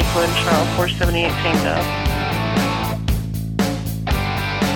Lakewood, 0.00 0.30
Charles 0.36 0.68
478 0.76 1.28
Tango. 1.44 1.76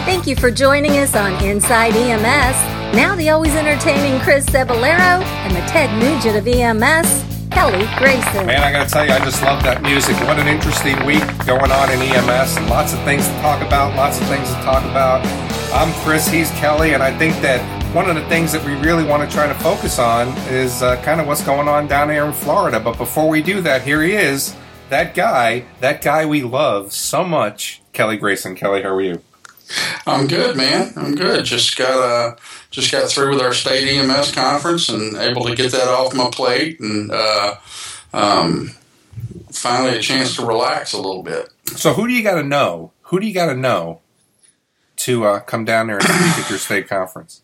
Thank 0.05 0.27
you 0.27 0.37
for 0.37 0.51
joining 0.51 0.99
us 0.99 1.17
on 1.17 1.33
Inside 1.43 1.97
EMS. 1.97 2.95
Now 2.95 3.17
the 3.17 3.31
always 3.31 3.55
entertaining 3.55 4.21
Chris 4.21 4.45
Cebollero 4.45 5.25
and 5.25 5.57
the 5.57 5.61
Ted 5.61 5.89
Nugent 5.99 6.37
of 6.37 6.47
EMS, 6.47 7.25
Kelly 7.51 7.89
Grayson. 7.97 8.47
Man, 8.47 8.63
I 8.63 8.71
gotta 8.71 8.91
tell 8.91 9.07
you, 9.07 9.13
I 9.13 9.19
just 9.25 9.43
love 9.43 9.63
that 9.63 9.81
music. 9.81 10.15
What 10.29 10.39
an 10.39 10.47
interesting 10.47 10.95
week 11.07 11.25
going 11.47 11.73
on 11.73 11.91
in 11.91 12.03
EMS, 12.03 12.61
lots 12.69 12.93
of 12.93 13.03
things 13.05 13.27
to 13.27 13.35
talk 13.41 13.63
about. 13.67 13.97
Lots 13.97 14.21
of 14.21 14.27
things 14.27 14.47
to 14.49 14.57
talk 14.57 14.85
about. 14.85 15.25
I'm 15.73 15.91
Chris, 16.05 16.29
he's 16.29 16.51
Kelly, 16.51 16.93
and 16.93 17.03
I 17.03 17.17
think 17.17 17.35
that 17.41 17.63
one 17.95 18.11
of 18.11 18.15
the 18.15 18.29
things 18.29 18.53
that 18.53 18.63
we 18.63 18.75
really 18.87 19.05
want 19.05 19.29
to 19.29 19.35
try 19.35 19.47
to 19.47 19.55
focus 19.55 19.99
on 19.99 20.29
is 20.49 20.83
uh, 20.83 21.01
kind 21.03 21.19
of 21.19 21.27
what's 21.27 21.43
going 21.43 21.67
on 21.67 21.87
down 21.87 22.11
here 22.11 22.27
in 22.27 22.33
Florida. 22.35 22.79
But 22.79 22.99
before 22.99 23.27
we 23.27 23.41
do 23.41 23.63
that, 23.63 23.81
here 23.81 24.03
he 24.03 24.13
is, 24.13 24.55
that 24.91 25.15
guy, 25.15 25.65
that 25.81 26.03
guy 26.03 26.27
we 26.27 26.43
love 26.43 26.93
so 26.93 27.25
much, 27.25 27.83
Kelly 27.93 28.17
Grayson. 28.17 28.55
Kelly, 28.55 28.83
how 28.83 28.91
are 28.91 29.03
you? 29.03 29.23
I'm 30.07 30.27
good, 30.27 30.57
man. 30.57 30.93
I'm 30.97 31.15
good. 31.15 31.45
Just 31.45 31.77
got 31.77 31.99
uh, 31.99 32.37
just 32.71 32.93
got 32.93 33.09
through 33.09 33.31
with 33.31 33.41
our 33.41 33.55
state 33.55 33.89
EMS 33.89 34.33
conference 34.33 34.89
and 34.89 35.17
able 35.17 35.45
to 35.45 35.55
get 35.55 35.73
that 35.73 35.89
off 35.89 36.15
my 36.15 36.29
plate, 36.31 36.81
and 36.81 37.11
uh, 37.11 37.55
um, 38.13 38.73
finally 39.51 39.97
a 39.97 40.03
chance 40.03 40.37
to 40.37 40.47
relax 40.47 40.93
a 40.93 40.99
little 40.99 41.23
bit. 41.23 41.49
So, 41.67 41.95
who 41.95 42.07
do 42.07 42.13
you 42.13 42.23
got 42.23 42.35
to 42.35 42.43
know? 42.43 42.93
Who 43.05 43.21
do 43.21 43.27
you 43.27 43.35
got 43.35 43.47
to 43.47 43.55
know 43.55 44.01
to 44.97 45.25
uh, 45.25 45.41
come 45.41 45.65
down 45.65 45.87
there 45.87 45.97
and 45.97 46.05
speak 46.05 46.45
at 46.45 46.51
your 46.51 46.59
state 46.59 46.89
conference? 46.89 47.43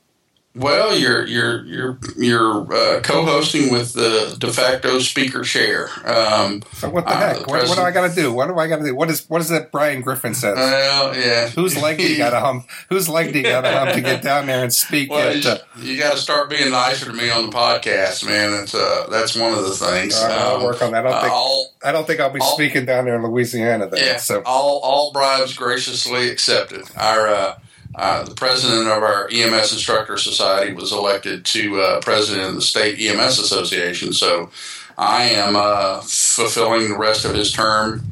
Well, 0.52 0.98
you're 0.98 1.24
you're 1.26 1.64
you're 1.64 1.98
you're 2.16 2.74
uh, 2.74 3.00
co-hosting 3.02 3.70
with 3.70 3.92
the 3.92 4.34
de 4.36 4.52
facto 4.52 4.98
speaker 4.98 5.44
chair. 5.44 5.88
Um, 6.04 6.64
so 6.72 6.90
what 6.90 7.06
the 7.06 7.14
heck? 7.14 7.36
Uh, 7.36 7.38
the 7.38 7.46
what, 7.46 7.68
what, 7.68 7.76
do 7.76 7.82
I 7.82 7.92
got 7.92 8.10
to 8.10 8.14
do? 8.16 8.32
What 8.32 8.48
do 8.48 8.56
I 8.58 8.66
got 8.66 8.78
to 8.78 8.84
do? 8.84 8.92
What 8.92 9.08
is 9.10 9.30
what 9.30 9.40
is 9.40 9.48
that 9.50 9.70
Brian 9.70 10.00
Griffin 10.00 10.34
says? 10.34 10.56
Well, 10.56 11.16
yeah. 11.16 11.50
Whose 11.50 11.80
leg 11.80 11.98
do 11.98 12.10
you 12.10 12.18
got 12.18 12.30
to 12.30 12.40
hump? 12.40 12.66
Whose 12.88 13.08
leg 13.08 13.32
do 13.32 13.38
you 13.38 13.44
got 13.44 13.60
to 13.60 13.70
hump 13.70 13.92
to 13.92 14.00
get 14.00 14.22
down 14.22 14.46
there 14.46 14.64
and 14.64 14.72
speak? 14.72 15.08
Well, 15.08 15.38
at, 15.38 15.46
uh, 15.46 15.58
you, 15.78 15.96
got 15.96 16.14
to 16.14 16.18
start 16.18 16.50
being 16.50 16.72
nicer 16.72 17.06
to 17.06 17.12
me 17.12 17.30
on 17.30 17.46
the 17.46 17.52
podcast, 17.52 18.26
man. 18.26 18.50
That's 18.50 18.74
uh, 18.74 19.06
that's 19.08 19.36
one 19.36 19.52
of 19.52 19.62
the 19.62 19.70
things. 19.70 20.20
Right, 20.20 20.32
I'll 20.32 20.56
um, 20.56 20.64
work 20.64 20.82
on 20.82 20.90
that. 20.90 21.06
I 21.06 21.10
don't 21.10 21.20
think 21.20 21.32
all, 21.32 21.74
I 21.84 21.92
don't 21.92 22.06
think 22.08 22.18
I'll 22.18 22.32
be 22.32 22.40
all, 22.40 22.54
speaking 22.54 22.86
down 22.86 23.04
there 23.04 23.14
in 23.14 23.22
Louisiana. 23.22 23.86
Then, 23.86 24.04
yeah. 24.04 24.16
So 24.16 24.42
all 24.44 24.80
all 24.80 25.12
bribes 25.12 25.54
graciously 25.54 26.28
accepted. 26.28 26.82
Our 26.96 27.56
uh, 28.00 28.24
the 28.24 28.34
president 28.34 28.88
of 28.88 29.02
our 29.02 29.28
EMS 29.30 29.74
Instructor 29.74 30.16
Society 30.16 30.72
was 30.72 30.90
elected 30.90 31.44
to 31.44 31.82
uh, 31.82 32.00
president 32.00 32.48
of 32.48 32.54
the 32.54 32.62
state 32.62 32.98
EMS 32.98 33.38
Association. 33.38 34.14
So 34.14 34.48
I 34.96 35.24
am 35.24 35.54
uh, 35.54 36.00
fulfilling 36.00 36.88
the 36.88 36.96
rest 36.96 37.26
of 37.26 37.34
his 37.34 37.52
term 37.52 38.04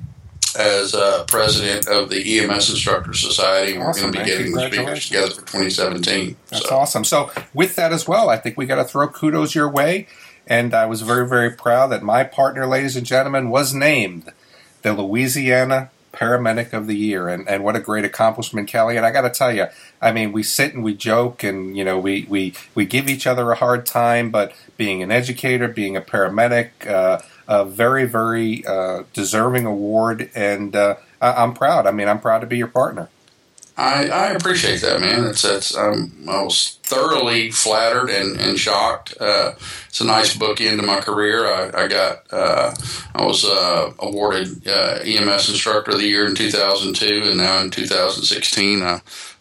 as 0.59 0.95
uh, 0.95 1.25
president 1.27 1.89
of 1.89 2.11
the 2.11 2.39
EMS 2.39 2.69
Instructor 2.69 3.15
Society. 3.15 3.79
We're 3.79 3.95
going 3.95 4.13
to 4.13 4.19
be 4.19 4.27
getting 4.27 4.53
the 4.53 4.67
speakers 4.67 5.07
together 5.07 5.31
for 5.31 5.41
2017. 5.41 6.37
That's 6.51 6.69
so. 6.69 6.77
awesome. 6.77 7.05
So 7.05 7.31
with 7.55 7.75
that 7.77 7.91
as 7.91 8.07
well, 8.07 8.29
I 8.29 8.37
think 8.37 8.59
we 8.59 8.67
got 8.67 8.77
to 8.77 8.85
throw 8.85 9.09
kudos 9.09 9.55
your 9.55 9.71
way. 9.71 10.07
And 10.47 10.75
I 10.75 10.85
was 10.85 11.01
very, 11.01 11.27
very 11.27 11.51
proud 11.51 11.87
that 11.89 12.03
my 12.03 12.25
partner, 12.25 12.67
ladies 12.67 12.95
and 12.95 13.07
gentlemen, 13.07 13.49
was 13.49 13.73
named 13.73 14.31
the 14.83 14.93
Louisiana 14.93 15.91
paramedic 16.19 16.73
of 16.73 16.87
the 16.87 16.97
year 16.97 17.29
and, 17.29 17.49
and 17.49 17.63
what 17.63 17.77
a 17.77 17.81
great 17.81 18.05
accomplishment 18.05 18.69
kelly. 18.69 18.97
And 18.97 19.07
i 19.07 19.11
got 19.11 19.23
to 19.23 19.31
tell 19.31 19.53
you 19.55 19.67
i 20.03 20.13
mean 20.13 20.33
we 20.33 20.43
sit 20.43 20.75
and 20.75 20.83
we 20.83 20.95
joke 20.95 21.43
and 21.43 21.77
you 21.77 21.85
know 21.85 21.99
we, 21.99 22.27
we, 22.29 22.55
we 22.75 22.87
give 22.87 23.09
each 23.09 23.27
other 23.27 23.51
a 23.53 23.55
hard 23.57 23.87
time 23.87 24.31
but 24.31 24.53
being 24.77 25.03
an 25.03 25.11
educator 25.11 25.69
being 25.69 25.97
a 25.97 26.01
paramedic 26.01 26.71
uh, 26.87 27.21
a 27.47 27.65
very 27.65 28.05
very 28.05 28.65
uh, 28.67 29.05
deserving 29.13 29.67
award 29.67 30.31
and 30.35 30.75
uh, 30.75 30.97
I, 31.21 31.43
i'm 31.43 31.55
proud. 31.55 31.87
I 31.87 31.93
mean 31.93 32.09
i'm 32.09 32.21
proud 32.21 32.41
to 32.41 32.47
be 32.47 32.59
your 32.59 32.69
partner 32.69 33.09
I, 33.79 34.09
I 34.09 34.27
appreciate 34.33 34.81
that, 34.81 35.01
man. 35.01 35.25
It's, 35.25 35.45
it's 35.45 35.77
um, 35.77 36.13
I 36.29 36.43
was 36.43 36.81
thoroughly 36.83 37.53
flattered 37.53 38.11
and, 38.11 38.39
and 38.41 38.59
shocked. 38.59 39.15
Uh, 39.21 39.53
it's 39.87 40.01
a 40.01 40.05
nice 40.05 40.37
book 40.37 40.61
into 40.61 40.83
my 40.83 41.01
career. 41.01 41.47
I, 41.47 41.85
I 41.85 41.87
got 41.87 42.25
uh, 42.33 42.75
I 43.15 43.25
was 43.25 43.45
uh, 43.45 43.93
awarded 44.01 44.67
uh, 44.67 44.99
EMS 45.05 45.51
Instructor 45.51 45.93
of 45.93 45.99
the 45.99 46.09
Year 46.09 46.27
in 46.27 46.35
2002, 46.35 47.29
and 47.29 47.39
now 47.39 47.61
in 47.63 47.71
2016, 47.71 48.83
uh, 48.83 48.99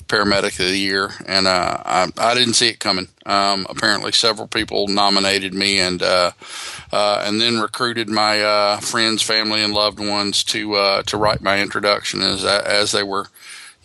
Paramedic 0.08 0.60
of 0.60 0.68
the 0.68 0.78
Year. 0.78 1.10
And 1.26 1.48
uh, 1.48 1.82
I, 1.84 2.08
I 2.20 2.36
didn't 2.36 2.54
see 2.54 2.68
it 2.68 2.80
coming. 2.80 3.08
Um, 3.26 3.66
apparently, 3.72 4.12
several 4.12 4.48
people 4.48 4.88
nominated 4.88 5.56
me, 5.56 5.80
and 5.80 6.00
and 6.04 7.42
then 7.42 7.60
recruited 7.60 8.08
my 8.08 8.78
friends, 8.84 9.24
family, 9.24 9.64
and 9.64 9.74
loved 9.74 10.00
ones 10.00 10.44
to 10.44 11.02
to 11.08 11.18
write 11.18 11.42
my 11.42 11.60
introduction 11.60 12.22
as 12.22 12.46
as 12.46 12.92
they 12.92 13.02
were 13.02 13.30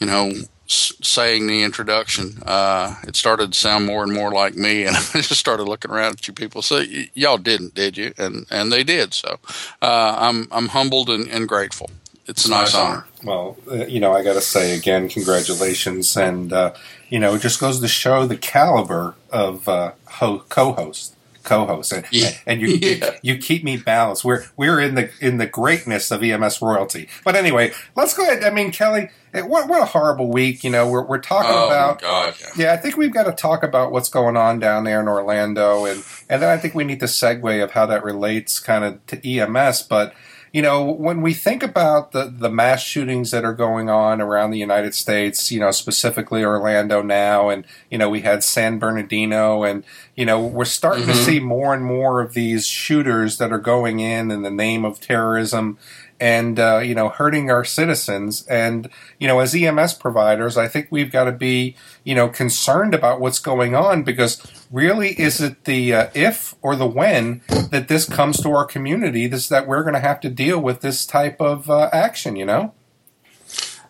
you 0.02 0.06
know, 0.06 0.32
saying 0.66 1.46
the 1.46 1.62
introduction, 1.62 2.42
uh, 2.44 2.96
it 3.06 3.14
started 3.14 3.52
to 3.52 3.58
sound 3.58 3.86
more 3.86 4.02
and 4.02 4.12
more 4.12 4.32
like 4.32 4.56
me, 4.56 4.84
and 4.84 4.96
I 5.14 5.20
just 5.20 5.36
started 5.36 5.64
looking 5.64 5.92
around 5.92 6.14
at 6.14 6.26
you 6.26 6.34
people. 6.34 6.60
So 6.60 6.78
y- 6.78 7.08
y'all 7.14 7.38
didn't, 7.38 7.74
did 7.74 7.96
you? 7.96 8.12
And 8.18 8.46
and 8.50 8.72
they 8.72 8.82
did. 8.82 9.14
So 9.14 9.38
uh, 9.80 10.16
I'm 10.18 10.48
I'm 10.50 10.68
humbled 10.68 11.08
and, 11.08 11.28
and, 11.28 11.48
grateful. 11.48 11.88
It's 12.26 12.46
a 12.46 12.50
nice 12.50 12.74
honor. 12.74 13.04
Well, 13.22 13.56
uh, 13.70 13.86
you 13.86 14.00
know, 14.00 14.12
I 14.12 14.24
got 14.24 14.34
to 14.34 14.40
say 14.40 14.76
again, 14.76 15.08
congratulations, 15.08 16.16
and 16.16 16.52
uh, 16.52 16.74
you 17.08 17.20
know, 17.20 17.34
it 17.36 17.42
just 17.42 17.60
goes 17.60 17.78
to 17.80 17.88
show 17.88 18.26
the 18.26 18.36
caliber 18.36 19.14
of 19.30 19.68
uh, 19.68 19.92
ho- 20.06 20.44
co-host 20.48 21.14
co-host, 21.42 21.92
and, 21.92 22.06
yeah. 22.10 22.30
and 22.46 22.60
you, 22.60 22.68
yeah. 22.82 23.16
you, 23.22 23.34
you 23.34 23.38
keep 23.38 23.64
me 23.64 23.76
balanced. 23.76 24.24
We're 24.24 24.44
we're 24.56 24.80
in 24.80 24.94
the 24.94 25.10
in 25.20 25.38
the 25.38 25.46
greatness 25.46 26.10
of 26.10 26.22
EMS 26.22 26.62
royalty. 26.62 27.08
But 27.24 27.36
anyway, 27.36 27.72
let's 27.96 28.14
go 28.14 28.24
ahead. 28.24 28.44
I 28.44 28.50
mean, 28.50 28.72
Kelly, 28.72 29.10
eh, 29.34 29.42
what 29.42 29.68
what 29.68 29.82
a 29.82 29.86
horrible 29.86 30.30
week. 30.30 30.64
You 30.64 30.70
know, 30.70 30.88
we're 30.88 31.04
we're 31.04 31.20
talking 31.20 31.52
oh, 31.52 31.66
about. 31.66 32.00
God, 32.00 32.34
yeah. 32.40 32.48
yeah, 32.56 32.72
I 32.72 32.76
think 32.76 32.96
we've 32.96 33.12
got 33.12 33.24
to 33.24 33.32
talk 33.32 33.62
about 33.62 33.92
what's 33.92 34.08
going 34.08 34.36
on 34.36 34.58
down 34.58 34.84
there 34.84 35.00
in 35.00 35.08
Orlando, 35.08 35.84
and 35.84 36.04
and 36.28 36.42
then 36.42 36.48
I 36.48 36.56
think 36.56 36.74
we 36.74 36.84
need 36.84 37.00
the 37.00 37.06
segue 37.06 37.62
of 37.62 37.72
how 37.72 37.86
that 37.86 38.04
relates 38.04 38.58
kind 38.58 38.84
of 38.84 39.06
to 39.06 39.28
EMS, 39.28 39.82
but 39.82 40.14
you 40.52 40.60
know, 40.60 40.84
when 40.84 41.22
we 41.22 41.32
think 41.32 41.62
about 41.62 42.12
the, 42.12 42.24
the 42.24 42.50
mass 42.50 42.82
shootings 42.82 43.30
that 43.30 43.42
are 43.42 43.54
going 43.54 43.88
on 43.88 44.20
around 44.20 44.50
the 44.50 44.58
United 44.58 44.94
States, 44.94 45.50
you 45.50 45.58
know, 45.58 45.70
specifically 45.70 46.44
Orlando 46.44 47.00
now, 47.00 47.48
and, 47.48 47.64
you 47.90 47.96
know, 47.96 48.10
we 48.10 48.20
had 48.20 48.44
San 48.44 48.78
Bernardino, 48.78 49.62
and, 49.62 49.82
you 50.14 50.26
know, 50.26 50.44
we're 50.44 50.66
starting 50.66 51.04
mm-hmm. 51.04 51.12
to 51.12 51.24
see 51.24 51.40
more 51.40 51.72
and 51.72 51.84
more 51.84 52.20
of 52.20 52.34
these 52.34 52.66
shooters 52.66 53.38
that 53.38 53.50
are 53.50 53.58
going 53.58 54.00
in 54.00 54.30
in 54.30 54.42
the 54.42 54.50
name 54.50 54.84
of 54.84 55.00
terrorism 55.00 55.78
and 56.22 56.60
uh, 56.60 56.78
you 56.78 56.94
know 56.94 57.08
hurting 57.08 57.50
our 57.50 57.64
citizens. 57.64 58.46
And 58.46 58.88
you 59.18 59.26
know 59.26 59.40
as 59.40 59.54
EMS 59.54 59.94
providers 59.94 60.56
I 60.56 60.68
think 60.68 60.86
we've 60.90 61.10
got 61.10 61.24
to 61.24 61.32
be 61.32 61.74
you 62.04 62.14
know 62.14 62.28
concerned 62.28 62.94
about 62.94 63.20
what's 63.20 63.40
going 63.40 63.74
on 63.74 64.04
because 64.04 64.40
really 64.70 65.20
is 65.20 65.40
it 65.40 65.64
the 65.64 65.92
uh, 65.92 66.10
if 66.14 66.54
or 66.62 66.76
the 66.76 66.86
when 66.86 67.40
that 67.70 67.88
this 67.88 68.08
comes 68.08 68.40
to 68.42 68.50
our 68.50 68.64
community 68.64 69.26
this 69.26 69.48
that 69.48 69.66
we're 69.66 69.82
going 69.82 69.94
to 69.94 70.00
have 70.00 70.20
to 70.20 70.30
deal 70.30 70.60
with 70.60 70.80
this 70.80 71.04
type 71.04 71.40
of 71.40 71.68
uh, 71.68 71.90
action 71.92 72.36
you 72.36 72.46
know? 72.46 72.72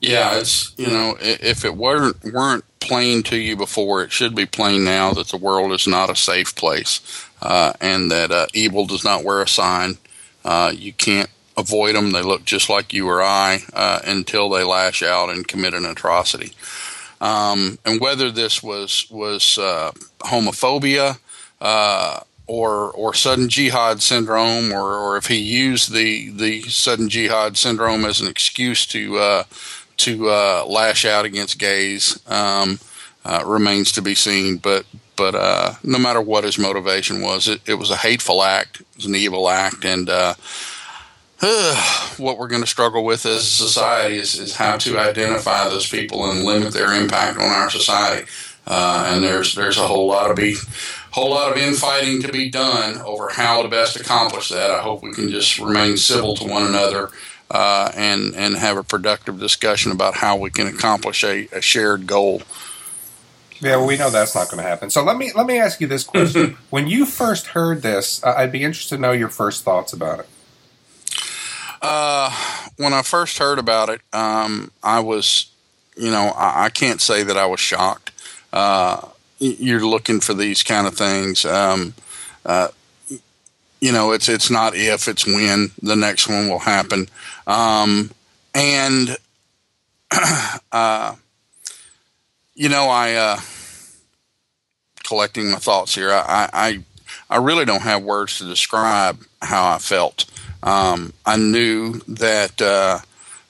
Yeah 0.01 0.39
it's 0.39 0.73
you 0.79 0.89
know 0.89 1.17
if 1.21 1.67
it 1.67 1.77
weren't 1.77 2.25
weren't 2.25 2.65
plain 2.81 3.23
to 3.25 3.37
you 3.37 3.57
before 3.57 4.03
it 4.03 4.11
should 4.11 4.35
be 4.35 4.47
plain 4.47 4.85
now 4.85 5.13
that 5.13 5.29
the 5.29 5.37
world 5.37 5.71
is 5.71 5.87
not 5.87 6.11
a 6.11 6.17
safe 6.17 6.57
place 6.57 7.29
uh, 7.43 7.75
and 7.81 8.11
that 8.11 8.31
uh, 8.31 8.47
evil 8.55 8.87
does 8.87 9.05
not 9.05 9.25
wear 9.25 9.43
a 9.43 9.49
sign. 9.49 9.99
Uh, 10.45 10.73
you 10.75 10.93
can't 10.93 11.29
avoid 11.57 11.95
them. 11.95 12.13
They 12.13 12.23
look 12.23 12.45
just 12.45 12.69
like 12.69 12.93
you 12.93 13.09
or 13.09 13.23
I 13.23 13.61
uh, 13.73 14.01
until 14.05 14.49
they 14.49 14.65
lash 14.65 15.03
out 15.03 15.31
and 15.31 15.47
commit 15.47 15.75
an 15.75 15.85
atrocity. 15.85 16.53
Um, 17.21 17.79
and 17.85 18.01
whether 18.01 18.31
this 18.31 18.63
was 18.63 19.07
was 19.09 19.57
uh, 19.57 19.93
homophobia 20.21 21.19
uh, 21.61 22.21
or 22.49 22.91
or 22.93 23.15
sudden 23.15 23.49
jihad 23.49 24.03
syndrome, 24.03 24.73
or, 24.73 24.97
or 24.97 25.17
if 25.17 25.27
he 25.27 25.37
used 25.37 25.93
the 25.93 26.31
the 26.31 26.63
sudden 26.63 27.09
jihad 27.09 27.57
syndrome 27.57 28.05
as 28.05 28.21
an 28.21 28.27
excuse 28.27 28.87
to 28.87 29.19
uh, 29.19 29.45
to 29.99 30.31
uh, 30.31 30.65
lash 30.67 31.05
out 31.05 31.25
against 31.25 31.61
gays, 31.61 32.19
um, 32.27 32.81
uh, 33.25 33.45
remains 33.47 33.93
to 33.93 34.03
be 34.03 34.17
seen. 34.17 34.57
But 34.57 34.85
but 35.15 35.35
no 35.85 35.99
matter 35.99 36.21
what 36.21 36.43
his 36.43 36.59
motivation 36.59 37.21
was, 37.21 37.47
it, 37.47 37.61
it 37.69 37.75
was 37.75 37.91
a 37.91 37.97
hateful 37.97 38.43
act, 38.43 38.81
it 38.81 38.87
was 38.97 39.07
an 39.07 39.15
evil 39.15 39.49
act, 39.49 39.85
and 39.85 40.09
what 42.19 42.39
we're 42.39 42.47
going 42.47 42.63
to 42.63 42.69
struggle 42.69 43.05
with 43.05 43.27
as 43.27 43.41
a 43.41 43.45
society 43.45 44.17
is, 44.17 44.39
is 44.39 44.55
how 44.55 44.77
to 44.77 44.97
identify 44.97 45.69
those 45.69 45.89
people 45.89 46.31
and 46.31 46.45
limit 46.45 46.73
their 46.73 46.93
impact 46.93 47.37
on 47.37 47.49
our 47.49 47.69
society. 47.69 48.31
Uh, 48.65 49.09
and 49.09 49.25
there's 49.25 49.57
there's 49.57 49.77
a 49.77 49.89
whole 49.89 50.07
lot 50.07 50.31
of 50.31 50.37
be 50.37 50.55
whole 51.11 51.31
lot 51.31 51.51
of 51.51 51.59
infighting 51.59 52.23
to 52.23 52.31
be 52.31 52.49
done 52.49 52.97
over 52.99 53.29
how 53.29 53.61
to 53.61 53.69
best 53.69 53.99
accomplish 53.99 54.51
that. 54.51 54.71
I 54.71 54.83
hope 54.83 55.03
we 55.03 55.13
can 55.13 55.31
just 55.31 55.59
remain 55.59 55.97
civil 55.97 56.37
to 56.37 56.47
one 56.47 56.65
another 56.65 57.11
uh, 57.51 57.91
and 57.97 58.37
and 58.37 58.55
have 58.55 58.77
a 58.77 58.85
productive 58.85 59.41
discussion 59.41 59.91
about 59.91 60.15
how 60.15 60.37
we 60.37 60.49
can 60.49 60.69
accomplish 60.69 61.25
a, 61.25 61.49
a 61.51 61.61
shared 61.61 62.07
goal. 62.07 62.43
Yeah, 63.59 63.77
well, 63.77 63.87
we 63.89 63.97
know 63.97 64.11
that's 64.11 64.35
not 64.37 64.49
going 64.49 64.63
to 64.63 64.69
happen. 64.69 64.91
So 64.91 65.03
let 65.03 65.17
me 65.17 65.33
let 65.35 65.47
me 65.47 65.59
ask 65.59 65.81
you 65.81 65.89
this 65.89 66.05
question: 66.05 66.57
When 66.71 66.87
you 66.87 67.05
first 67.05 67.49
heard 67.49 67.83
this, 67.83 68.23
uh, 68.23 68.33
I'd 68.37 68.53
be 68.53 68.63
interested 68.63 68.95
to 68.95 69.01
know 69.01 69.11
your 69.11 69.29
first 69.29 69.65
thoughts 69.65 69.93
about 69.93 70.21
it. 70.21 70.29
Uh, 71.83 72.31
when 72.77 72.93
I 72.93 73.03
first 73.03 73.39
heard 73.39 73.59
about 73.59 73.89
it, 73.89 74.01
um, 74.13 74.71
I 74.85 75.01
was, 75.01 75.51
you 75.97 76.13
know, 76.13 76.33
I, 76.37 76.67
I, 76.67 76.69
can't 76.69 77.01
say 77.01 77.25
that 77.25 77.37
I 77.37 77.45
was 77.47 77.59
shocked. 77.59 78.13
Uh, 78.53 79.01
you're 79.41 79.85
looking 79.85 80.21
for 80.21 80.33
these 80.33 80.63
kind 80.63 80.87
of 80.87 80.95
things. 80.95 81.45
Um, 81.45 81.95
uh, 82.47 82.69
you 83.81 83.91
know, 83.91 84.13
it's 84.13 84.29
it's 84.29 84.49
not 84.49 84.77
if, 84.77 85.09
it's 85.09 85.27
when 85.27 85.73
the 85.83 85.97
next 85.97 86.29
one 86.29 86.49
will 86.49 86.61
happen. 86.61 87.09
Um, 87.49 88.13
and 88.55 89.17
uh, 90.73 91.17
you 92.55 92.69
know, 92.69 92.85
I 92.85 93.15
uh, 93.15 93.41
collecting 95.03 95.51
my 95.51 95.59
thoughts 95.59 95.97
here. 95.97 96.13
I, 96.13 96.49
I 96.53 96.85
I 97.29 97.39
really 97.39 97.65
don't 97.65 97.83
have 97.83 98.05
words 98.05 98.39
to 98.39 98.45
describe 98.45 99.19
how 99.41 99.75
I 99.75 99.79
felt. 99.79 100.27
Um, 100.63 101.13
I 101.27 101.37
knew 101.37 102.01
that 102.09 102.61
uh, 102.63 102.99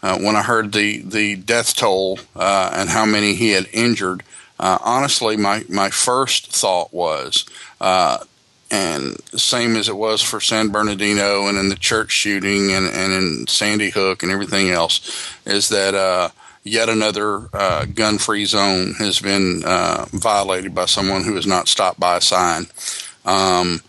uh, 0.03 0.19
when 0.19 0.37
I 0.37 0.43
heard 0.43 0.73
the 0.73 1.03
the 1.03 1.37
death 1.37 1.77
toll 1.77 2.19
uh, 2.35 2.71
and 2.75 2.89
how 2.91 3.05
many 3.05 3.35
he 3.35 3.51
had 3.51 3.69
injured. 3.73 4.23
Uh, 4.59 4.79
honestly, 4.83 5.37
my 5.37 5.65
my 5.69 5.91
first 5.91 6.53
thought 6.53 6.93
was 6.93 7.45
uh, 7.81 8.19
and 8.71 9.17
same 9.39 9.77
as 9.77 9.89
it 9.89 9.97
was 9.97 10.23
for 10.23 10.41
San 10.41 10.69
Bernardino 10.69 11.47
and 11.47 11.59
in 11.59 11.69
the 11.69 11.75
church 11.77 12.11
shooting 12.11 12.73
and, 12.73 12.87
and 12.87 13.13
in 13.13 13.47
Sandy 13.47 13.91
Hook 13.91 14.23
and 14.23 14.33
everything 14.33 14.71
else, 14.71 15.35
is 15.45 15.69
that 15.69 15.95
uh, 15.95 16.31
yet 16.65 16.89
another 16.89 17.49
gun 17.95 18.19
free 18.19 18.47
zone 18.47 18.95
has 18.95 19.21
been 19.21 19.63
violated 20.13 20.75
by 20.75 20.87
someone 20.87 21.25
who 21.25 21.35
has 21.35 21.47
not 21.47 21.69
stopped 21.69 22.01
by 22.01 22.17
a 22.17 22.21
sign. 22.21 22.67
Um, 23.27 23.83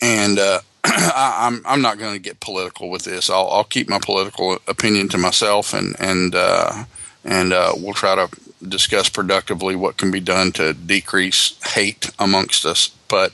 and 0.00 0.38
I, 0.86 1.46
am 1.46 1.54
I'm, 1.54 1.62
I'm 1.66 1.82
not 1.82 1.98
going 1.98 2.14
to 2.14 2.20
get 2.20 2.40
political 2.40 2.90
with 2.90 3.04
this. 3.04 3.30
I'll, 3.30 3.48
I'll 3.48 3.64
keep 3.64 3.88
my 3.88 3.98
political 3.98 4.58
opinion 4.68 5.08
to 5.10 5.18
myself, 5.18 5.72
and 5.72 5.96
and 5.98 6.34
uh, 6.34 6.84
and 7.24 7.52
uh, 7.52 7.72
we'll 7.76 7.94
try 7.94 8.14
to 8.14 8.28
discuss 8.68 9.08
productively 9.08 9.76
what 9.76 9.96
can 9.96 10.10
be 10.10 10.20
done 10.20 10.52
to 10.52 10.74
decrease 10.74 11.58
hate 11.74 12.10
amongst 12.18 12.64
us. 12.64 12.88
But 13.08 13.32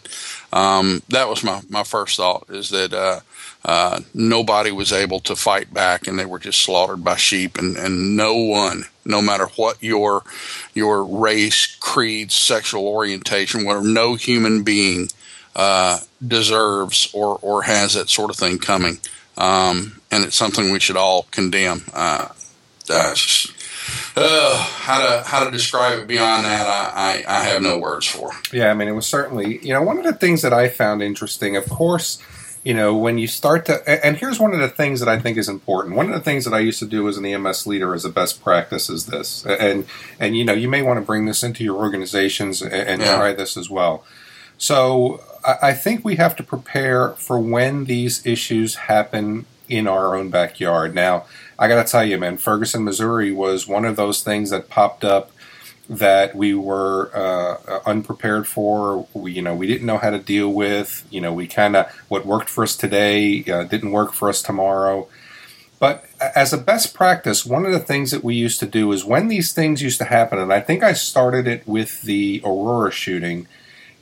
um, 0.53 1.03
that 1.09 1.29
was 1.29 1.45
my, 1.45 1.61
my 1.69 1.85
first 1.85 2.17
thought 2.17 2.47
is 2.49 2.71
that 2.71 2.93
uh, 2.93 3.21
uh, 3.65 4.01
nobody 4.15 4.73
was 4.73 4.93
able 4.93 5.21
to 5.21 5.37
fight 5.37 5.73
back 5.73 6.07
and 6.07 6.19
they 6.19 6.25
were 6.25 6.39
just 6.39 6.61
slaughtered 6.61 7.05
by 7.05 7.17
sheep 7.17 7.59
and, 7.59 7.77
and 7.77 8.17
no 8.17 8.35
one 8.35 8.85
no 9.05 9.21
matter 9.21 9.47
what 9.57 9.83
your 9.83 10.23
your 10.75 11.05
race 11.05 11.77
creed 11.81 12.31
sexual 12.31 12.87
orientation 12.87 13.65
whatever 13.65 13.87
no 13.87 14.15
human 14.15 14.63
being 14.63 15.09
uh, 15.57 15.99
deserves 16.27 17.11
or, 17.13 17.39
or 17.43 17.63
has 17.63 17.95
that 17.95 18.09
sort 18.09 18.31
of 18.31 18.37
thing 18.37 18.59
coming 18.59 18.99
um, 19.37 20.01
and 20.11 20.25
it's 20.25 20.37
something 20.37 20.71
we 20.71 20.81
should 20.81 20.97
all 20.97 21.27
condemn 21.31 21.83
uh, 21.93 22.29
uh, 24.17 24.57
how 24.57 24.99
to 24.99 25.23
how 25.27 25.45
to 25.45 25.51
describe 25.51 25.99
it 26.01 26.07
beyond 26.07 26.45
that, 26.45 26.67
I, 26.67 27.25
I, 27.27 27.41
I 27.41 27.45
have 27.45 27.63
no 27.63 27.79
words 27.79 28.07
for. 28.07 28.31
Yeah, 28.53 28.71
I 28.71 28.75
mean, 28.75 28.89
it 28.89 28.93
was 28.93 29.07
certainly 29.07 29.65
you 29.65 29.73
know 29.73 29.83
one 29.83 29.99
of 29.99 30.05
the 30.05 30.13
things 30.13 30.43
that 30.43 30.53
I 30.53 30.69
found 30.69 31.03
interesting. 31.03 31.57
Of 31.57 31.69
course, 31.69 32.23
you 32.65 32.75
know 32.75 32.97
when 32.97 33.19
you 33.19 33.27
start 33.27 33.67
to 33.67 34.05
and 34.05 34.17
here's 34.17 34.41
one 34.41 34.53
of 34.53 34.61
the 34.61 34.69
things 34.69 35.01
that 35.01 35.09
I 35.09 35.19
think 35.19 35.39
is 35.39 35.49
important. 35.49 35.97
One 35.97 36.07
of 36.07 36.13
the 36.13 36.21
things 36.21 36.45
that 36.45 36.55
I 36.55 36.59
used 36.59 36.79
to 36.81 36.87
do 36.87 37.09
as 37.09 37.17
an 37.17 37.25
EMS 37.25 37.67
leader 37.67 37.95
as 37.95 38.05
a 38.05 38.11
best 38.11 38.43
practice 38.43 38.91
is 38.91 39.07
this, 39.07 39.47
and 39.47 39.87
and 40.19 40.37
you 40.37 40.45
know 40.45 40.53
you 40.53 40.69
may 40.69 40.83
want 40.83 40.99
to 40.99 41.07
bring 41.07 41.27
this 41.27 41.43
into 41.43 41.65
your 41.65 41.77
organizations 41.77 42.61
and, 42.63 42.73
and 42.73 43.01
yeah. 43.01 43.17
try 43.17 43.33
this 43.33 43.57
as 43.57 43.71
well. 43.71 44.05
So 44.59 45.23
I 45.45 45.73
think 45.73 46.05
we 46.05 46.17
have 46.17 46.37
to 46.37 46.43
prepare 46.43 47.11
for 47.11 47.39
when 47.39 47.85
these 47.85 48.25
issues 48.27 48.75
happen 48.75 49.47
in 49.69 49.87
our 49.87 50.15
own 50.17 50.31
backyard. 50.31 50.95
Now, 50.95 51.27
I 51.59 51.69
got 51.69 51.85
to 51.85 51.91
tell 51.91 52.05
you, 52.05 52.19
man, 52.19 52.37
Ferguson, 52.37 52.85
Missouri 52.85 53.33
was 53.33 53.67
one 53.67 53.85
of 53.85 53.97
those 53.97 54.23
things 54.23 54.51
that 54.51 54.69
popped 54.69 55.05
up 55.05 55.31
that 55.89 56.37
we 56.37 56.55
were 56.55 57.11
uh, 57.15 57.81
unprepared 57.85 58.47
for. 58.47 59.07
We, 59.13 59.33
you 59.33 59.43
know, 59.43 59.55
we 59.55 59.67
didn't 59.67 59.87
know 59.87 59.99
how 59.99 60.11
to 60.11 60.19
deal 60.19 60.53
with. 60.53 61.07
You 61.11 61.21
know, 61.21 61.33
we 61.33 61.47
kind 61.47 61.77
of 61.77 61.91
what 62.09 62.25
worked 62.25 62.49
for 62.49 62.65
us 62.65 62.77
today 62.77 63.45
uh, 63.45 63.65
didn't 63.65 63.91
work 63.91 64.13
for 64.13 64.29
us 64.29 64.41
tomorrow. 64.41 65.09
But 65.81 66.05
as 66.21 66.53
a 66.53 66.59
best 66.59 66.95
practice, 66.95 67.47
one 67.47 67.65
of 67.65 67.73
the 67.73 67.81
things 67.81 68.11
that 68.11 68.23
we 68.23 68.35
used 68.35 68.61
to 68.61 68.67
do 68.67 68.93
is 68.93 69.05
when 69.05 69.29
these 69.29 69.53
things 69.53 69.83
used 69.83 69.99
to 69.99 70.05
happen, 70.05 70.39
and 70.39 70.53
I 70.53 70.61
think 70.61 70.85
I 70.85 70.93
started 70.93 71.49
it 71.49 71.67
with 71.67 72.03
the 72.03 72.43
Aurora 72.45 72.93
shooting, 72.93 73.49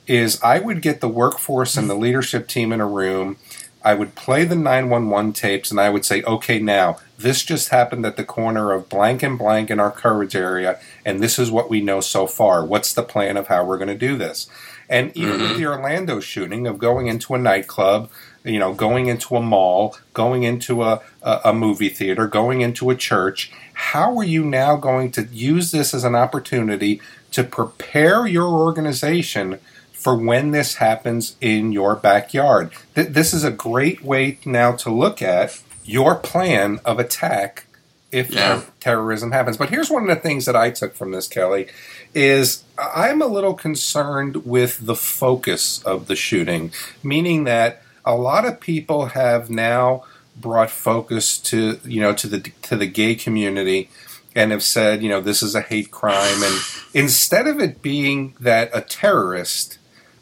is 0.09 0.41
I 0.41 0.59
would 0.59 0.81
get 0.81 0.99
the 0.99 1.07
workforce 1.07 1.77
and 1.77 1.89
the 1.89 1.95
leadership 1.95 2.47
team 2.47 2.73
in 2.73 2.81
a 2.81 2.87
room 2.87 3.37
I 3.81 3.93
would 3.93 4.15
play 4.15 4.43
the 4.43 4.55
911 4.55 5.33
tapes 5.33 5.71
and 5.71 5.79
I 5.79 5.89
would 5.89 6.03
say, 6.03 6.21
okay, 6.23 6.59
now, 6.59 6.97
this 7.17 7.43
just 7.43 7.69
happened 7.69 8.05
at 8.05 8.17
the 8.17 8.25
corner 8.25 8.71
of 8.71 8.89
blank 8.89 9.23
and 9.23 9.37
blank 9.37 9.69
in 9.69 9.79
our 9.79 9.91
coverage 9.91 10.35
area, 10.35 10.79
and 11.05 11.21
this 11.21 11.39
is 11.39 11.51
what 11.51 11.69
we 11.69 11.81
know 11.81 12.01
so 12.01 12.27
far. 12.27 12.65
What's 12.65 12.93
the 12.93 13.03
plan 13.03 13.37
of 13.37 13.47
how 13.47 13.63
we're 13.63 13.77
going 13.77 13.89
to 13.89 13.95
do 13.95 14.17
this? 14.17 14.47
And 14.89 15.15
even 15.15 15.35
mm-hmm. 15.35 15.43
with 15.43 15.57
the 15.57 15.67
Orlando 15.67 16.19
shooting 16.19 16.65
of 16.65 16.77
going 16.77 17.07
into 17.07 17.35
a 17.35 17.37
nightclub, 17.37 18.09
you 18.43 18.57
know, 18.57 18.73
going 18.73 19.07
into 19.07 19.35
a 19.35 19.41
mall, 19.41 19.97
going 20.13 20.43
into 20.43 20.81
a, 20.83 21.01
a, 21.21 21.41
a 21.45 21.53
movie 21.53 21.89
theater, 21.89 22.27
going 22.27 22.61
into 22.61 22.89
a 22.89 22.95
church, 22.95 23.51
how 23.73 24.17
are 24.17 24.23
you 24.23 24.43
now 24.43 24.75
going 24.75 25.11
to 25.11 25.23
use 25.25 25.71
this 25.71 25.93
as 25.93 26.03
an 26.03 26.15
opportunity 26.15 27.01
to 27.31 27.43
prepare 27.43 28.25
your 28.25 28.47
organization 28.47 29.59
for 29.99 30.15
when 30.15 30.51
this 30.51 30.75
happens 30.75 31.35
in 31.41 31.73
your 31.73 31.93
backyard. 31.93 32.71
Th- 32.95 33.09
this 33.09 33.33
is 33.33 33.43
a 33.43 33.51
great 33.51 34.01
way 34.01 34.39
now 34.45 34.71
to 34.71 34.89
look 34.89 35.21
at 35.21 35.61
your 35.83 36.15
plan 36.15 36.79
of 36.85 36.99
attack 36.99 37.65
if 38.09 38.31
yeah. 38.31 38.61
terrorism 38.79 39.31
happens. 39.31 39.57
But 39.57 39.69
here's 39.69 39.89
one 39.89 40.03
of 40.03 40.09
the 40.09 40.21
things 40.21 40.45
that 40.45 40.55
I 40.55 40.71
took 40.71 40.95
from 40.95 41.11
this, 41.11 41.27
Kelly, 41.27 41.67
is 42.15 42.63
I'm 42.77 43.21
a 43.21 43.27
little 43.27 43.53
concerned 43.53 44.45
with 44.45 44.85
the 44.85 44.95
focus 44.95 45.83
of 45.83 46.07
the 46.07 46.15
shooting, 46.15 46.71
meaning 47.03 47.43
that 47.43 47.83
a 48.05 48.15
lot 48.15 48.45
of 48.45 48.61
people 48.61 49.07
have 49.07 49.49
now 49.49 50.05
brought 50.37 50.71
focus 50.71 51.37
to 51.37 51.77
you 51.83 51.99
know 51.99 52.13
to 52.13 52.25
the 52.25 52.39
to 52.61 52.77
the 52.77 52.87
gay 52.87 53.13
community 53.13 53.89
and 54.33 54.51
have 54.51 54.63
said 54.63 55.03
you 55.03 55.09
know 55.09 55.19
this 55.19 55.43
is 55.43 55.53
a 55.53 55.61
hate 55.61 55.91
crime 55.91 56.41
and 56.41 56.55
instead 56.93 57.45
of 57.45 57.59
it 57.59 57.81
being 57.81 58.33
that 58.39 58.69
a 58.73 58.79
terrorist 58.79 59.78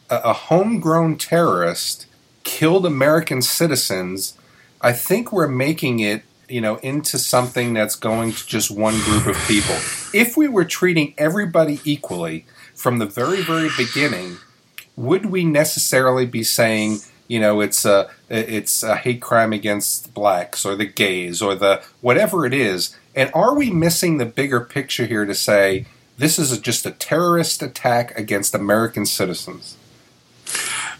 a 0.09 0.33
homegrown 0.33 1.17
terrorist 1.17 2.05
killed 2.43 2.85
American 2.85 3.41
citizens, 3.41 4.37
I 4.81 4.93
think 4.93 5.31
we're 5.31 5.47
making 5.47 5.99
it, 5.99 6.23
you 6.47 6.61
know, 6.61 6.77
into 6.77 7.17
something 7.17 7.73
that's 7.73 7.95
going 7.95 8.31
to 8.33 8.47
just 8.47 8.71
one 8.71 8.99
group 9.01 9.27
of 9.27 9.35
people. 9.47 9.75
If 10.13 10.37
we 10.37 10.47
were 10.47 10.65
treating 10.65 11.13
everybody 11.17 11.81
equally 11.83 12.45
from 12.73 12.99
the 12.99 13.05
very, 13.05 13.41
very 13.41 13.69
beginning, 13.75 14.37
would 14.95 15.27
we 15.27 15.43
necessarily 15.43 16.25
be 16.25 16.43
saying, 16.43 16.99
you 17.27 17.39
know, 17.39 17.59
it's 17.59 17.85
a 17.85 18.09
it's 18.29 18.83
a 18.83 18.95
hate 18.95 19.21
crime 19.21 19.51
against 19.51 20.13
blacks 20.13 20.65
or 20.65 20.75
the 20.75 20.85
gays 20.85 21.41
or 21.41 21.53
the 21.53 21.83
whatever 22.01 22.45
it 22.45 22.53
is? 22.53 22.95
And 23.13 23.29
are 23.33 23.55
we 23.55 23.71
missing 23.71 24.17
the 24.17 24.25
bigger 24.25 24.61
picture 24.61 25.05
here 25.05 25.25
to 25.25 25.35
say 25.35 25.85
this 26.17 26.39
is 26.39 26.57
just 26.59 26.85
a 26.85 26.91
terrorist 26.91 27.61
attack 27.61 28.17
against 28.17 28.55
American 28.55 29.05
citizens? 29.05 29.75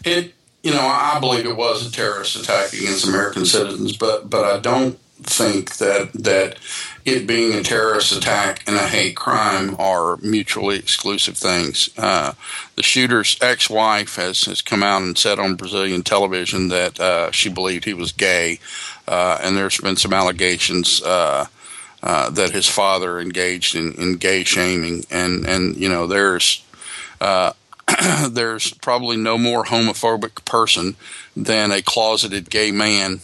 It, 0.04 0.34
you 0.62 0.72
know, 0.72 0.80
I 0.80 1.18
believe 1.20 1.46
it 1.46 1.56
was 1.56 1.86
a 1.86 1.92
terrorist 1.92 2.36
attack 2.36 2.72
against 2.72 3.06
American 3.06 3.44
citizens, 3.44 3.96
but 3.96 4.28
but 4.28 4.44
I 4.44 4.58
don't 4.58 4.98
think 5.22 5.76
that 5.78 6.12
that 6.12 6.56
it 7.04 7.26
being 7.26 7.52
a 7.54 7.62
terrorist 7.62 8.12
attack 8.12 8.62
and 8.66 8.76
a 8.76 8.86
hate 8.86 9.16
crime 9.16 9.74
are 9.78 10.16
mutually 10.18 10.76
exclusive 10.76 11.36
things. 11.36 11.88
Uh, 11.96 12.32
the 12.76 12.82
shooter's 12.82 13.36
ex-wife 13.40 14.16
has, 14.16 14.44
has 14.44 14.62
come 14.62 14.82
out 14.82 15.02
and 15.02 15.16
said 15.16 15.38
on 15.38 15.56
Brazilian 15.56 16.02
television 16.02 16.68
that 16.68 17.00
uh, 17.00 17.30
she 17.30 17.48
believed 17.48 17.84
he 17.84 17.94
was 17.94 18.12
gay, 18.12 18.60
uh, 19.06 19.38
and 19.42 19.56
there's 19.56 19.78
been 19.78 19.96
some 19.96 20.12
allegations. 20.12 21.02
Uh, 21.02 21.46
uh, 22.00 22.30
that 22.30 22.52
his 22.52 22.68
father 22.68 23.18
engaged 23.18 23.74
in, 23.74 23.92
in 23.94 24.16
gay 24.16 24.44
shaming, 24.44 25.04
and 25.10 25.44
and 25.46 25.76
you 25.76 25.88
know 25.88 26.06
there's 26.06 26.64
uh, 27.20 27.52
there's 28.30 28.72
probably 28.74 29.16
no 29.16 29.38
more 29.38 29.64
homophobic 29.64 30.44
person 30.44 30.96
than 31.36 31.70
a 31.70 31.82
closeted 31.82 32.50
gay 32.50 32.70
man 32.70 33.20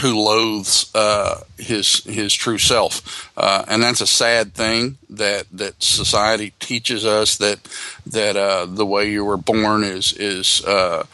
who 0.00 0.18
loathes 0.20 0.90
uh, 0.94 1.42
his 1.58 2.04
his 2.04 2.32
true 2.32 2.58
self, 2.58 3.30
uh, 3.36 3.64
and 3.68 3.82
that's 3.82 4.00
a 4.00 4.06
sad 4.06 4.54
thing 4.54 4.98
that 5.10 5.46
that 5.52 5.82
society 5.82 6.52
teaches 6.60 7.04
us 7.04 7.36
that 7.38 7.58
that 8.06 8.36
uh, 8.36 8.66
the 8.66 8.86
way 8.86 9.10
you 9.10 9.24
were 9.24 9.36
born 9.36 9.84
is 9.84 10.12
is 10.12 10.64
uh, 10.64 11.04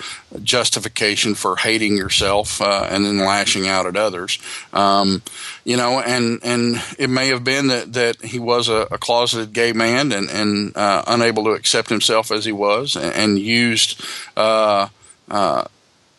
justification 0.42 1.34
for 1.34 1.56
hating 1.56 1.96
yourself 1.96 2.60
uh, 2.60 2.86
and 2.90 3.04
then 3.04 3.18
lashing 3.18 3.66
out 3.66 3.86
at 3.86 3.96
others. 3.96 4.38
Um, 4.72 5.22
you 5.64 5.76
know, 5.76 6.00
and 6.00 6.40
and 6.42 6.82
it 6.98 7.08
may 7.08 7.28
have 7.28 7.44
been 7.44 7.68
that 7.68 7.92
that 7.94 8.22
he 8.22 8.38
was 8.38 8.68
a, 8.68 8.86
a 8.90 8.98
closeted 8.98 9.52
gay 9.52 9.72
man 9.72 10.12
and 10.12 10.28
and 10.28 10.76
uh, 10.76 11.04
unable 11.06 11.44
to 11.44 11.50
accept 11.50 11.88
himself 11.88 12.30
as 12.30 12.44
he 12.44 12.52
was, 12.52 12.96
and, 12.96 13.14
and 13.14 13.38
used 13.38 14.02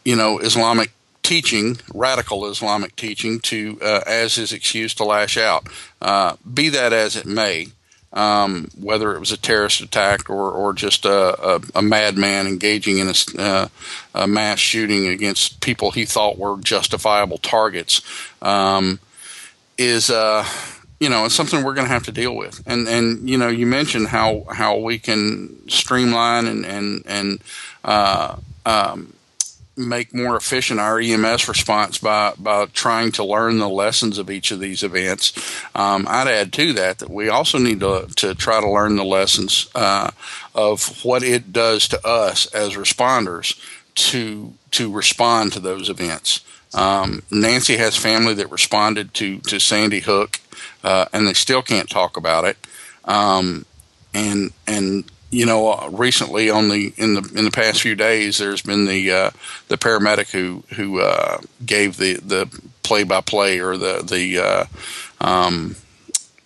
you 0.05 0.15
know 0.15 0.39
Islamic 0.39 0.91
teaching, 1.25 1.77
radical 1.91 2.45
Islamic 2.45 2.95
teaching, 2.95 3.39
to 3.39 3.79
uh, 3.81 4.01
as 4.05 4.35
his 4.35 4.53
excuse 4.53 4.93
to 4.93 5.03
lash 5.03 5.37
out. 5.37 5.67
Uh, 5.99 6.35
be 6.53 6.69
that 6.69 6.93
as 6.93 7.15
it 7.15 7.25
may, 7.25 7.69
um, 8.13 8.69
whether 8.79 9.15
it 9.15 9.19
was 9.19 9.31
a 9.31 9.37
terrorist 9.37 9.81
attack 9.81 10.29
or, 10.29 10.51
or 10.51 10.71
just 10.71 11.03
a, 11.03 11.55
a, 11.55 11.61
a 11.73 11.81
madman 11.81 12.45
engaging 12.45 12.99
in 12.99 13.07
a, 13.07 13.41
uh, 13.41 13.67
a, 14.13 14.27
mass 14.27 14.59
shooting 14.59 15.07
against 15.07 15.61
people 15.61 15.89
he 15.89 16.05
thought 16.05 16.37
were 16.37 16.57
justifiable 16.59 17.39
targets, 17.39 18.01
um, 18.43 18.99
is 19.79 20.11
uh, 20.11 20.47
you 20.99 21.09
know 21.09 21.25
it's 21.25 21.33
something 21.33 21.63
we're 21.63 21.73
going 21.73 21.87
to 21.87 21.93
have 21.93 22.05
to 22.05 22.11
deal 22.11 22.35
with. 22.35 22.61
And 22.67 22.87
and 22.87 23.27
you 23.27 23.39
know 23.39 23.47
you 23.47 23.65
mentioned 23.65 24.09
how 24.09 24.45
how 24.51 24.77
we 24.77 24.99
can 24.99 25.67
streamline 25.69 26.45
and 26.45 26.67
and 26.67 27.03
and 27.07 27.39
uh, 27.83 28.35
um, 28.67 29.14
make 29.77 30.13
more 30.13 30.35
efficient 30.35 30.79
our 30.79 30.99
EMS 30.99 31.47
response 31.47 31.97
by 31.97 32.33
by 32.37 32.65
trying 32.67 33.11
to 33.13 33.23
learn 33.23 33.57
the 33.57 33.69
lessons 33.69 34.17
of 34.17 34.29
each 34.29 34.51
of 34.51 34.59
these 34.59 34.83
events. 34.83 35.33
Um, 35.75 36.07
I'd 36.09 36.27
add 36.27 36.53
to 36.53 36.73
that 36.73 36.99
that 36.99 37.09
we 37.09 37.29
also 37.29 37.57
need 37.57 37.79
to 37.81 38.07
to 38.15 38.35
try 38.35 38.61
to 38.61 38.69
learn 38.69 38.95
the 38.95 39.05
lessons 39.05 39.67
uh, 39.75 40.11
of 40.53 41.03
what 41.03 41.23
it 41.23 41.51
does 41.51 41.87
to 41.89 42.07
us 42.07 42.45
as 42.47 42.75
responders 42.75 43.59
to 43.95 44.53
to 44.71 44.91
respond 44.91 45.53
to 45.53 45.59
those 45.59 45.89
events. 45.89 46.41
Um, 46.73 47.23
Nancy 47.31 47.77
has 47.77 47.95
family 47.95 48.33
that 48.35 48.51
responded 48.51 49.13
to 49.15 49.39
to 49.39 49.59
Sandy 49.59 50.01
Hook, 50.01 50.39
uh, 50.83 51.05
and 51.13 51.27
they 51.27 51.33
still 51.33 51.61
can't 51.61 51.89
talk 51.89 52.17
about 52.17 52.45
it. 52.45 52.57
Um, 53.05 53.65
and 54.13 54.51
and 54.67 55.03
you 55.35 55.45
know, 55.45 55.73
uh, 55.73 55.89
recently 55.91 56.49
on 56.49 56.69
the 56.69 56.93
in 56.95 57.15
the 57.15 57.31
in 57.35 57.43
the 57.43 57.51
past 57.51 57.81
few 57.81 57.93
days, 57.93 58.37
there's 58.37 58.61
been 58.61 58.85
the 58.85 59.11
uh, 59.11 59.29
the 59.67 59.77
paramedic 59.77 60.31
who 60.31 60.63
who 60.75 61.01
uh, 61.01 61.39
gave 61.65 61.97
the 61.97 62.13
the 62.15 62.47
play 62.83 63.03
by 63.03 63.19
play 63.19 63.59
or 63.59 63.75
the 63.75 64.01
the 64.01 64.39
uh, 64.39 64.65
um, 65.19 65.75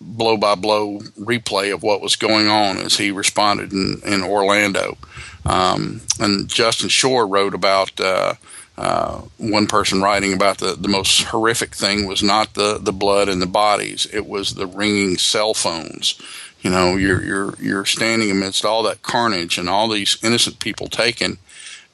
blow 0.01 0.37
by 0.37 0.55
blow 0.55 1.01
replay 1.19 1.71
of 1.71 1.83
what 1.83 2.01
was 2.01 2.15
going 2.15 2.47
on 2.47 2.77
as 2.77 2.97
he 2.97 3.11
responded 3.11 3.71
in, 3.71 4.01
in 4.03 4.23
Orlando. 4.23 4.97
Um, 5.45 6.01
and 6.19 6.49
Justin 6.49 6.89
Shore 6.89 7.27
wrote 7.27 7.53
about. 7.53 7.99
Uh, 7.99 8.33
uh, 8.77 9.23
one 9.37 9.67
person 9.67 10.01
writing 10.01 10.31
about 10.31 10.59
the, 10.59 10.73
the 10.73 10.87
most 10.87 11.23
horrific 11.23 11.75
thing 11.75 12.07
was 12.07 12.23
not 12.23 12.53
the, 12.53 12.77
the 12.77 12.93
blood 12.93 13.27
and 13.27 13.41
the 13.41 13.45
bodies, 13.45 14.07
it 14.13 14.25
was 14.25 14.53
the 14.53 14.65
ringing 14.65 15.17
cell 15.17 15.53
phones 15.53 16.17
you 16.61 16.69
know, 16.69 16.95
you're 16.95 17.23
you're 17.23 17.55
you're 17.59 17.85
standing 17.85 18.31
amidst 18.31 18.65
all 18.65 18.83
that 18.83 19.01
carnage 19.01 19.57
and 19.57 19.69
all 19.69 19.87
these 19.87 20.17
innocent 20.23 20.59
people 20.59 20.87
taken, 20.87 21.37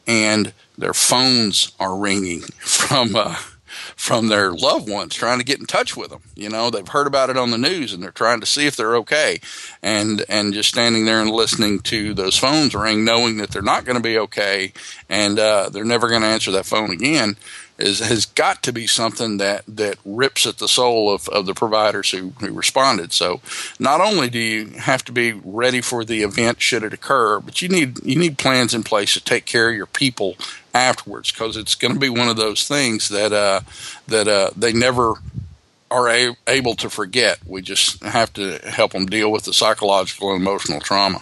and 0.08 0.54
their 0.78 0.94
phones 0.94 1.72
are 1.80 1.96
ringing 1.96 2.42
from 2.60 3.16
uh, 3.16 3.36
from 3.96 4.28
their 4.28 4.52
loved 4.52 4.90
ones 4.90 5.14
trying 5.14 5.38
to 5.38 5.46
get 5.46 5.60
in 5.60 5.66
touch 5.66 5.96
with 5.96 6.10
them. 6.10 6.22
You 6.36 6.50
know, 6.50 6.70
they've 6.70 6.88
heard 6.88 7.08
about 7.08 7.30
it 7.30 7.38
on 7.38 7.52
the 7.52 7.58
news 7.58 7.94
and 7.94 8.02
they're 8.02 8.12
trying 8.12 8.40
to 8.40 8.46
see 8.46 8.66
if 8.66 8.76
they're 8.76 8.96
okay, 8.98 9.40
and 9.84 10.26
and 10.28 10.54
just 10.54 10.70
standing 10.70 11.06
there 11.06 11.22
and 11.22 11.30
listening 11.30 11.80
to 11.82 12.14
those 12.14 12.38
phones 12.38 12.74
ring, 12.74 13.06
knowing 13.06 13.38
that 13.38 13.52
they're 13.52 13.62
not 13.62 13.86
going 13.86 13.98
to 13.98 14.04
be 14.04 14.18
okay, 14.18 14.74
and 15.10 15.38
uh, 15.38 15.70
they're 15.70 15.86
never 15.86 16.10
going 16.10 16.22
to 16.22 16.28
answer 16.28 16.52
that 16.52 16.66
phone 16.66 16.92
again 16.92 17.38
is 17.78 18.00
has 18.00 18.26
got 18.26 18.64
to 18.64 18.72
be 18.72 18.88
something 18.88 19.38
that 19.38 19.64
that 19.68 19.98
rips 20.06 20.46
at 20.46 20.58
the 20.58 20.68
soul 20.68 21.14
of, 21.14 21.28
of 21.30 21.46
the 21.46 21.54
providers 21.54 22.12
who, 22.12 22.30
who 22.40 22.54
responded. 22.54 23.12
So 23.12 23.42
not 23.80 24.02
only 24.02 24.30
do 24.30 24.40
you 24.40 24.68
have 24.78 25.04
to 25.06 25.12
be 25.12 25.34
ready 25.34 25.82
for 25.82 26.06
the 26.06 26.22
event 26.24 26.62
should 26.62 26.84
it 26.84 26.94
occur, 26.94 27.40
but 27.40 27.62
you 27.62 27.70
need 27.70 28.04
you 28.06 28.16
need 28.16 28.38
plans 28.38 28.74
in 28.74 28.84
place 28.84 29.14
to 29.14 29.24
take 29.24 29.46
care 29.46 29.70
of 29.70 29.76
your 29.76 29.88
people 29.88 30.36
afterwards 30.74 31.32
because 31.32 31.58
it's 31.58 31.76
going 31.76 31.94
to 31.94 32.00
be 32.00 32.10
one 32.10 32.30
of 32.30 32.38
those 32.38 32.68
things 32.68 33.10
that 33.10 33.34
uh, 33.34 33.62
that 34.08 34.28
uh, 34.28 34.52
they 34.56 34.74
never 34.74 35.16
are 35.92 36.10
a- 36.10 36.38
able 36.48 36.76
to 36.76 36.90
forget. 36.90 37.40
We 37.46 37.62
just 37.62 38.04
have 38.04 38.34
to 38.34 38.60
help 38.60 38.92
them 38.94 39.06
deal 39.06 39.32
with 39.32 39.44
the 39.44 39.54
psychological 39.54 40.32
and 40.32 40.42
emotional 40.42 40.80
trauma. 40.80 41.22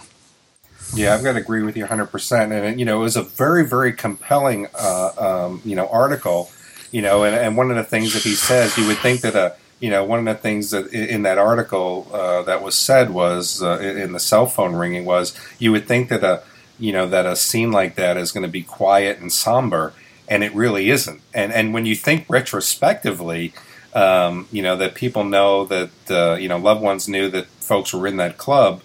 Yeah, 0.96 1.12
I've 1.14 1.24
got 1.24 1.32
to 1.32 1.40
agree 1.40 1.62
with 1.62 1.76
you 1.76 1.84
100%. 1.84 2.52
And, 2.52 2.78
you 2.78 2.86
know, 2.86 2.98
it 2.98 3.02
was 3.02 3.16
a 3.16 3.22
very, 3.22 3.66
very 3.66 3.92
compelling, 3.92 4.68
uh, 4.74 5.10
um, 5.18 5.60
you 5.64 5.74
know, 5.74 5.88
article, 5.88 6.50
you 6.92 7.02
know, 7.02 7.24
and, 7.24 7.34
and 7.34 7.56
one 7.56 7.70
of 7.70 7.76
the 7.76 7.82
things 7.82 8.14
that 8.14 8.22
he 8.22 8.34
says, 8.34 8.78
you 8.78 8.86
would 8.86 8.98
think 8.98 9.22
that 9.22 9.34
a, 9.34 9.56
you 9.80 9.90
know, 9.90 10.04
one 10.04 10.20
of 10.20 10.24
the 10.24 10.40
things 10.40 10.70
that 10.70 10.92
in 10.92 11.22
that 11.22 11.36
article 11.36 12.08
uh, 12.12 12.42
that 12.42 12.62
was 12.62 12.76
said 12.76 13.10
was 13.10 13.60
uh, 13.60 13.78
in 13.80 14.12
the 14.12 14.20
cell 14.20 14.46
phone 14.46 14.76
ringing 14.76 15.04
was 15.04 15.36
you 15.58 15.72
would 15.72 15.88
think 15.88 16.10
that 16.10 16.22
a, 16.22 16.42
you 16.78 16.92
know, 16.92 17.08
that 17.08 17.26
a 17.26 17.34
scene 17.34 17.72
like 17.72 17.96
that 17.96 18.16
is 18.16 18.30
going 18.30 18.44
to 18.44 18.48
be 18.48 18.62
quiet 18.62 19.18
and 19.18 19.32
somber, 19.32 19.92
and 20.28 20.44
it 20.44 20.54
really 20.54 20.90
isn't. 20.90 21.20
And 21.34 21.52
and 21.52 21.74
when 21.74 21.86
you 21.86 21.94
think 21.94 22.24
retrospectively, 22.28 23.52
um, 23.94 24.48
you 24.50 24.62
know, 24.62 24.76
that 24.76 24.94
people 24.94 25.24
know 25.24 25.64
that 25.66 25.90
uh, 26.08 26.34
you 26.34 26.48
know 26.48 26.56
loved 26.56 26.82
ones 26.82 27.08
knew 27.08 27.28
that 27.30 27.46
folks 27.46 27.92
were 27.92 28.06
in 28.06 28.16
that 28.16 28.38
club 28.38 28.80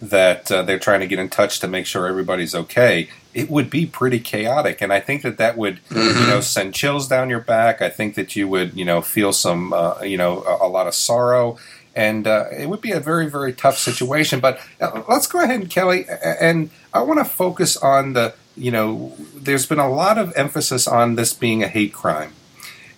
that 0.00 0.50
uh, 0.50 0.62
they're 0.62 0.78
trying 0.78 1.00
to 1.00 1.06
get 1.06 1.18
in 1.18 1.28
touch 1.28 1.60
to 1.60 1.68
make 1.68 1.86
sure 1.86 2.06
everybody's 2.06 2.54
okay, 2.54 3.08
it 3.34 3.50
would 3.50 3.68
be 3.68 3.86
pretty 3.86 4.18
chaotic. 4.18 4.80
And 4.80 4.92
I 4.92 5.00
think 5.00 5.22
that 5.22 5.36
that 5.38 5.56
would, 5.56 5.84
mm-hmm. 5.84 6.20
you 6.20 6.26
know, 6.26 6.40
send 6.40 6.74
chills 6.74 7.06
down 7.06 7.30
your 7.30 7.40
back. 7.40 7.82
I 7.82 7.90
think 7.90 8.14
that 8.14 8.34
you 8.34 8.48
would, 8.48 8.74
you 8.74 8.84
know, 8.84 9.02
feel 9.02 9.32
some, 9.32 9.72
uh, 9.72 10.00
you 10.00 10.16
know, 10.16 10.42
a, 10.42 10.66
a, 10.66 10.68
lot 10.68 10.86
of 10.86 10.94
sorrow. 10.94 11.58
And 11.94 12.26
uh, 12.26 12.46
it 12.56 12.68
would 12.68 12.80
be 12.80 12.92
a 12.92 13.00
very, 13.00 13.28
very 13.28 13.52
tough 13.52 13.76
situation. 13.76 14.40
But 14.40 14.60
uh, 14.80 15.02
let's 15.08 15.26
go 15.26 15.42
ahead 15.42 15.60
and 15.60 15.70
Kelly, 15.70 16.06
and 16.08 16.70
I 16.94 17.02
want 17.02 17.18
to 17.20 17.24
focus 17.24 17.76
on 17.76 18.14
the, 18.14 18.34
you 18.56 18.70
know, 18.70 19.14
there's 19.34 19.66
been 19.66 19.78
a 19.78 19.90
lot 19.90 20.16
of 20.16 20.32
emphasis 20.34 20.88
on 20.88 21.16
this 21.16 21.34
being 21.34 21.62
a 21.62 21.68
hate 21.68 21.92
crime 21.92 22.32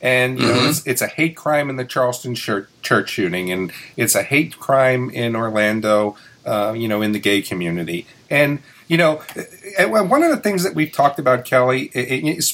and 0.01 0.41
you 0.41 0.47
mm-hmm. 0.47 0.69
it's, 0.69 0.85
it's, 0.85 1.01
a 1.01 1.07
hate 1.07 1.37
crime 1.37 1.71
in 1.71 1.77
the 1.77 1.85
Charleston 1.85 2.35
church, 2.35 2.69
church, 2.83 3.11
shooting, 3.11 3.53
and 3.53 3.73
it's 3.97 4.17
a 4.17 4.25
hate 4.25 4.59
crime 4.59 5.09
in 5.11 5.37
Orlando 5.37 6.17
uh, 6.45 6.73
you 6.77 6.89
know, 6.89 7.03
in 7.03 7.13
the 7.13 7.19
gay 7.19 7.43
community. 7.43 8.07
And, 8.31 8.61
you 8.89 8.97
know, 8.97 9.23
one 9.87 10.23
of 10.23 10.31
the 10.31 10.41
things 10.43 10.63
that 10.65 10.75
we've 10.75 10.93
talked 10.93 11.19
about, 11.19 11.45
Kelly, 11.45 11.91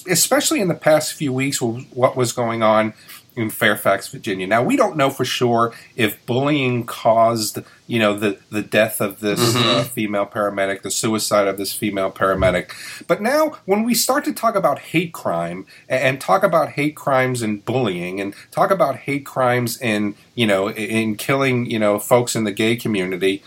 especially 0.09 0.61
in 0.61 0.69
the 0.69 0.75
past 0.75 1.15
few 1.15 1.33
weeks, 1.33 1.61
was 1.61 1.85
what 1.91 2.17
was 2.17 2.33
going 2.33 2.63
on 2.63 2.95
in 3.39 3.51
Fairfax, 3.51 4.09
Virginia. 4.09 4.47
Now 4.49 4.65
we 4.65 4.77
don't 4.77 4.97
know 4.97 5.11
for 5.11 5.25
sure 5.25 5.73
if 5.95 6.25
bullying 6.27 6.85
caused, 6.85 7.61
you 7.87 8.01
know, 8.01 8.19
the 8.19 8.39
the 8.51 8.63
death 8.63 9.01
of 9.01 9.21
this 9.21 9.55
mm-hmm. 9.55 9.69
uh, 9.69 9.85
female 9.85 10.27
paramedic, 10.27 10.83
the 10.83 10.91
suicide 10.91 11.47
of 11.47 11.57
this 11.57 11.73
female 11.73 12.11
paramedic. 12.11 12.73
But 13.07 13.23
now, 13.23 13.59
when 13.65 13.85
we 13.85 13.95
start 13.95 14.25
to 14.25 14.33
talk 14.33 14.57
about 14.57 14.81
hate 14.81 15.13
crime 15.13 15.67
and 15.89 16.21
talk 16.21 16.43
about 16.43 16.71
hate 16.71 16.97
crimes 16.97 17.41
and 17.41 17.65
bullying, 17.65 18.21
and 18.21 18.35
talk 18.51 18.73
about 18.73 18.97
hate 18.97 19.25
crimes 19.25 19.81
in, 19.81 20.17
you 20.35 20.47
know, 20.47 20.71
in 20.71 21.15
killing, 21.15 21.71
you 21.71 21.79
know, 21.79 22.01
folks 22.01 22.35
in 22.35 22.43
the 22.43 22.53
gay 22.53 22.75
community, 22.75 23.43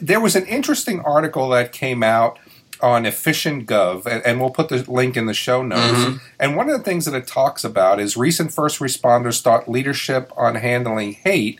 there 0.00 0.20
was 0.20 0.36
an 0.36 0.46
interesting 0.46 1.00
article 1.00 1.48
that 1.50 1.72
came 1.72 2.02
out 2.02 2.38
on 2.82 3.06
Efficient 3.06 3.66
Gov, 3.66 4.04
and, 4.06 4.24
and, 4.26 4.38
we'll 4.40 4.50
put 4.50 4.68
the 4.68 4.84
link 4.90 5.16
in 5.16 5.24
the 5.24 5.34
show 5.34 5.62
notes. 5.62 5.80
Mm-hmm. 5.80 6.16
And 6.38 6.56
one 6.56 6.68
of 6.68 6.76
the 6.76 6.84
things 6.84 7.06
that 7.06 7.14
it 7.14 7.26
talks 7.26 7.64
about 7.64 8.00
is 8.00 8.16
recent 8.16 8.52
first 8.52 8.80
responders 8.80 9.40
thought 9.40 9.68
leadership 9.68 10.30
on 10.36 10.56
handling 10.56 11.14
hate 11.14 11.58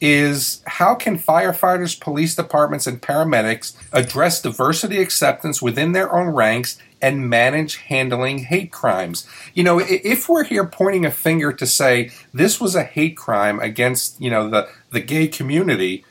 is 0.00 0.62
how 0.66 0.94
can 0.94 1.18
firefighters, 1.18 1.98
police 1.98 2.34
departments, 2.34 2.86
and 2.86 3.00
paramedics 3.00 3.76
address 3.92 4.42
diversity 4.42 5.00
acceptance 5.00 5.62
within 5.62 5.92
their 5.92 6.14
own 6.14 6.28
ranks 6.28 6.78
and 7.00 7.28
manage 7.28 7.76
handling 7.76 8.38
hate 8.38 8.72
crimes. 8.72 9.26
You 9.52 9.62
know, 9.62 9.78
if 9.78 10.28
we're 10.28 10.44
here 10.44 10.66
pointing 10.66 11.04
a 11.04 11.10
finger 11.10 11.52
to 11.52 11.66
say 11.66 12.10
this 12.32 12.60
was 12.60 12.74
a 12.74 12.82
hate 12.82 13.16
crime 13.16 13.60
against, 13.60 14.20
you 14.20 14.30
know, 14.30 14.48
the, 14.48 14.68
the 14.90 15.00
gay 15.00 15.28
community, 15.28 16.04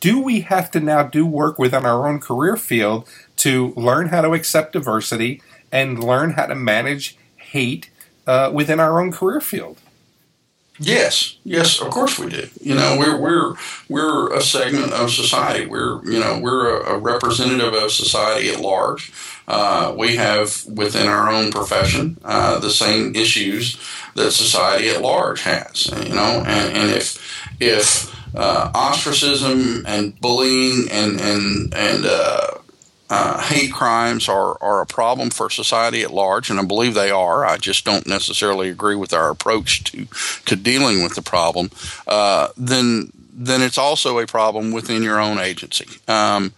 do 0.00 0.20
we 0.20 0.40
have 0.40 0.70
to 0.72 0.80
now 0.80 1.02
do 1.02 1.26
work 1.26 1.58
within 1.58 1.84
our 1.84 2.08
own 2.08 2.20
career 2.20 2.56
field 2.56 3.08
to 3.36 3.74
learn 3.76 4.08
how 4.08 4.22
to 4.22 4.32
accept 4.32 4.72
diversity 4.72 5.42
and 5.70 6.02
learn 6.02 6.32
how 6.32 6.46
to 6.46 6.54
manage 6.54 7.16
hate 7.36 7.90
uh, 8.26 8.50
within 8.52 8.80
our 8.80 9.00
own 9.00 9.12
career 9.12 9.40
field? 9.40 9.78
Yes, 10.80 11.36
yes, 11.44 11.80
of 11.80 11.90
course 11.90 12.18
we 12.18 12.28
do. 12.28 12.48
You 12.60 12.74
know, 12.74 12.96
we're 12.98 13.16
we're 13.16 13.54
we're 13.88 14.32
a 14.34 14.40
segment 14.40 14.92
of 14.92 15.12
society. 15.12 15.66
We're 15.66 16.04
you 16.04 16.18
know 16.18 16.40
we're 16.42 16.80
a, 16.80 16.94
a 16.94 16.98
representative 16.98 17.74
of 17.74 17.92
society 17.92 18.50
at 18.50 18.58
large. 18.58 19.12
Uh, 19.46 19.94
we 19.96 20.16
have 20.16 20.66
within 20.66 21.06
our 21.06 21.30
own 21.30 21.52
profession 21.52 22.18
uh, 22.24 22.58
the 22.58 22.70
same 22.70 23.14
issues 23.14 23.78
that 24.16 24.32
society 24.32 24.88
at 24.88 25.00
large 25.00 25.42
has. 25.42 25.86
You 26.08 26.14
know, 26.14 26.42
and, 26.44 26.76
and 26.76 26.90
if 26.90 27.54
if 27.60 28.12
uh, 28.34 28.70
ostracism 28.74 29.84
and 29.86 30.18
bullying 30.20 30.88
and 30.90 31.20
and 31.20 31.74
and 31.74 32.06
uh, 32.06 32.48
uh, 33.10 33.40
hate 33.42 33.72
crimes 33.72 34.28
are, 34.28 34.60
are 34.62 34.80
a 34.80 34.86
problem 34.86 35.30
for 35.30 35.50
society 35.50 36.02
at 36.02 36.10
large, 36.10 36.50
and 36.50 36.58
I 36.58 36.64
believe 36.64 36.94
they 36.94 37.10
are. 37.10 37.44
I 37.44 37.58
just 37.58 37.84
don't 37.84 38.06
necessarily 38.06 38.70
agree 38.70 38.96
with 38.96 39.12
our 39.12 39.30
approach 39.30 39.84
to 39.84 40.06
to 40.46 40.56
dealing 40.56 41.02
with 41.02 41.14
the 41.14 41.22
problem. 41.22 41.70
Uh, 42.06 42.48
then 42.56 43.12
then 43.32 43.62
it's 43.62 43.78
also 43.78 44.18
a 44.18 44.26
problem 44.26 44.72
within 44.72 45.02
your 45.02 45.20
own 45.20 45.38
agency, 45.38 45.86
um, 46.08 46.52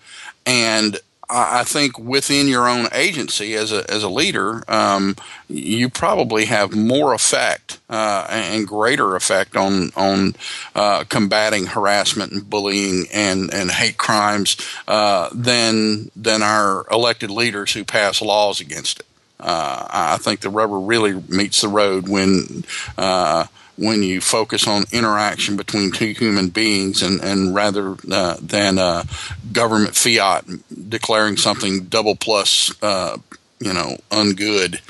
and 0.44 0.98
I 1.28 1.64
think 1.64 1.98
within 1.98 2.46
your 2.46 2.68
own 2.68 2.88
agency 2.92 3.54
as 3.54 3.72
a 3.72 3.88
as 3.90 4.02
a 4.02 4.08
leader, 4.08 4.62
um, 4.68 5.16
you 5.48 5.88
probably 5.88 6.44
have 6.44 6.74
more 6.74 7.14
effect 7.14 7.80
uh, 7.90 8.26
and 8.30 8.66
greater 8.66 9.16
effect 9.16 9.56
on 9.56 9.90
on 9.96 10.34
uh, 10.74 11.04
combating 11.08 11.66
harassment 11.66 12.32
and 12.32 12.48
bullying 12.48 13.06
and, 13.12 13.52
and 13.52 13.70
hate 13.70 13.98
crimes 13.98 14.56
uh, 14.86 15.28
than 15.32 16.10
than 16.14 16.42
our 16.42 16.86
elected 16.90 17.30
leaders 17.30 17.72
who 17.72 17.84
pass 17.84 18.22
laws 18.22 18.60
against 18.60 19.00
it. 19.00 19.06
Uh, 19.38 19.86
I 19.90 20.16
think 20.18 20.40
the 20.40 20.50
rubber 20.50 20.78
really 20.78 21.14
meets 21.28 21.60
the 21.60 21.68
road 21.68 22.08
when 22.08 22.64
uh, 22.96 23.46
when 23.76 24.02
you 24.02 24.20
focus 24.20 24.66
on 24.66 24.84
interaction 24.92 25.56
between 25.56 25.92
two 25.92 26.12
human 26.12 26.48
beings 26.48 27.02
and, 27.02 27.20
and 27.22 27.54
rather 27.54 27.96
uh, 28.10 28.36
than 28.40 28.78
uh, 28.78 29.04
government 29.52 29.94
fiat 29.94 30.44
declaring 30.88 31.36
something 31.36 31.84
double 31.84 32.16
plus, 32.16 32.72
uh, 32.82 33.16
you 33.60 33.72
know, 33.72 33.96
ungood 34.10 34.80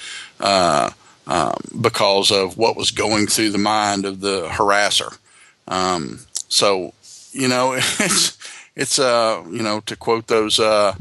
uh, 0.40 0.90
um, 1.26 1.56
because 1.80 2.30
of 2.30 2.56
what 2.56 2.76
was 2.76 2.90
going 2.92 3.26
through 3.26 3.50
the 3.50 3.58
mind 3.58 4.04
of 4.04 4.20
the 4.20 4.46
harasser. 4.48 5.18
Um, 5.66 6.20
so, 6.48 6.94
you 7.32 7.48
know, 7.48 7.72
it's, 7.76 8.38
it's, 8.76 8.98
uh, 8.98 9.42
you 9.50 9.62
know, 9.62 9.80
to 9.80 9.96
quote 9.96 10.28
those, 10.28 10.60
uh, 10.60 10.94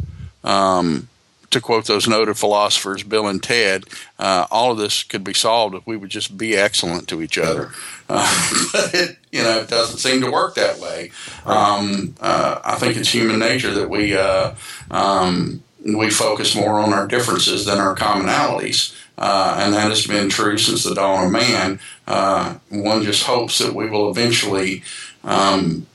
um, 0.43 1.07
to 1.51 1.61
quote 1.61 1.85
those 1.85 2.07
noted 2.07 2.37
philosophers, 2.37 3.03
Bill 3.03 3.27
and 3.27 3.41
Ted, 3.41 3.85
uh, 4.19 4.47
all 4.51 4.71
of 4.71 4.77
this 4.77 5.03
could 5.03 5.23
be 5.23 5.33
solved 5.33 5.75
if 5.75 5.85
we 5.85 5.97
would 5.97 6.09
just 6.09 6.37
be 6.37 6.55
excellent 6.55 7.07
to 7.09 7.21
each 7.21 7.37
other. 7.37 7.71
Uh, 8.09 8.67
but 8.73 8.93
it, 8.93 9.17
you 9.31 9.43
know, 9.43 9.59
it 9.59 9.69
doesn't 9.69 9.99
seem 9.99 10.21
to 10.21 10.31
work 10.31 10.55
that 10.55 10.79
way. 10.79 11.11
Um, 11.45 12.15
uh, 12.19 12.59
I 12.63 12.75
think 12.75 12.97
it's 12.97 13.09
human 13.09 13.39
nature 13.39 13.73
that 13.73 13.89
we 13.89 14.15
uh, 14.15 14.55
um, 14.91 15.63
we 15.85 16.09
focus 16.09 16.55
more 16.55 16.79
on 16.79 16.93
our 16.93 17.07
differences 17.07 17.65
than 17.65 17.79
our 17.79 17.95
commonalities. 17.95 18.95
Uh, 19.17 19.55
and 19.59 19.73
that 19.73 19.89
has 19.89 20.05
been 20.05 20.29
true 20.29 20.57
since 20.57 20.83
the 20.83 20.95
dawn 20.95 21.27
of 21.27 21.31
man. 21.31 21.79
Uh, 22.07 22.55
one 22.69 23.03
just 23.03 23.23
hopes 23.23 23.59
that 23.59 23.73
we 23.73 23.89
will 23.89 24.09
eventually 24.09 24.83
um, 25.23 25.85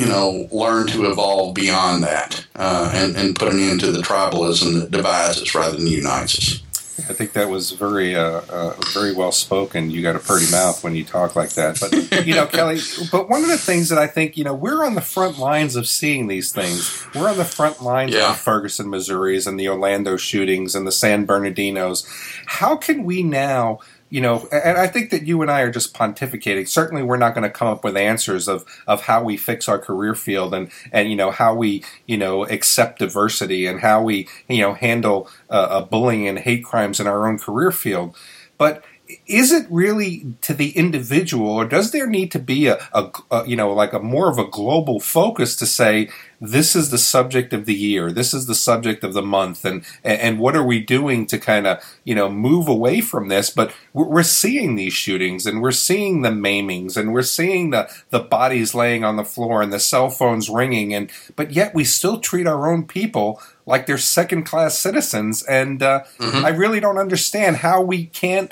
you 0.00 0.06
know, 0.06 0.48
learn 0.50 0.86
to 0.88 1.10
evolve 1.10 1.54
beyond 1.54 2.02
that 2.04 2.46
uh, 2.56 2.90
and, 2.94 3.16
and 3.16 3.36
put 3.36 3.52
an 3.52 3.60
end 3.60 3.80
to 3.80 3.92
the 3.92 4.00
tribalism 4.00 4.80
that 4.80 4.90
divides 4.90 5.40
us 5.42 5.54
rather 5.54 5.76
than 5.76 5.86
unites 5.86 6.38
us. 6.38 6.62
I 7.08 7.12
think 7.14 7.32
that 7.32 7.48
was 7.48 7.72
very, 7.72 8.14
uh, 8.14 8.42
uh, 8.48 8.74
very 8.92 9.14
well 9.14 9.32
spoken. 9.32 9.90
You 9.90 10.02
got 10.02 10.16
a 10.16 10.18
pretty 10.20 10.50
mouth 10.52 10.84
when 10.84 10.94
you 10.94 11.02
talk 11.02 11.34
like 11.34 11.50
that. 11.54 11.80
But 11.80 12.26
you 12.26 12.34
know, 12.34 12.46
Kelly. 12.46 12.78
But 13.10 13.28
one 13.30 13.42
of 13.42 13.48
the 13.48 13.56
things 13.58 13.88
that 13.88 13.98
I 13.98 14.06
think 14.06 14.36
you 14.36 14.44
know, 14.44 14.54
we're 14.54 14.84
on 14.84 14.94
the 14.94 15.00
front 15.00 15.38
lines 15.38 15.76
of 15.76 15.86
seeing 15.88 16.28
these 16.28 16.52
things. 16.52 17.04
We're 17.14 17.28
on 17.30 17.38
the 17.38 17.44
front 17.46 17.82
lines 17.82 18.12
Yeah. 18.14 18.30
of 18.30 18.36
Ferguson, 18.38 18.90
Missouri's, 18.90 19.46
and 19.46 19.58
the 19.58 19.68
Orlando 19.68 20.16
shootings 20.18 20.74
and 20.74 20.86
the 20.86 20.92
San 20.92 21.26
Bernardinos. 21.26 22.06
How 22.46 22.76
can 22.76 23.04
we 23.04 23.22
now? 23.22 23.78
You 24.10 24.20
know, 24.20 24.48
and 24.50 24.76
I 24.76 24.88
think 24.88 25.10
that 25.10 25.22
you 25.22 25.40
and 25.40 25.50
I 25.50 25.60
are 25.60 25.70
just 25.70 25.94
pontificating. 25.94 26.68
Certainly, 26.68 27.04
we're 27.04 27.16
not 27.16 27.32
going 27.32 27.44
to 27.44 27.50
come 27.50 27.68
up 27.68 27.84
with 27.84 27.96
answers 27.96 28.48
of, 28.48 28.64
of 28.86 29.02
how 29.02 29.22
we 29.22 29.36
fix 29.36 29.68
our 29.68 29.78
career 29.78 30.16
field 30.16 30.52
and, 30.52 30.70
and 30.90 31.08
you 31.08 31.16
know 31.16 31.30
how 31.30 31.54
we 31.54 31.84
you 32.06 32.18
know 32.18 32.44
accept 32.44 32.98
diversity 32.98 33.66
and 33.66 33.80
how 33.80 34.02
we 34.02 34.28
you 34.48 34.60
know 34.60 34.74
handle 34.74 35.28
uh, 35.48 35.52
uh, 35.70 35.84
bullying 35.84 36.26
and 36.26 36.40
hate 36.40 36.64
crimes 36.64 36.98
in 36.98 37.06
our 37.06 37.28
own 37.28 37.38
career 37.38 37.70
field. 37.70 38.16
But 38.58 38.84
is 39.26 39.52
it 39.52 39.66
really 39.70 40.34
to 40.42 40.54
the 40.54 40.70
individual, 40.70 41.50
or 41.50 41.64
does 41.64 41.92
there 41.92 42.06
need 42.06 42.30
to 42.32 42.38
be 42.38 42.66
a, 42.66 42.78
a, 42.92 43.10
a 43.30 43.46
you 43.46 43.56
know 43.56 43.72
like 43.72 43.92
a 43.92 43.98
more 43.98 44.30
of 44.30 44.38
a 44.38 44.48
global 44.48 45.00
focus 45.00 45.56
to 45.56 45.66
say 45.66 46.08
this 46.40 46.74
is 46.74 46.90
the 46.90 46.98
subject 46.98 47.52
of 47.52 47.66
the 47.66 47.74
year, 47.74 48.10
this 48.10 48.32
is 48.32 48.46
the 48.46 48.54
subject 48.54 49.04
of 49.04 49.12
the 49.12 49.22
month, 49.22 49.64
and 49.64 49.84
and 50.02 50.38
what 50.38 50.56
are 50.56 50.64
we 50.64 50.80
doing 50.80 51.26
to 51.26 51.38
kind 51.38 51.66
of 51.66 51.82
you 52.04 52.14
know 52.14 52.30
move 52.30 52.66
away 52.66 53.00
from 53.00 53.28
this? 53.28 53.50
But 53.50 53.74
we're, 53.92 54.06
we're 54.06 54.22
seeing 54.22 54.74
these 54.74 54.94
shootings, 54.94 55.46
and 55.46 55.60
we're 55.60 55.70
seeing 55.70 56.22
the 56.22 56.30
maimings, 56.30 56.96
and 56.96 57.12
we're 57.12 57.22
seeing 57.22 57.70
the 57.70 57.90
the 58.10 58.20
bodies 58.20 58.74
laying 58.74 59.04
on 59.04 59.16
the 59.16 59.24
floor, 59.24 59.60
and 59.60 59.72
the 59.72 59.80
cell 59.80 60.08
phones 60.08 60.48
ringing, 60.48 60.94
and 60.94 61.10
but 61.36 61.52
yet 61.52 61.74
we 61.74 61.84
still 61.84 62.18
treat 62.18 62.46
our 62.46 62.72
own 62.72 62.86
people 62.86 63.40
like 63.66 63.86
they're 63.86 63.98
second 63.98 64.44
class 64.44 64.78
citizens, 64.78 65.42
and 65.44 65.82
uh, 65.82 66.04
I 66.18 66.48
really 66.48 66.80
don't 66.80 66.98
understand 66.98 67.58
how 67.58 67.82
we 67.82 68.06
can't 68.06 68.50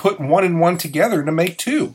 put 0.00 0.18
one 0.18 0.44
and 0.44 0.58
one 0.58 0.78
together 0.78 1.22
to 1.22 1.30
make 1.30 1.58
two. 1.58 1.94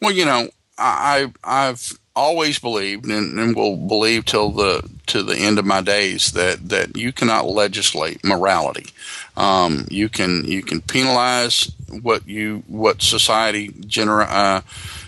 Well, 0.00 0.10
you 0.10 0.24
know, 0.24 0.48
I 0.76 1.32
I've 1.44 1.96
always 2.14 2.58
believed 2.58 3.06
and, 3.06 3.38
and 3.38 3.56
will 3.56 3.76
believe 3.76 4.24
till 4.24 4.50
the 4.50 4.88
to 5.06 5.22
the 5.22 5.36
end 5.36 5.60
of 5.60 5.64
my 5.64 5.80
days 5.80 6.32
that 6.32 6.68
that 6.68 6.96
you 6.96 7.12
cannot 7.12 7.46
legislate 7.46 8.24
morality. 8.24 8.86
Um, 9.36 9.86
you 9.90 10.08
can 10.08 10.44
you 10.44 10.62
can 10.62 10.80
penalize 10.80 11.70
what 12.02 12.26
you 12.26 12.64
what 12.66 13.00
society 13.00 13.72
genera- 13.86 14.24
uh, 14.28 14.60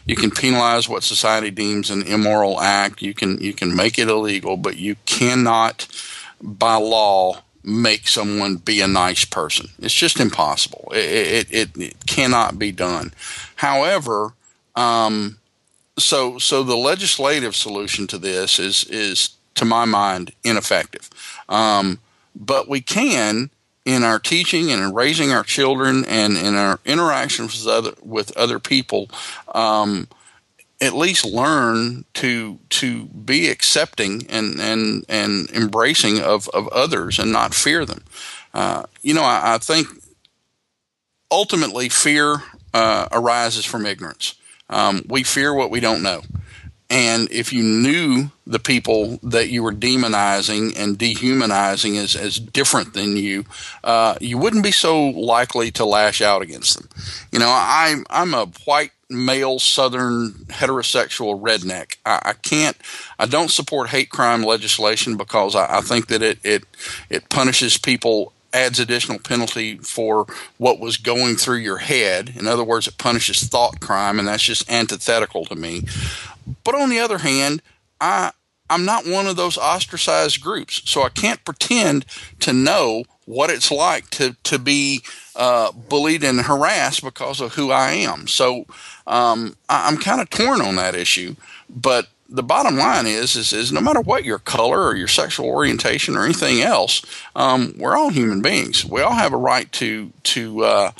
you 0.06 0.14
can 0.14 0.30
penalize 0.30 0.88
what 0.88 1.02
society 1.02 1.50
deems 1.50 1.90
an 1.90 2.02
immoral 2.02 2.60
act. 2.60 3.02
You 3.02 3.14
can 3.14 3.38
you 3.38 3.52
can 3.52 3.74
make 3.74 3.98
it 3.98 4.08
illegal, 4.08 4.56
but 4.56 4.76
you 4.76 4.94
cannot 5.06 5.88
by 6.40 6.76
law 6.76 7.42
make 7.64 8.06
someone 8.06 8.56
be 8.56 8.80
a 8.80 8.88
nice 8.88 9.24
person. 9.24 9.68
It's 9.78 9.94
just 9.94 10.20
impossible. 10.20 10.88
It, 10.92 11.48
it, 11.50 11.52
it, 11.52 11.76
it 11.76 12.06
cannot 12.06 12.58
be 12.58 12.70
done. 12.72 13.12
However, 13.56 14.34
um, 14.76 15.38
so 15.98 16.38
so 16.38 16.62
the 16.62 16.76
legislative 16.76 17.54
solution 17.54 18.06
to 18.08 18.18
this 18.18 18.58
is 18.58 18.84
is 18.84 19.30
to 19.54 19.64
my 19.64 19.84
mind 19.84 20.32
ineffective. 20.42 21.08
Um, 21.48 22.00
but 22.34 22.68
we 22.68 22.80
can 22.80 23.50
in 23.84 24.02
our 24.02 24.18
teaching 24.18 24.72
and 24.72 24.82
in 24.82 24.94
raising 24.94 25.30
our 25.32 25.44
children 25.44 26.04
and 26.06 26.36
in 26.36 26.54
our 26.54 26.80
interactions 26.84 27.64
with 27.64 27.72
other 27.72 27.92
with 28.02 28.36
other 28.36 28.58
people. 28.58 29.08
Um, 29.54 30.08
at 30.84 30.94
least 30.94 31.24
learn 31.24 32.04
to 32.14 32.58
to 32.68 33.04
be 33.06 33.48
accepting 33.48 34.26
and 34.28 34.60
and 34.60 35.04
and 35.08 35.50
embracing 35.50 36.20
of 36.20 36.48
of 36.50 36.68
others 36.68 37.18
and 37.18 37.32
not 37.32 37.54
fear 37.54 37.84
them. 37.84 38.04
Uh, 38.52 38.84
you 39.02 39.14
know, 39.14 39.22
I, 39.22 39.54
I 39.54 39.58
think 39.58 39.88
ultimately 41.30 41.88
fear 41.88 42.42
uh, 42.72 43.08
arises 43.10 43.64
from 43.64 43.86
ignorance. 43.86 44.34
Um, 44.68 45.04
we 45.08 45.22
fear 45.22 45.54
what 45.54 45.70
we 45.70 45.80
don't 45.80 46.02
know. 46.02 46.22
And 46.90 47.30
if 47.30 47.52
you 47.52 47.62
knew 47.62 48.30
the 48.46 48.58
people 48.58 49.18
that 49.22 49.48
you 49.48 49.62
were 49.62 49.72
demonizing 49.72 50.78
and 50.78 50.98
dehumanizing 50.98 51.96
as, 51.96 52.14
as 52.14 52.38
different 52.38 52.92
than 52.92 53.16
you, 53.16 53.46
uh, 53.82 54.16
you 54.20 54.36
wouldn't 54.38 54.62
be 54.62 54.70
so 54.70 55.06
likely 55.06 55.70
to 55.72 55.84
lash 55.84 56.20
out 56.20 56.42
against 56.42 56.78
them. 56.78 56.88
You 57.32 57.38
know, 57.38 57.48
I, 57.48 57.96
I'm 58.10 58.34
a 58.34 58.46
white 58.66 58.92
male 59.10 59.58
southern 59.58 60.32
heterosexual 60.48 61.40
redneck. 61.40 61.96
I, 62.04 62.20
I 62.24 62.32
can't, 62.34 62.76
I 63.18 63.26
don't 63.26 63.50
support 63.50 63.90
hate 63.90 64.10
crime 64.10 64.42
legislation 64.42 65.16
because 65.16 65.54
I, 65.54 65.78
I 65.78 65.80
think 65.80 66.08
that 66.08 66.22
it, 66.22 66.38
it, 66.42 66.64
it 67.10 67.28
punishes 67.28 67.78
people 67.78 68.32
adds 68.54 68.78
additional 68.78 69.18
penalty 69.18 69.78
for 69.78 70.26
what 70.58 70.78
was 70.78 70.96
going 70.96 71.34
through 71.36 71.56
your 71.56 71.78
head. 71.78 72.32
In 72.36 72.46
other 72.46 72.62
words, 72.62 72.86
it 72.86 72.96
punishes 72.96 73.42
thought 73.42 73.80
crime, 73.80 74.18
and 74.18 74.28
that's 74.28 74.44
just 74.44 74.70
antithetical 74.70 75.44
to 75.46 75.56
me. 75.56 75.82
But 76.62 76.76
on 76.76 76.88
the 76.88 77.00
other 77.00 77.18
hand, 77.18 77.62
I 78.00 78.30
I'm 78.70 78.84
not 78.84 79.06
one 79.06 79.26
of 79.26 79.36
those 79.36 79.58
ostracized 79.58 80.40
groups, 80.40 80.82
so 80.84 81.02
I 81.02 81.10
can't 81.10 81.44
pretend 81.44 82.06
to 82.40 82.52
know 82.52 83.04
what 83.26 83.50
it's 83.50 83.70
like 83.70 84.10
to 84.10 84.36
to 84.44 84.58
be 84.58 85.02
uh, 85.36 85.72
bullied 85.72 86.24
and 86.24 86.40
harassed 86.40 87.02
because 87.02 87.40
of 87.40 87.54
who 87.54 87.70
I 87.70 87.92
am. 87.92 88.26
So 88.26 88.66
um, 89.06 89.56
I, 89.68 89.88
I'm 89.88 89.96
kind 89.96 90.20
of 90.20 90.30
torn 90.30 90.60
on 90.60 90.76
that 90.76 90.94
issue. 90.94 91.36
But 91.68 92.08
the 92.28 92.42
bottom 92.42 92.76
line 92.76 93.06
is, 93.06 93.36
is, 93.36 93.52
is 93.52 93.72
no 93.72 93.80
matter 93.80 94.00
what 94.00 94.24
your 94.24 94.38
color 94.38 94.82
or 94.82 94.96
your 94.96 95.08
sexual 95.08 95.46
orientation 95.46 96.16
or 96.16 96.24
anything 96.24 96.60
else, 96.60 97.04
um, 97.36 97.74
we're 97.78 97.96
all 97.96 98.10
human 98.10 98.42
beings. 98.42 98.84
We 98.84 99.02
all 99.02 99.14
have 99.14 99.32
a 99.32 99.38
right 99.38 99.70
to 99.72 100.12
to 100.24 100.64
uh, 100.64 100.92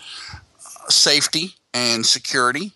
safety 0.89 1.55
and 1.73 2.05
security, 2.05 2.73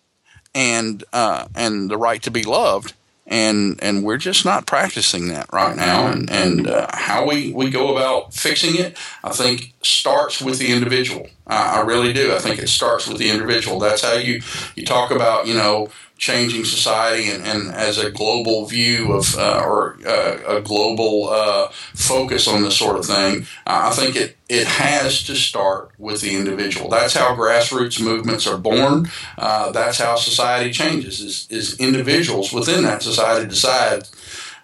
and 0.55 1.05
uh, 1.13 1.47
and 1.55 1.91
the 1.91 1.99
right 1.99 2.23
to 2.23 2.31
be 2.31 2.43
loved. 2.43 2.95
And 3.31 3.79
and 3.83 4.03
we're 4.05 4.17
just 4.17 4.47
not 4.47 4.67
practicing 4.67 5.29
that 5.29 5.53
right 5.53 5.77
now. 5.77 6.07
And 6.07 6.31
and 6.31 6.67
uh, 6.67 6.87
how 6.95 7.27
we, 7.27 7.53
we 7.53 7.69
go 7.69 7.95
about 7.95 8.33
fixing 8.33 8.77
it, 8.77 8.97
I 9.23 9.31
think, 9.31 9.75
starts 9.83 10.41
with 10.41 10.59
the 10.59 10.73
individual. 10.73 11.27
I, 11.47 11.79
I 11.79 11.81
really 11.83 12.15
do. 12.15 12.35
I 12.35 12.39
think 12.39 12.59
it 12.59 12.69
starts 12.69 13.07
with 13.07 13.19
the 13.19 13.31
individual. 13.31 13.79
That's 13.79 14.03
how 14.03 14.15
you 14.15 14.41
you 14.77 14.87
talk 14.87 15.11
about 15.11 15.47
you 15.47 15.55
know 15.55 15.91
changing 16.19 16.65
society 16.65 17.31
and, 17.31 17.45
and 17.45 17.71
as 17.71 17.97
a 17.97 18.11
global 18.11 18.67
view 18.67 19.13
of 19.13 19.37
uh, 19.39 19.63
or 19.65 19.97
uh, 20.05 20.59
a 20.59 20.61
global 20.61 21.29
uh, 21.31 21.69
focus 21.95 22.49
on 22.49 22.63
this 22.63 22.77
sort 22.77 22.99
of 22.99 23.07
thing, 23.07 23.47
I 23.67 23.91
think 23.91 24.17
it, 24.17 24.37
it 24.49 24.67
has 24.67 25.23
to 25.25 25.37
start 25.37 25.93
with 25.97 26.21
the 26.21 26.35
individual. 26.35 26.91
That's 26.91 27.15
how 27.15 27.37
grassroots 27.37 28.03
movements 28.03 28.47
are 28.47 28.59
born. 28.59 29.09
Uh, 29.39 29.71
that's 29.71 29.99
how 29.99 30.17
society 30.17 30.73
changes. 30.73 31.21
Is, 31.21 31.47
is 31.51 31.79
individuals 31.79 32.53
within 32.53 32.83
that 32.83 33.03
society 33.03 33.49
decide 33.49 34.09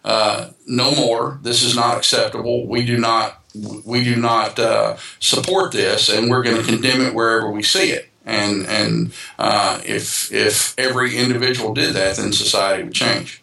uh, 0.04 0.50
no 0.66 0.94
more. 0.94 1.38
This 1.42 1.62
is 1.62 1.76
not 1.76 1.96
acceptable. 1.96 2.66
We 2.66 2.84
do 2.84 2.98
not 2.98 3.40
we 3.84 4.02
do 4.02 4.16
not 4.16 4.58
uh, 4.58 4.96
support 5.20 5.70
this, 5.70 6.08
and 6.08 6.28
we're 6.28 6.42
going 6.42 6.56
to 6.56 6.64
condemn 6.64 7.00
it 7.00 7.14
wherever 7.14 7.48
we 7.48 7.62
see 7.62 7.90
it. 7.90 8.10
And 8.24 8.66
and 8.66 9.12
uh, 9.38 9.80
if 9.84 10.32
if 10.32 10.74
every 10.78 11.16
individual 11.16 11.74
did 11.74 11.94
that, 11.94 12.16
then 12.16 12.32
society 12.32 12.84
would 12.84 12.94
change. 12.94 13.42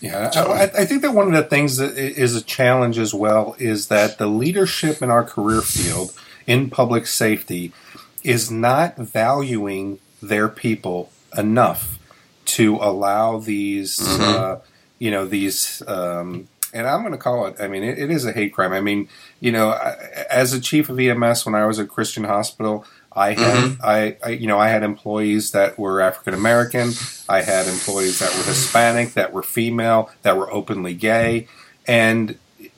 Yeah, 0.00 0.30
I, 0.34 0.64
I, 0.82 0.84
think 0.84 1.00
that 1.00 1.14
one 1.14 1.28
of 1.28 1.32
the 1.32 1.48
things 1.48 1.78
that 1.78 1.96
is 1.96 2.36
a 2.36 2.42
challenge 2.42 2.98
as 2.98 3.14
well 3.14 3.56
is 3.58 3.88
that 3.88 4.18
the 4.18 4.26
leadership 4.26 5.00
in 5.00 5.08
our 5.08 5.24
career 5.24 5.62
field 5.62 6.12
in 6.46 6.68
public 6.68 7.06
safety 7.06 7.72
is 8.22 8.50
not 8.50 8.96
valuing 8.96 9.98
their 10.22 10.48
people 10.48 11.10
enough 11.38 11.98
to 12.44 12.76
allow 12.76 13.38
these, 13.38 13.98
mm-hmm. 13.98 14.22
uh, 14.22 14.56
you 14.98 15.10
know, 15.10 15.26
these. 15.26 15.82
Um, 15.86 16.48
and 16.74 16.86
I'm 16.86 17.00
going 17.00 17.12
to 17.12 17.18
call 17.18 17.46
it. 17.46 17.56
I 17.60 17.68
mean, 17.68 17.84
it, 17.84 17.98
it 17.98 18.10
is 18.10 18.24
a 18.24 18.32
hate 18.32 18.52
crime. 18.52 18.72
I 18.72 18.80
mean, 18.80 19.08
you 19.40 19.52
know, 19.52 19.72
as 20.28 20.52
a 20.52 20.60
chief 20.60 20.88
of 20.88 20.98
EMS 20.98 21.46
when 21.46 21.54
I 21.54 21.66
was 21.66 21.78
at 21.78 21.88
Christian 21.88 22.24
Hospital, 22.24 22.84
I 23.16 23.34
had 23.34 23.38
mm-hmm. 23.38 23.82
I, 23.82 24.16
I, 24.24 24.30
you 24.30 24.46
know 24.46 24.58
I 24.58 24.68
had 24.68 24.82
employees 24.82 25.52
that 25.52 25.78
were 25.78 26.00
African 26.00 26.34
American. 26.34 26.92
I 27.28 27.42
had 27.42 27.66
employees 27.66 28.18
that 28.18 28.34
were 28.36 28.42
Hispanic, 28.44 29.14
that 29.14 29.32
were 29.32 29.42
female, 29.42 30.10
that 30.22 30.36
were 30.36 30.50
openly 30.52 30.94
gay, 30.94 31.46
and 31.86 32.38
it, 32.58 32.72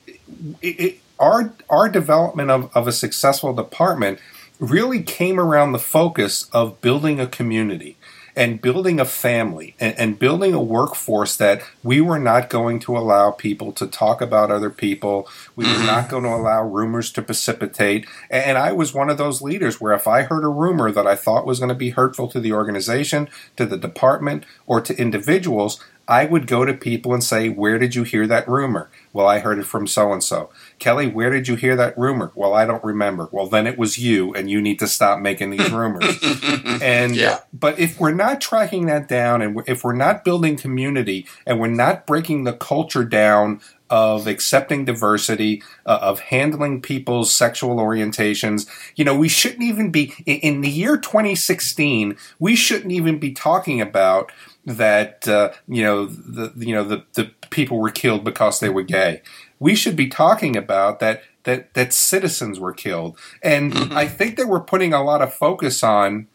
it, 0.61 0.99
our 1.19 1.53
our 1.69 1.89
development 1.89 2.51
of, 2.51 2.75
of 2.75 2.87
a 2.87 2.91
successful 2.91 3.53
department 3.53 4.19
really 4.59 5.03
came 5.03 5.39
around 5.39 5.71
the 5.71 5.79
focus 5.79 6.49
of 6.51 6.81
building 6.81 7.19
a 7.19 7.27
community 7.27 7.97
and 8.37 8.61
building 8.61 8.99
a 8.99 9.05
family 9.05 9.75
and, 9.79 9.97
and, 9.97 10.19
building 10.19 10.53
a 10.53 10.61
workforce 10.61 11.35
that 11.37 11.63
we 11.83 11.99
were 11.99 12.19
not 12.19 12.49
going 12.49 12.79
to 12.79 12.95
allow 12.95 13.31
people 13.31 13.71
to 13.71 13.87
talk 13.87 14.21
about 14.21 14.51
other 14.51 14.69
people. 14.69 15.27
We 15.55 15.65
were 15.65 15.79
not 15.79 16.03
mm-hmm. 16.03 16.11
going 16.11 16.23
to 16.23 16.35
allow 16.35 16.63
rumors 16.63 17.11
to 17.13 17.23
precipitate. 17.23 18.05
And 18.29 18.57
I 18.57 18.71
was 18.73 18.93
one 18.93 19.09
of 19.09 19.17
those 19.17 19.41
leaders 19.41 19.81
where 19.81 19.93
if 19.93 20.07
I 20.07 20.21
heard 20.21 20.43
a 20.43 20.49
rumor 20.49 20.91
that 20.91 21.07
I 21.07 21.15
thought 21.15 21.47
was 21.47 21.57
going 21.59 21.69
to 21.69 21.75
be 21.75 21.89
hurtful 21.89 22.27
to 22.27 22.39
the 22.39 22.53
organization, 22.53 23.27
to 23.55 23.65
the 23.65 23.77
department, 23.77 24.45
or 24.67 24.81
to 24.81 24.95
individuals, 25.01 25.83
I 26.07 26.25
would 26.25 26.47
go 26.47 26.63
to 26.63 26.73
people 26.73 27.13
and 27.13 27.23
say, 27.23 27.49
Where 27.49 27.77
did 27.77 27.95
you 27.95 28.03
hear 28.03 28.27
that 28.27 28.47
rumor? 28.47 28.89
Well, 29.11 29.27
I 29.27 29.39
heard 29.39 29.59
it 29.59 29.65
from 29.65 29.87
so 29.87 30.13
and 30.13 30.23
so. 30.23 30.49
Kelly, 30.79 31.07
where 31.07 31.29
did 31.29 31.47
you 31.47 31.55
hear 31.55 31.75
that 31.75 31.97
rumor? 31.97 32.31
Well, 32.35 32.53
I 32.53 32.65
don't 32.65 32.83
remember. 32.83 33.29
Well, 33.31 33.47
then 33.47 33.67
it 33.67 33.77
was 33.77 33.97
you, 33.97 34.33
and 34.33 34.49
you 34.49 34.61
need 34.61 34.79
to 34.79 34.87
stop 34.87 35.19
making 35.19 35.51
these 35.51 35.71
rumors. 35.71 36.17
and 36.81 37.15
yeah. 37.15 37.39
but 37.53 37.79
if 37.79 37.99
we're 37.99 38.13
not 38.13 38.41
tracking 38.41 38.85
that 38.87 39.07
down, 39.07 39.41
and 39.41 39.61
if 39.67 39.83
we're 39.83 39.95
not 39.95 40.23
building 40.23 40.57
community, 40.57 41.27
and 41.45 41.59
we're 41.59 41.67
not 41.67 42.05
breaking 42.05 42.43
the 42.43 42.53
culture 42.53 43.03
down 43.03 43.61
of 43.89 44.27
accepting 44.27 44.85
diversity, 44.85 45.63
uh, 45.85 45.99
of 46.01 46.19
handling 46.19 46.81
people's 46.81 47.33
sexual 47.33 47.77
orientations. 47.77 48.67
You 48.97 49.05
know, 49.05 49.17
we 49.17 49.29
shouldn't 49.29 49.63
even 49.63 49.91
be 49.91 50.13
in 50.25 50.59
the 50.59 50.69
year 50.69 50.97
2016. 50.97 52.17
We 52.37 52.55
shouldn't 52.55 52.91
even 52.91 53.17
be 53.17 53.31
talking 53.31 53.79
about 53.79 54.31
that 54.67 55.25
uh, 55.29 55.51
you 55.67 55.81
know 55.81 56.05
the 56.05 56.53
you 56.57 56.75
know 56.75 56.83
the, 56.83 57.03
the 57.13 57.31
people 57.49 57.79
were 57.79 57.89
killed 57.89 58.23
because 58.23 58.59
they 58.59 58.69
were 58.69 58.83
gay. 58.83 59.21
We 59.59 59.75
should 59.75 59.95
be 59.95 60.07
talking 60.07 60.55
about 60.55 60.99
that 60.99 61.21
that 61.43 61.73
that 61.73 61.93
citizens 61.93 62.59
were 62.59 62.73
killed, 62.73 63.17
and 63.41 63.73
mm-hmm. 63.73 63.97
I 63.97 64.07
think 64.07 64.37
that 64.37 64.47
we're 64.47 64.61
putting 64.61 64.93
a 64.93 65.03
lot 65.03 65.21
of 65.21 65.33
focus 65.33 65.83
on 65.83 66.27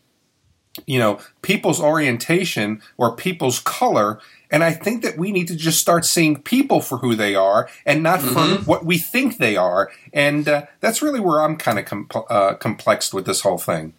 you 0.86 0.98
know 0.98 1.18
people's 1.42 1.80
orientation 1.80 2.80
or 2.96 3.14
people's 3.14 3.58
color 3.58 4.18
and 4.50 4.64
i 4.64 4.72
think 4.72 5.02
that 5.02 5.18
we 5.18 5.30
need 5.30 5.46
to 5.46 5.54
just 5.54 5.78
start 5.78 6.04
seeing 6.04 6.40
people 6.40 6.80
for 6.80 6.98
who 6.98 7.14
they 7.14 7.34
are 7.34 7.68
and 7.84 8.02
not 8.02 8.20
mm-hmm. 8.20 8.56
for 8.56 8.64
what 8.64 8.84
we 8.84 8.96
think 8.96 9.36
they 9.36 9.54
are 9.54 9.90
and 10.14 10.48
uh, 10.48 10.64
that's 10.80 11.02
really 11.02 11.20
where 11.20 11.42
i'm 11.42 11.56
kind 11.56 11.78
of 11.78 11.84
com- 11.84 12.08
uh, 12.30 12.54
complexed 12.54 13.12
with 13.12 13.26
this 13.26 13.42
whole 13.42 13.58
thing 13.58 13.92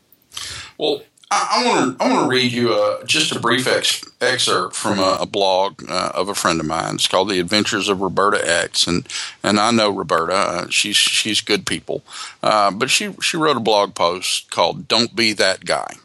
well 0.80 1.04
I 1.52 1.66
want 1.66 1.98
to 1.98 2.04
I 2.04 2.10
want 2.12 2.24
to 2.24 2.30
read 2.30 2.52
you 2.52 2.74
a, 2.74 3.06
just 3.06 3.32
a 3.36 3.40
brief 3.40 3.68
ex, 3.68 4.04
excerpt 4.22 4.76
from 4.76 5.00
a, 5.00 5.18
a 5.22 5.26
blog 5.26 5.84
uh, 5.90 6.12
of 6.14 6.30
a 6.30 6.36
friend 6.36 6.60
of 6.60 6.66
mine. 6.66 6.96
It's 6.96 7.08
called 7.08 7.30
"The 7.30 7.40
Adventures 7.40 7.90
of 7.90 8.02
Roberta 8.02 8.40
X," 8.48 8.88
and 8.88 9.08
and 9.44 9.60
I 9.60 9.72
know 9.72 9.90
Roberta. 9.90 10.34
Uh, 10.34 10.70
she's 10.70 10.96
she's 10.96 11.42
good 11.42 11.66
people, 11.66 12.04
uh, 12.42 12.72
but 12.72 12.90
she 12.90 13.14
she 13.22 13.38
wrote 13.38 13.58
a 13.58 13.62
blog 13.62 13.96
post 13.96 14.52
called 14.52 14.88
"Don't 14.88 15.16
Be 15.16 15.34
That 15.34 15.66
Guy." 15.66 15.96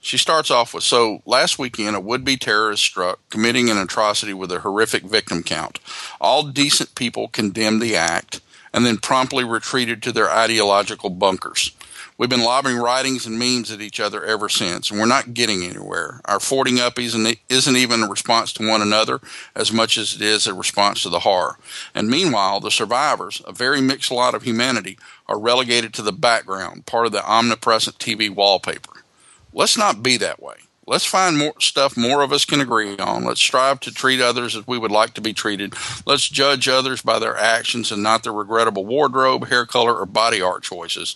She 0.00 0.16
starts 0.16 0.50
off 0.50 0.72
with 0.72 0.84
So, 0.84 1.22
last 1.26 1.58
weekend, 1.58 1.96
a 1.96 2.00
would 2.00 2.24
be 2.24 2.36
terrorist 2.36 2.82
struck, 2.82 3.18
committing 3.28 3.68
an 3.68 3.76
atrocity 3.76 4.32
with 4.32 4.50
a 4.50 4.60
horrific 4.60 5.02
victim 5.02 5.42
count. 5.42 5.80
All 6.20 6.44
decent 6.44 6.94
people 6.94 7.28
condemned 7.28 7.82
the 7.82 7.96
act 7.96 8.40
and 8.72 8.86
then 8.86 8.98
promptly 8.98 9.44
retreated 9.44 10.02
to 10.02 10.12
their 10.12 10.30
ideological 10.30 11.10
bunkers. 11.10 11.72
We've 12.16 12.28
been 12.28 12.42
lobbing 12.42 12.76
writings 12.76 13.26
and 13.26 13.38
memes 13.38 13.70
at 13.70 13.80
each 13.80 14.00
other 14.00 14.24
ever 14.24 14.48
since, 14.48 14.90
and 14.90 14.98
we're 14.98 15.06
not 15.06 15.34
getting 15.34 15.62
anywhere. 15.62 16.20
Our 16.24 16.40
forting 16.40 16.78
up 16.78 16.98
isn't, 16.98 17.38
isn't 17.48 17.76
even 17.76 18.02
a 18.02 18.08
response 18.08 18.52
to 18.54 18.68
one 18.68 18.82
another 18.82 19.20
as 19.54 19.72
much 19.72 19.98
as 19.98 20.14
it 20.14 20.22
is 20.22 20.46
a 20.46 20.54
response 20.54 21.02
to 21.02 21.08
the 21.08 21.20
horror. 21.20 21.58
And 21.94 22.08
meanwhile, 22.08 22.60
the 22.60 22.70
survivors, 22.70 23.42
a 23.46 23.52
very 23.52 23.80
mixed 23.80 24.10
lot 24.10 24.34
of 24.34 24.42
humanity, 24.42 24.98
are 25.26 25.38
relegated 25.38 25.94
to 25.94 26.02
the 26.02 26.12
background, 26.12 26.86
part 26.86 27.06
of 27.06 27.12
the 27.12 27.24
omnipresent 27.24 27.98
TV 27.98 28.28
wallpaper. 28.28 29.04
Let's 29.52 29.78
not 29.78 30.02
be 30.02 30.16
that 30.18 30.42
way. 30.42 30.56
Let's 30.88 31.04
find 31.04 31.36
more 31.36 31.52
stuff 31.60 31.98
more 31.98 32.22
of 32.22 32.32
us 32.32 32.46
can 32.46 32.62
agree 32.62 32.96
on. 32.96 33.24
Let's 33.24 33.42
strive 33.42 33.80
to 33.80 33.92
treat 33.92 34.22
others 34.22 34.56
as 34.56 34.66
we 34.66 34.78
would 34.78 34.90
like 34.90 35.12
to 35.14 35.20
be 35.20 35.34
treated. 35.34 35.74
Let's 36.06 36.26
judge 36.28 36.66
others 36.66 37.02
by 37.02 37.18
their 37.18 37.36
actions 37.36 37.92
and 37.92 38.02
not 38.02 38.22
their 38.22 38.32
regrettable 38.32 38.86
wardrobe, 38.86 39.48
hair 39.48 39.66
color, 39.66 39.94
or 39.94 40.06
body 40.06 40.40
art 40.40 40.62
choices. 40.62 41.14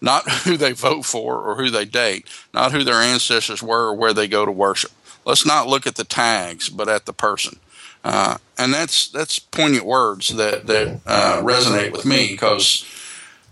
Not 0.00 0.28
who 0.44 0.58
they 0.58 0.72
vote 0.72 1.06
for 1.06 1.40
or 1.40 1.56
who 1.56 1.70
they 1.70 1.86
date, 1.86 2.28
not 2.52 2.72
who 2.72 2.84
their 2.84 3.00
ancestors 3.00 3.62
were 3.62 3.88
or 3.88 3.94
where 3.94 4.12
they 4.12 4.28
go 4.28 4.44
to 4.44 4.52
worship. 4.52 4.92
Let's 5.24 5.46
not 5.46 5.68
look 5.68 5.86
at 5.86 5.94
the 5.94 6.04
tags, 6.04 6.68
but 6.68 6.88
at 6.88 7.06
the 7.06 7.14
person. 7.14 7.58
Uh, 8.04 8.36
and 8.58 8.74
that's 8.74 9.08
that's 9.08 9.38
poignant 9.38 9.86
words 9.86 10.28
that 10.36 10.66
that 10.66 11.00
uh, 11.06 11.40
resonate 11.42 11.92
with 11.92 12.04
me 12.04 12.28
because 12.28 12.84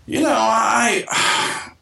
you 0.05 0.21
know 0.21 0.29
I 0.37 1.05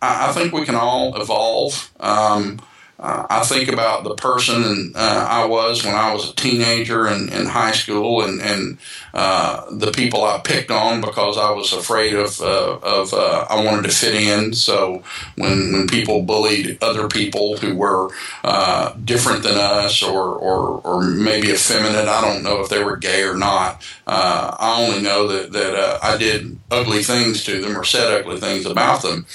I 0.01 0.31
think 0.31 0.53
we 0.53 0.63
can 0.63 0.75
all 0.75 1.21
evolve. 1.21 1.91
Um, 1.99 2.61
uh, 3.01 3.25
I 3.31 3.43
think 3.43 3.67
about 3.67 4.03
the 4.03 4.13
person 4.13 4.93
uh, 4.95 5.27
I 5.27 5.45
was 5.45 5.83
when 5.83 5.95
I 5.95 6.13
was 6.13 6.29
a 6.29 6.35
teenager 6.35 7.07
and 7.07 7.31
in 7.33 7.47
high 7.47 7.71
school, 7.71 8.21
and, 8.21 8.39
and 8.39 8.77
uh, 9.13 9.65
the 9.71 9.91
people 9.91 10.23
I 10.23 10.39
picked 10.39 10.69
on 10.69 11.01
because 11.01 11.35
I 11.35 11.49
was 11.49 11.73
afraid 11.73 12.13
of 12.13 12.39
uh, 12.41 12.77
of 12.83 13.11
uh, 13.13 13.47
I 13.49 13.63
wanted 13.65 13.85
to 13.85 13.95
fit 13.95 14.13
in. 14.13 14.53
So 14.53 15.01
when 15.35 15.73
when 15.73 15.87
people 15.87 16.21
bullied 16.21 16.77
other 16.83 17.07
people 17.07 17.57
who 17.57 17.75
were 17.75 18.11
uh, 18.43 18.93
different 19.03 19.41
than 19.41 19.57
us, 19.57 20.03
or, 20.03 20.35
or 20.35 20.81
or 20.83 21.01
maybe 21.03 21.49
effeminate, 21.49 22.07
I 22.07 22.21
don't 22.21 22.43
know 22.43 22.61
if 22.61 22.69
they 22.69 22.83
were 22.83 22.97
gay 22.97 23.23
or 23.23 23.35
not. 23.35 23.83
I 24.05 24.85
only 24.85 25.01
know 25.01 25.27
that 25.27 25.53
that 25.53 26.03
I 26.03 26.17
did 26.17 26.59
ugly 26.69 27.01
things 27.01 27.43
to 27.45 27.61
them 27.61 27.75
or 27.75 27.83
said 27.83 28.13
ugly 28.13 28.39
things 28.39 28.67
about 28.67 29.01
them. 29.01 29.25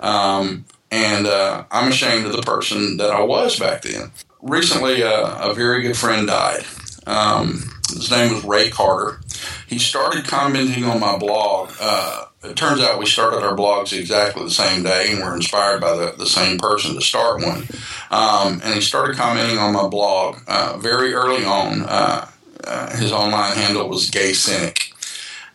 Um, 0.00 0.66
and 0.94 1.26
uh, 1.26 1.64
I'm 1.72 1.88
ashamed 1.88 2.24
of 2.26 2.32
the 2.32 2.42
person 2.42 2.98
that 2.98 3.10
I 3.10 3.20
was 3.20 3.58
back 3.58 3.82
then. 3.82 4.12
Recently, 4.40 5.02
uh, 5.02 5.50
a 5.50 5.52
very 5.52 5.82
good 5.82 5.96
friend 5.96 6.28
died. 6.28 6.64
Um, 7.04 7.64
his 7.88 8.12
name 8.12 8.32
was 8.32 8.44
Ray 8.44 8.70
Carter. 8.70 9.20
He 9.66 9.80
started 9.80 10.24
commenting 10.24 10.84
on 10.84 11.00
my 11.00 11.18
blog. 11.18 11.72
Uh, 11.80 12.26
it 12.44 12.56
turns 12.56 12.80
out 12.80 13.00
we 13.00 13.06
started 13.06 13.44
our 13.44 13.56
blogs 13.56 13.98
exactly 13.98 14.44
the 14.44 14.50
same 14.50 14.84
day 14.84 15.10
and 15.10 15.20
we're 15.20 15.34
inspired 15.34 15.80
by 15.80 15.96
the, 15.96 16.14
the 16.16 16.26
same 16.26 16.58
person 16.58 16.94
to 16.94 17.00
start 17.00 17.42
one. 17.42 17.66
Um, 18.12 18.60
and 18.62 18.74
he 18.74 18.80
started 18.80 19.16
commenting 19.16 19.58
on 19.58 19.72
my 19.72 19.88
blog 19.88 20.38
uh, 20.46 20.76
very 20.78 21.12
early 21.12 21.44
on. 21.44 21.82
Uh, 21.82 22.28
uh, 22.62 22.96
his 22.96 23.10
online 23.10 23.56
handle 23.56 23.88
was 23.88 24.10
Gay 24.10 24.32
Cynic. 24.32 24.92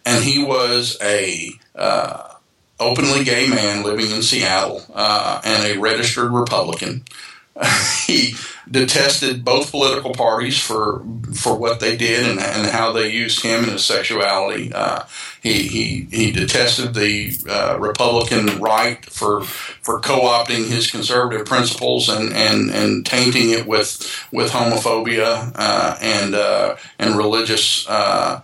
And 0.06 0.24
he 0.24 0.44
was 0.44 0.98
a 1.02 1.52
uh, 1.76 2.29
openly 2.80 3.24
gay 3.24 3.48
man 3.48 3.84
living 3.84 4.12
in 4.12 4.22
Seattle 4.22 4.84
uh, 4.94 5.42
and 5.44 5.66
a 5.66 5.80
registered 5.80 6.32
Republican. 6.32 7.04
he 8.08 8.36
detested 8.70 9.44
both 9.44 9.72
political 9.72 10.14
parties 10.14 10.60
for 10.60 11.04
for 11.34 11.56
what 11.58 11.80
they 11.80 11.98
did 11.98 12.26
and, 12.26 12.40
and 12.40 12.68
how 12.68 12.92
they 12.92 13.12
used 13.12 13.44
him 13.44 13.64
and 13.64 13.74
his 13.74 13.84
sexuality. 13.84 14.72
Uh, 14.74 15.04
he, 15.42 15.68
he 15.68 16.08
he 16.12 16.32
detested 16.32 16.94
the 16.94 17.34
uh, 17.50 17.78
Republican 17.80 18.60
right 18.60 19.04
for 19.06 19.42
for 19.44 20.00
co-opting 20.00 20.70
his 20.70 20.90
conservative 20.90 21.46
principles 21.46 22.10
and, 22.10 22.34
and, 22.34 22.70
and 22.70 23.06
tainting 23.06 23.50
it 23.50 23.66
with 23.66 24.28
with 24.32 24.52
homophobia 24.52 25.52
uh, 25.56 25.98
and 26.02 26.36
uh, 26.36 26.76
and 26.98 27.18
religious 27.18 27.88
uh, 27.90 28.42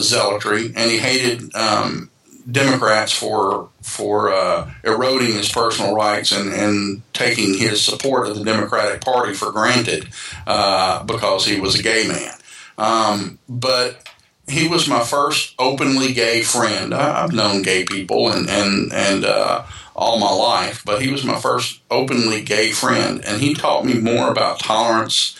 zealotry. 0.00 0.72
And 0.76 0.90
he 0.90 0.98
hated. 0.98 1.54
Um, 1.54 2.10
Democrats 2.50 3.12
for 3.12 3.68
for 3.82 4.32
uh, 4.32 4.70
eroding 4.84 5.32
his 5.32 5.50
personal 5.50 5.94
rights 5.94 6.32
and, 6.32 6.52
and 6.52 7.02
taking 7.12 7.58
his 7.58 7.82
support 7.82 8.28
of 8.28 8.36
the 8.36 8.44
Democratic 8.44 9.00
Party 9.00 9.34
for 9.34 9.50
granted 9.50 10.08
uh, 10.46 11.02
because 11.04 11.46
he 11.46 11.60
was 11.60 11.78
a 11.78 11.82
gay 11.82 12.06
man. 12.06 12.32
Um, 12.78 13.38
but 13.48 14.08
he 14.48 14.68
was 14.68 14.88
my 14.88 15.02
first 15.02 15.54
openly 15.58 16.12
gay 16.12 16.42
friend. 16.42 16.94
I've 16.94 17.32
known 17.32 17.62
gay 17.62 17.84
people 17.84 18.30
and 18.30 18.48
and 18.48 18.92
and 18.92 19.24
uh, 19.24 19.64
all 19.96 20.18
my 20.18 20.30
life, 20.30 20.82
but 20.84 21.02
he 21.02 21.10
was 21.10 21.24
my 21.24 21.40
first 21.40 21.80
openly 21.90 22.42
gay 22.42 22.70
friend, 22.70 23.24
and 23.24 23.40
he 23.40 23.54
taught 23.54 23.84
me 23.84 23.94
more 23.94 24.30
about 24.30 24.60
tolerance 24.60 25.36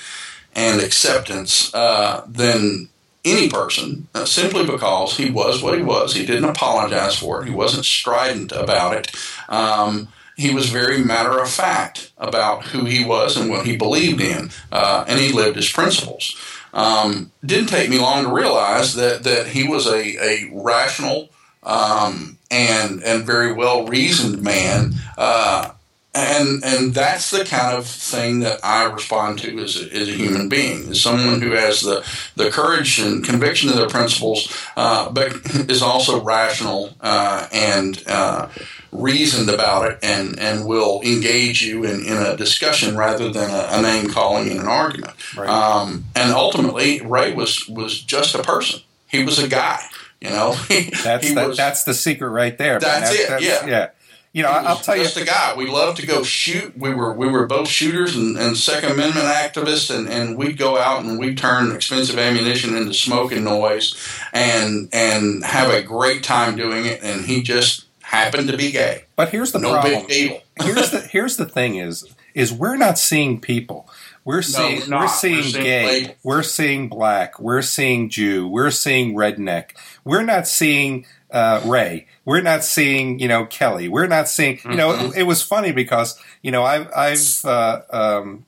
and 0.54 0.80
acceptance 0.80 1.72
uh, 1.74 2.24
than 2.26 2.88
any 3.26 3.50
person, 3.50 4.08
uh, 4.14 4.24
simply 4.24 4.64
because 4.64 5.16
he 5.16 5.30
was 5.30 5.62
what 5.62 5.76
he 5.76 5.82
was. 5.82 6.14
He 6.14 6.24
didn't 6.24 6.48
apologize 6.48 7.18
for 7.18 7.42
it. 7.42 7.48
He 7.48 7.54
wasn't 7.54 7.84
strident 7.84 8.52
about 8.52 8.96
it. 8.96 9.14
Um, 9.48 10.08
he 10.36 10.54
was 10.54 10.68
very 10.68 11.02
matter 11.02 11.40
of 11.40 11.50
fact 11.50 12.12
about 12.18 12.66
who 12.66 12.84
he 12.84 13.04
was 13.04 13.36
and 13.36 13.50
what 13.50 13.66
he 13.66 13.76
believed 13.76 14.20
in, 14.20 14.50
uh, 14.70 15.04
and 15.08 15.18
he 15.18 15.32
lived 15.32 15.56
his 15.56 15.70
principles. 15.70 16.36
Um, 16.72 17.32
didn't 17.44 17.68
take 17.68 17.88
me 17.88 17.98
long 17.98 18.24
to 18.24 18.32
realize 18.32 18.94
that 18.94 19.24
that 19.24 19.48
he 19.48 19.66
was 19.66 19.86
a, 19.86 20.22
a 20.22 20.50
rational 20.52 21.30
um, 21.62 22.38
and 22.50 23.02
and 23.02 23.24
very 23.24 23.52
well 23.52 23.86
reasoned 23.86 24.42
man. 24.42 24.92
Uh, 25.16 25.70
and 26.16 26.64
and 26.64 26.94
that's 26.94 27.30
the 27.30 27.44
kind 27.44 27.76
of 27.76 27.86
thing 27.86 28.40
that 28.40 28.60
I 28.64 28.84
respond 28.84 29.38
to 29.40 29.58
as 29.58 29.82
a, 29.82 29.92
as 29.94 30.08
a 30.08 30.12
human 30.12 30.48
being, 30.48 30.90
as 30.90 31.00
someone 31.00 31.40
who 31.40 31.50
has 31.52 31.82
the, 31.82 32.06
the 32.36 32.50
courage 32.50 32.98
and 32.98 33.24
conviction 33.24 33.68
of 33.68 33.76
their 33.76 33.88
principles, 33.88 34.52
uh, 34.76 35.10
but 35.10 35.34
is 35.70 35.82
also 35.82 36.22
rational 36.22 36.94
uh, 37.00 37.48
and 37.52 38.02
uh, 38.06 38.48
reasoned 38.92 39.50
about 39.50 39.90
it, 39.90 39.98
and, 40.02 40.38
and 40.38 40.66
will 40.66 41.00
engage 41.02 41.62
you 41.62 41.84
in, 41.84 42.04
in 42.04 42.16
a 42.16 42.36
discussion 42.36 42.96
rather 42.96 43.30
than 43.30 43.50
a, 43.50 43.68
a 43.72 43.82
name 43.82 44.08
calling 44.08 44.50
in 44.50 44.58
an 44.58 44.66
argument. 44.66 45.12
Right. 45.36 45.48
Um, 45.48 46.06
and 46.14 46.32
ultimately, 46.32 47.00
Ray 47.00 47.34
was 47.34 47.68
was 47.68 48.00
just 48.00 48.34
a 48.34 48.42
person. 48.42 48.80
He 49.06 49.24
was 49.24 49.38
a 49.38 49.48
guy. 49.48 49.80
You 50.20 50.30
know, 50.30 50.52
that's 51.04 51.34
that, 51.34 51.48
was, 51.48 51.56
that's 51.56 51.84
the 51.84 51.94
secret 51.94 52.30
right 52.30 52.56
there. 52.56 52.78
That's, 52.78 53.10
that's 53.10 53.20
it. 53.20 53.28
That's, 53.28 53.44
yeah, 53.44 53.66
yeah. 53.66 53.88
You 54.36 54.42
know, 54.42 54.50
I'll 54.50 54.76
tell 54.76 54.94
you, 54.94 55.02
just 55.02 55.16
a 55.16 55.24
guy. 55.24 55.54
We 55.56 55.66
loved 55.66 55.96
to 56.00 56.06
go 56.06 56.22
shoot. 56.22 56.76
We 56.76 56.92
were 56.92 57.14
we 57.14 57.26
were 57.26 57.46
both 57.46 57.68
shooters 57.68 58.14
and, 58.16 58.36
and 58.36 58.54
Second 58.54 58.90
Amendment 58.92 59.24
activists, 59.24 59.88
and, 59.88 60.10
and 60.10 60.36
we'd 60.36 60.58
go 60.58 60.76
out 60.76 61.06
and 61.06 61.18
we'd 61.18 61.38
turn 61.38 61.74
expensive 61.74 62.18
ammunition 62.18 62.76
into 62.76 62.92
smoke 62.92 63.32
and 63.32 63.46
noise, 63.46 63.96
and 64.34 64.90
and 64.92 65.42
have 65.42 65.70
a 65.70 65.80
great 65.80 66.22
time 66.22 66.54
doing 66.54 66.84
it. 66.84 67.02
And 67.02 67.24
he 67.24 67.42
just 67.42 67.86
happened 68.02 68.48
to 68.48 68.58
be 68.58 68.72
gay. 68.72 69.04
But 69.16 69.30
here's 69.30 69.52
the 69.52 69.58
no 69.58 69.72
problem. 69.72 70.04
big 70.06 70.08
deal. 70.08 70.40
here's 70.62 70.90
the 70.90 71.00
here's 71.00 71.38
the 71.38 71.46
thing 71.46 71.76
is 71.76 72.04
is 72.34 72.52
we're 72.52 72.76
not 72.76 72.98
seeing 72.98 73.40
people. 73.40 73.88
We're 74.26 74.42
seeing 74.42 74.90
we're, 74.90 74.98
we're 74.98 75.08
seeing 75.08 75.36
We're 75.36 75.42
seeing 75.44 75.64
gay. 75.64 75.86
labels. 75.86 76.16
We're 76.22 76.42
seeing 76.42 76.88
black. 76.90 77.40
We're 77.40 77.62
seeing 77.62 78.10
Jew. 78.10 78.46
We're 78.46 78.70
seeing 78.70 79.14
redneck. 79.14 79.70
We're 80.04 80.24
not 80.24 80.46
seeing 80.46 81.06
uh, 81.36 81.60
Ray. 81.66 82.06
We're 82.24 82.42
not 82.42 82.64
seeing 82.64 83.18
you 83.20 83.28
know 83.28 83.46
Kelly. 83.46 83.88
We're 83.88 84.06
not 84.08 84.28
seeing 84.28 84.58
you 84.64 84.76
know. 84.76 84.90
Mm-hmm. 84.92 85.06
It, 85.12 85.18
it 85.18 85.22
was 85.24 85.42
funny 85.42 85.72
because 85.72 86.18
you 86.42 86.50
know 86.50 86.64
I've 86.64 86.88
I've 86.96 87.44
uh, 87.44 87.80
um, 87.90 88.46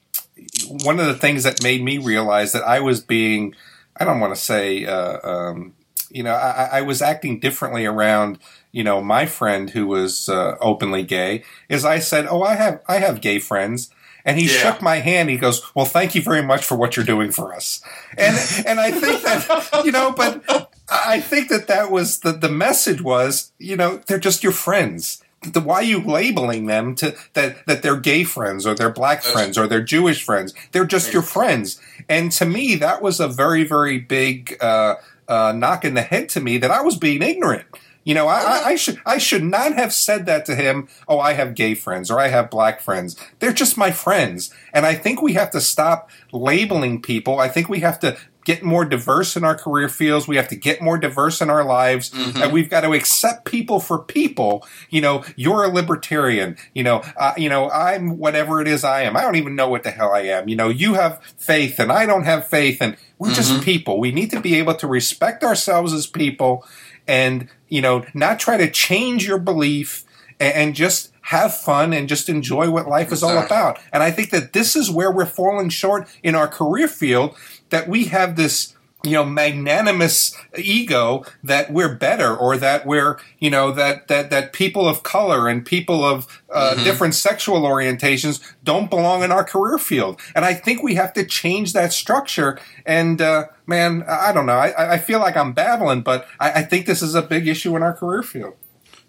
one 0.85 0.99
of 1.01 1.07
the 1.07 1.15
things 1.15 1.43
that 1.45 1.63
made 1.63 1.83
me 1.83 1.99
realize 1.99 2.53
that 2.53 2.63
I 2.65 2.81
was 2.81 3.01
being 3.01 3.55
I 3.97 4.05
don't 4.05 4.21
want 4.21 4.35
to 4.35 4.41
say 4.41 4.85
uh, 4.87 5.19
um, 5.29 5.75
you 6.11 6.23
know 6.23 6.33
I, 6.35 6.79
I 6.79 6.83
was 6.83 7.03
acting 7.03 7.41
differently 7.41 7.85
around 7.87 8.39
you 8.73 8.85
know 8.85 9.03
my 9.03 9.27
friend 9.27 9.71
who 9.71 9.87
was 9.87 10.29
uh, 10.29 10.57
openly 10.61 11.03
gay 11.03 11.43
is 11.69 11.85
I 11.85 11.99
said 11.99 12.27
oh 12.31 12.43
I 12.43 12.55
have 12.55 12.81
I 12.89 12.97
have 12.99 13.21
gay 13.21 13.39
friends 13.39 13.91
and 14.25 14.39
he 14.39 14.47
Yeah. 14.47 14.53
shook 14.63 14.83
my 14.83 14.97
hand. 14.97 15.31
He 15.31 15.39
goes, 15.39 15.63
"Well, 15.75 15.87
thank 15.87 16.15
you 16.15 16.21
very 16.21 16.43
much 16.43 16.65
for 16.65 16.77
what 16.77 16.97
you're 16.97 17.07
doing 17.07 17.31
for 17.31 17.55
us." 17.55 17.81
And 18.19 18.37
and 18.67 18.79
I 18.79 18.91
think 18.91 19.23
that 19.23 19.85
you 19.87 19.93
know, 19.93 20.13
but 20.13 20.43
I 20.91 21.21
think 21.21 21.49
that 21.49 21.67
that 21.69 21.91
was 21.91 22.21
the 22.21 22.33
the 22.33 22.49
message 22.49 23.03
was, 23.03 23.53
you 23.59 23.77
know, 23.77 24.01
they're 24.07 24.19
just 24.19 24.43
your 24.43 24.53
friends. 24.53 25.23
The, 25.43 25.61
why 25.61 25.77
are 25.77 25.83
you 25.85 26.01
labeling 26.03 26.67
them 26.67 26.95
to 26.97 27.17
that 27.35 27.65
that 27.67 27.83
they're 27.83 28.01
gay 28.01 28.25
friends 28.25 28.67
or 28.67 28.75
they're 28.75 28.91
black 28.91 29.23
friends 29.23 29.57
or 29.57 29.67
they're 29.67 29.83
Jewish 29.83 30.25
friends? 30.25 30.55
They're 30.73 30.87
just 30.87 31.13
your 31.13 31.23
friends. 31.23 31.81
And 32.09 32.33
to 32.33 32.45
me, 32.45 32.75
that 32.77 33.03
was 33.03 33.21
a 33.21 33.29
very 33.29 33.65
very 33.65 33.99
big 33.99 34.57
uh, 34.61 34.97
uh, 35.29 35.53
knock 35.55 35.85
in 35.85 35.95
the 35.95 36.03
head 36.03 36.29
to 36.31 36.41
me 36.41 36.59
that 36.59 36.71
I 36.71 36.81
was 36.81 36.97
being 36.97 37.23
ignorant. 37.23 37.67
You 38.05 38.15
know, 38.15 38.27
I, 38.27 38.41
I, 38.41 38.63
I 38.69 38.77
should 38.77 39.01
I 39.05 39.19
should 39.19 39.45
not 39.45 39.75
have 39.75 39.93
said 39.93 40.25
that 40.27 40.47
to 40.47 40.55
him. 40.55 40.89
Oh, 41.07 41.21
I 41.21 41.35
have 41.35 41.55
gay 41.55 41.75
friends 41.75 42.11
or 42.11 42.19
I 42.19 42.29
have 42.29 42.49
black 42.51 42.81
friends. 42.81 43.17
They're 43.39 43.53
just 43.53 43.77
my 43.77 43.91
friends, 43.91 44.53
and 44.73 44.87
I 44.87 44.95
think 44.95 45.21
we 45.21 45.35
have 45.35 45.51
to 45.51 45.61
stop 45.61 46.11
labeling 46.33 47.03
people. 47.03 47.39
I 47.39 47.49
think 47.49 47.69
we 47.69 47.81
have 47.81 48.01
to 48.01 48.17
get 48.49 48.63
more 48.63 48.87
diverse 48.87 49.37
in 49.37 49.45
our 49.45 49.55
career 49.55 49.91
fields. 49.91 50.27
We 50.27 50.37
have 50.37 50.49
to 50.49 50.57
get 50.57 50.81
more 50.81 50.97
diverse 50.97 51.43
in 51.43 51.51
our 51.51 51.63
lives, 51.63 52.11
and 52.41 52.51
we've 52.51 52.71
got 52.71 52.81
to 52.81 52.95
accept 52.95 53.45
people 53.45 53.79
for 53.79 53.99
people. 53.99 54.67
You 54.89 55.03
know, 55.03 55.23
you're 55.37 55.65
a 55.65 55.69
libertarian. 55.69 56.57
You 56.73 56.83
know, 56.83 57.03
uh, 57.19 57.35
you 57.37 57.51
know, 57.51 57.69
I'm 57.69 58.17
whatever 58.17 58.63
it 58.63 58.67
is 58.67 58.85
I 58.85 59.03
am. 59.03 59.19
I 59.19 59.21
don't 59.21 59.37
even 59.37 59.55
know 59.55 59.69
what 59.69 59.83
the 59.83 59.91
hell 59.91 60.15
I 60.15 60.21
am. 60.21 60.49
You 60.49 60.57
know, 60.57 60.71
you 60.71 60.95
have 60.95 61.23
faith, 61.37 61.79
and 61.79 61.93
I 61.93 62.07
don't 62.07 62.25
have 62.25 62.49
faith, 62.49 62.79
and 62.81 62.97
we're 63.19 63.35
just 63.35 63.63
people. 63.63 64.01
We 64.01 64.13
need 64.13 64.31
to 64.31 64.41
be 64.41 64.55
able 64.55 64.75
to 64.77 64.87
respect 64.87 65.45
ourselves 65.45 65.93
as 65.93 66.07
people 66.07 66.65
and 67.07 67.49
you 67.69 67.83
know 67.83 68.05
not 68.15 68.41
try 68.41 68.57
to 68.57 68.71
change 68.71 69.27
your 69.29 69.39
belief 69.39 70.05
and, 70.41 70.55
and 70.55 70.75
just 70.75 71.13
have 71.23 71.55
fun 71.55 71.93
and 71.93 72.09
just 72.09 72.29
enjoy 72.29 72.71
what 72.71 72.89
life 72.89 73.13
is 73.13 73.23
all 73.23 73.37
about 73.37 73.79
and 73.93 74.03
i 74.03 74.11
think 74.11 74.31
that 74.31 74.53
this 74.53 74.77
is 74.77 74.91
where 74.91 75.11
we're 75.11 75.27
falling 75.27 75.69
short 75.69 76.09
in 76.23 76.35
our 76.35 76.49
career 76.49 76.89
field 76.89 77.37
that 77.71 77.89
we 77.89 78.07
have 78.07 78.37
this 78.37 78.75
you 79.05 79.13
know 79.13 79.25
magnanimous 79.25 80.37
ego 80.57 81.25
that 81.45 81.73
we're 81.73 81.95
better 81.95 82.37
or 82.37 82.57
that 82.57 82.85
we're 82.85 83.17
you 83.39 83.49
know 83.49 83.71
that 83.71 84.09
that 84.09 84.31
that 84.31 84.53
people 84.53 84.89
of 84.89 85.05
color 85.05 85.47
and 85.47 85.65
people 85.65 86.05
of 86.05 86.43
uh, 86.53 86.75
different 86.83 87.15
sexual 87.15 87.61
orientations 87.63 88.41
don't 88.65 88.91
belong 88.91 89.23
in 89.23 89.31
our 89.31 89.45
career 89.45 89.79
field 89.79 90.21
and 90.35 90.45
i 90.45 90.53
think 90.53 90.83
we 90.83 90.97
have 90.97 91.13
to 91.13 91.25
change 91.25 91.73
that 91.75 91.93
structure 91.93 92.59
and 92.85 93.23
uh, 93.23 93.47
man 93.67 94.03
i 94.09 94.31
I 94.31 94.33
don't 94.33 94.47
know 94.47 94.59
I, 94.59 94.95
I 94.95 94.99
feel 94.99 95.21
like 95.21 95.37
i'm 95.37 95.53
babbling 95.53 96.03
but 96.03 96.27
I, 96.41 96.51
I 96.51 96.63
think 96.63 96.87
this 96.87 97.01
is 97.01 97.15
a 97.15 97.23
big 97.23 97.47
issue 97.47 97.77
in 97.77 97.85
our 97.85 97.95
career 97.95 98.25
field 98.25 98.55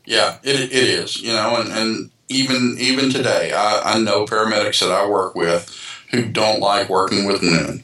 Yeah, 0.05 0.37
it, 0.43 0.59
it 0.59 0.73
is. 0.73 1.21
You 1.21 1.33
know, 1.33 1.57
and, 1.57 1.71
and 1.71 2.11
even 2.29 2.77
even 2.79 3.11
today, 3.11 3.51
I, 3.53 3.93
I 3.93 3.99
know 3.99 4.25
paramedics 4.25 4.79
that 4.79 4.91
I 4.91 5.07
work 5.07 5.35
with 5.35 5.69
who 6.11 6.25
don't 6.25 6.59
like 6.59 6.89
working 6.89 7.25
with 7.25 7.41
women. 7.41 7.83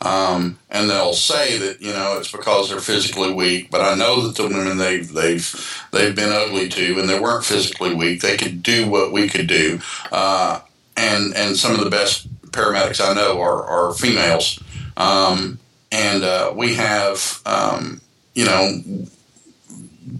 Um, 0.00 0.58
and 0.70 0.90
they'll 0.90 1.14
say 1.14 1.58
that 1.58 1.80
you 1.80 1.90
know 1.90 2.18
it's 2.18 2.30
because 2.30 2.68
they're 2.68 2.80
physically 2.80 3.32
weak, 3.32 3.70
but 3.70 3.80
I 3.80 3.94
know 3.94 4.26
that 4.26 4.36
the 4.36 4.46
women 4.46 4.76
they've 4.76 5.10
they've 5.10 5.84
they've 5.90 6.14
been 6.14 6.32
ugly 6.32 6.68
to, 6.68 7.00
and 7.00 7.08
they 7.08 7.18
weren't 7.18 7.44
physically 7.44 7.94
weak. 7.94 8.20
They 8.20 8.36
could 8.36 8.62
do 8.62 8.88
what 8.88 9.10
we 9.10 9.28
could 9.28 9.46
do, 9.46 9.80
uh, 10.12 10.60
and 10.96 11.34
and 11.34 11.56
some 11.56 11.72
of 11.72 11.80
the 11.80 11.90
best 11.90 12.28
paramedics 12.50 13.00
I 13.00 13.14
know 13.14 13.40
are, 13.40 13.64
are 13.64 13.94
females, 13.94 14.62
um, 14.98 15.58
and 15.90 16.22
uh, 16.22 16.52
we 16.54 16.74
have 16.74 17.40
um, 17.46 18.02
you 18.34 18.44
know 18.44 18.82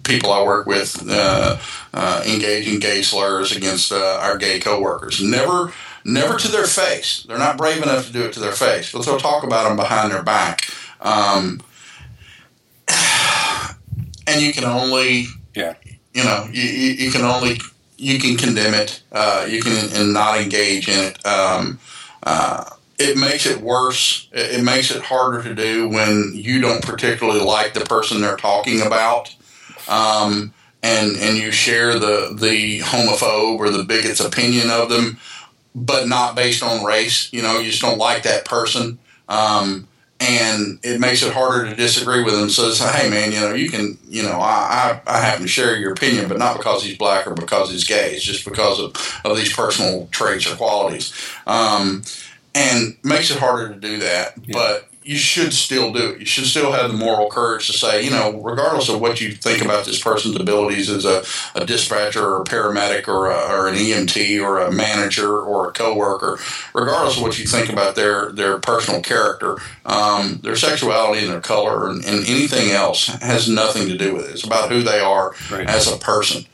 people 0.04 0.32
I 0.32 0.42
work 0.42 0.66
with 0.66 1.04
uh, 1.08 1.58
uh, 1.92 2.22
engaging 2.26 2.80
gay 2.80 3.02
slurs 3.02 3.54
against 3.54 3.92
uh, 3.92 4.20
our 4.22 4.38
gay 4.38 4.60
coworkers. 4.60 5.22
Never, 5.22 5.72
never 6.06 6.38
to 6.38 6.48
their 6.48 6.66
face. 6.66 7.24
They're 7.24 7.38
not 7.38 7.58
brave 7.58 7.82
enough 7.82 8.06
to 8.06 8.12
do 8.12 8.24
it 8.24 8.32
to 8.34 8.40
their 8.40 8.52
face, 8.52 8.92
but 8.92 9.04
they'll 9.04 9.18
talk 9.18 9.44
about 9.44 9.68
them 9.68 9.76
behind 9.76 10.12
their 10.12 10.22
back. 10.22 10.70
Um, 11.00 11.60
and 14.26 14.40
you 14.40 14.52
can 14.52 14.64
only, 14.64 15.26
yeah 15.54 15.74
you 16.16 16.24
know, 16.24 16.48
you, 16.50 16.62
you, 16.62 16.92
you 16.92 17.10
can 17.10 17.22
only 17.22 17.60
you 17.98 18.18
can 18.18 18.36
condemn 18.36 18.72
it. 18.72 19.02
Uh, 19.12 19.46
you 19.48 19.60
can 19.60 19.90
and 19.92 20.14
not 20.14 20.40
engage 20.40 20.88
in 20.88 20.98
it. 20.98 21.26
Um, 21.26 21.78
uh, 22.22 22.64
it 22.98 23.18
makes 23.18 23.44
it 23.44 23.60
worse. 23.60 24.26
It, 24.32 24.60
it 24.60 24.64
makes 24.64 24.90
it 24.90 25.02
harder 25.02 25.42
to 25.42 25.54
do 25.54 25.88
when 25.90 26.32
you 26.34 26.62
don't 26.62 26.82
particularly 26.82 27.40
like 27.40 27.74
the 27.74 27.80
person 27.80 28.22
they're 28.22 28.38
talking 28.38 28.80
about 28.80 29.36
um, 29.88 30.54
and 30.82 31.16
and 31.18 31.36
you 31.36 31.50
share 31.50 31.98
the 31.98 32.34
the 32.38 32.80
homophobe 32.80 33.58
or 33.58 33.68
the 33.68 33.84
bigot's 33.84 34.20
opinion 34.20 34.70
of 34.70 34.88
them, 34.88 35.18
but 35.76 36.08
not 36.08 36.34
based 36.34 36.62
on 36.62 36.84
race. 36.84 37.30
You 37.32 37.42
know, 37.42 37.58
you 37.58 37.70
just 37.70 37.82
don't 37.82 37.98
like 37.98 38.22
that 38.22 38.46
person, 38.46 38.98
um, 39.28 39.86
and 40.18 40.78
it 40.82 40.98
makes 40.98 41.22
it 41.22 41.34
harder 41.34 41.68
to 41.68 41.76
disagree 41.76 42.24
with 42.24 42.34
them. 42.34 42.48
So 42.48 42.66
it's 42.68 42.80
like, 42.80 42.94
hey 42.94 43.10
man, 43.10 43.30
you 43.30 43.40
know, 43.40 43.52
you 43.52 43.68
can, 43.68 43.98
you 44.08 44.22
know, 44.22 44.40
I, 44.40 45.00
I 45.06 45.18
I 45.18 45.20
happen 45.20 45.42
to 45.42 45.48
share 45.48 45.76
your 45.76 45.92
opinion, 45.92 46.28
but 46.28 46.38
not 46.38 46.56
because 46.56 46.82
he's 46.82 46.96
black 46.96 47.26
or 47.26 47.34
because 47.34 47.70
he's 47.70 47.84
gay. 47.84 48.14
It's 48.14 48.24
just 48.24 48.46
because 48.46 48.80
of 48.80 49.20
of 49.24 49.36
these 49.36 49.52
personal 49.52 50.08
traits 50.10 50.50
or 50.50 50.56
qualities, 50.56 51.12
um, 51.46 52.02
and 52.54 52.96
makes 53.04 53.30
it 53.30 53.38
harder 53.38 53.74
to 53.74 53.78
do 53.78 53.98
that. 53.98 54.34
But 54.50 54.88
you 55.06 55.16
should 55.16 55.52
still 55.52 55.92
do 55.92 56.10
it. 56.10 56.18
You 56.18 56.26
should 56.26 56.46
still 56.46 56.72
have 56.72 56.90
the 56.90 56.96
moral 56.96 57.30
courage 57.30 57.68
to 57.68 57.72
say, 57.72 58.02
you 58.02 58.10
know, 58.10 58.40
regardless 58.40 58.88
of 58.88 59.00
what 59.00 59.20
you 59.20 59.30
think 59.30 59.64
about 59.64 59.84
this 59.84 60.02
person's 60.02 60.34
abilities 60.34 60.90
as 60.90 61.04
a, 61.04 61.22
a 61.54 61.64
dispatcher 61.64 62.24
or 62.24 62.42
a 62.42 62.44
paramedic 62.44 63.06
or, 63.06 63.30
a, 63.30 63.36
or 63.36 63.68
an 63.68 63.76
EMT 63.76 64.42
or 64.42 64.58
a 64.58 64.72
manager 64.72 65.38
or 65.38 65.68
a 65.68 65.72
coworker, 65.72 66.40
regardless 66.74 67.18
of 67.18 67.22
what 67.22 67.38
you 67.38 67.46
think 67.46 67.70
about 67.70 67.94
their, 67.94 68.32
their 68.32 68.58
personal 68.58 69.00
character, 69.00 69.58
um, 69.84 70.40
their 70.42 70.56
sexuality 70.56 71.22
and 71.22 71.30
their 71.30 71.40
color 71.40 71.88
and, 71.88 72.04
and, 72.04 72.26
anything 72.26 72.72
else 72.72 73.06
has 73.06 73.48
nothing 73.48 73.86
to 73.86 73.96
do 73.96 74.12
with 74.12 74.28
it. 74.28 74.32
It's 74.32 74.44
about 74.44 74.70
who 74.72 74.82
they 74.82 74.98
are 74.98 75.32
right. 75.52 75.68
as 75.68 75.86
a 75.86 75.96
person. 75.96 76.44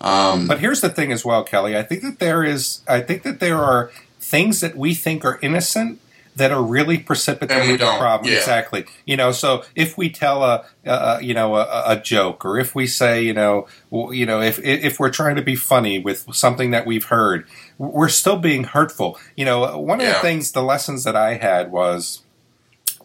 Um, 0.00 0.48
but 0.48 0.58
here's 0.58 0.80
the 0.80 0.88
thing 0.88 1.12
as 1.12 1.24
well, 1.24 1.44
Kelly. 1.44 1.76
I 1.76 1.84
think 1.84 2.02
that 2.02 2.18
there 2.18 2.42
is, 2.42 2.80
I 2.88 3.00
think 3.02 3.22
that 3.22 3.38
there 3.38 3.58
are 3.58 3.92
things 4.18 4.60
that 4.60 4.76
we 4.76 4.94
think 4.94 5.24
are 5.24 5.38
innocent 5.42 6.00
that 6.40 6.52
are 6.52 6.62
really 6.62 6.98
precipitating 6.98 7.76
the 7.76 7.96
problem. 7.98 8.32
Yeah. 8.32 8.38
Exactly. 8.38 8.86
You 9.04 9.18
know, 9.18 9.30
so 9.30 9.62
if 9.76 9.98
we 9.98 10.08
tell 10.08 10.42
a, 10.42 10.64
a 10.84 11.22
you 11.22 11.34
know 11.34 11.54
a, 11.56 11.82
a, 11.86 12.00
joke, 12.00 12.44
or 12.46 12.58
if 12.58 12.74
we 12.74 12.86
say 12.86 13.22
you 13.22 13.34
know 13.34 13.66
well, 13.90 14.12
you 14.12 14.24
know 14.24 14.40
if 14.40 14.58
if 14.58 14.98
we're 14.98 15.10
trying 15.10 15.36
to 15.36 15.42
be 15.42 15.54
funny 15.54 15.98
with 15.98 16.34
something 16.34 16.70
that 16.70 16.86
we've 16.86 17.04
heard, 17.04 17.46
we're 17.78 18.08
still 18.08 18.38
being 18.38 18.64
hurtful. 18.64 19.18
You 19.36 19.44
know, 19.44 19.78
one 19.78 20.00
of 20.00 20.06
yeah. 20.06 20.14
the 20.14 20.18
things, 20.20 20.52
the 20.52 20.62
lessons 20.62 21.04
that 21.04 21.14
I 21.14 21.34
had 21.34 21.70
was, 21.70 22.22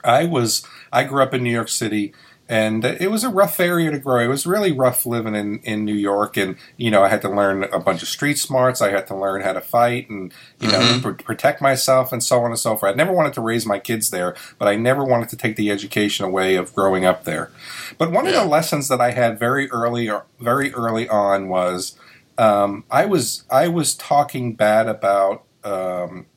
I 0.03 0.25
was 0.25 0.65
I 0.93 1.03
grew 1.03 1.21
up 1.21 1.33
in 1.33 1.43
New 1.43 1.51
York 1.51 1.69
City 1.69 2.13
and 2.47 2.85
it 2.85 3.09
was 3.09 3.23
a 3.23 3.29
rough 3.29 3.59
area 3.59 3.89
to 3.89 3.97
grow. 3.97 4.19
It 4.19 4.27
was 4.27 4.45
really 4.45 4.71
rough 4.71 5.05
living 5.05 5.33
in, 5.33 5.59
in 5.59 5.83
New 5.83 5.95
York, 5.95 6.37
and 6.37 6.57
you 6.77 6.91
know 6.91 7.03
I 7.03 7.09
had 7.09 7.21
to 7.23 7.29
learn 7.29 7.63
a 7.63 7.79
bunch 7.79 8.03
of 8.03 8.07
street 8.07 8.37
smarts. 8.37 8.81
I 8.81 8.89
had 8.89 9.07
to 9.07 9.15
learn 9.15 9.41
how 9.41 9.53
to 9.53 9.61
fight 9.61 10.09
and 10.09 10.31
you 10.59 10.67
know 10.67 10.79
mm-hmm. 10.79 11.01
pr- 11.01 11.23
protect 11.23 11.61
myself 11.61 12.11
and 12.11 12.23
so 12.23 12.41
on 12.41 12.51
and 12.51 12.59
so 12.59 12.75
forth. 12.75 12.93
I 12.93 12.95
never 12.95 13.11
wanted 13.11 13.33
to 13.33 13.41
raise 13.41 13.65
my 13.65 13.79
kids 13.79 14.11
there, 14.11 14.35
but 14.59 14.67
I 14.67 14.75
never 14.75 15.03
wanted 15.03 15.29
to 15.29 15.37
take 15.37 15.55
the 15.55 15.71
education 15.71 16.25
away 16.25 16.55
of 16.55 16.73
growing 16.75 17.03
up 17.03 17.23
there. 17.23 17.51
But 17.97 18.11
one 18.11 18.25
yeah. 18.25 18.31
of 18.31 18.43
the 18.43 18.45
lessons 18.45 18.89
that 18.89 19.01
I 19.01 19.11
had 19.11 19.39
very 19.39 19.69
early, 19.71 20.11
very 20.39 20.71
early 20.73 21.09
on 21.09 21.49
was 21.49 21.97
um, 22.37 22.83
I 22.91 23.05
was 23.05 23.43
I 23.49 23.67
was 23.67 23.95
talking 23.95 24.55
bad 24.55 24.87
about. 24.87 25.43
Um, 25.63 26.27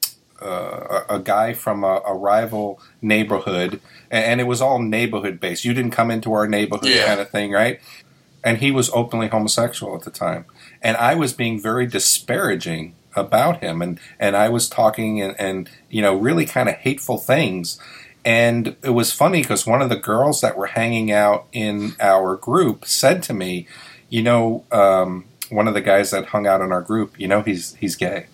uh, 0.40 1.03
a, 1.09 1.18
guy 1.18 1.53
from 1.53 1.83
a, 1.83 2.01
a 2.07 2.14
rival 2.14 2.81
neighborhood, 3.03 3.81
and, 4.11 4.24
and, 4.24 4.40
it 4.40 4.44
was 4.44 4.61
all 4.61 4.79
neighborhood 4.79 5.40
based. 5.40 5.64
You 5.64 5.74
didn't 5.74 5.90
come 5.90 6.11
into 6.11 6.33
our 6.33 6.46
neighborhood, 6.46 6.88
yeah. 6.88 7.07
kind 7.07 7.20
of 7.20 7.31
thing, 7.31 7.51
right? 7.51 7.81
And 8.44 8.59
he 8.59 8.70
was 8.70 8.88
openly 8.90 9.29
homosexual 9.29 9.96
at 9.96 10.03
the 10.03 10.11
time, 10.11 10.44
and 10.81 10.96
I 10.96 11.14
was 11.16 11.33
being 11.33 11.61
very 11.61 11.87
disparaging 11.87 12.94
about 13.16 13.61
him, 13.62 13.83
and 13.83 13.98
and 14.18 14.37
I 14.37 14.48
was 14.48 14.68
talking 14.68 15.20
and, 15.20 15.38
and 15.40 15.68
you 15.90 16.03
know 16.03 16.14
really 16.14 16.46
kind 16.46 16.68
of 16.68 16.77
hateful 16.77 17.18
things. 17.18 17.79
And 18.24 18.77
it 18.83 18.90
was 18.90 19.12
funny 19.12 19.42
because 19.42 19.66
one 19.66 19.81
of 19.81 19.88
the 19.88 19.96
girls 19.96 20.40
that 20.40 20.57
were 20.57 20.66
hanging 20.66 21.11
out 21.11 21.46
in 21.53 21.94
our 22.01 22.37
group 22.37 22.85
said 22.85 23.22
to 23.24 23.35
me, 23.35 23.66
"You 24.09 24.22
know, 24.22 24.64
um, 24.70 25.24
one 25.51 25.66
of 25.66 25.74
the 25.74 25.81
guys 25.81 26.11
that 26.11 26.27
hung 26.27 26.46
out 26.46 26.61
in 26.61 26.72
our 26.72 26.83
group, 26.83 27.18
you 27.18 27.27
know, 27.27 27.42
he's 27.42 27.74
he's 27.74 27.96
gay." 27.96 28.27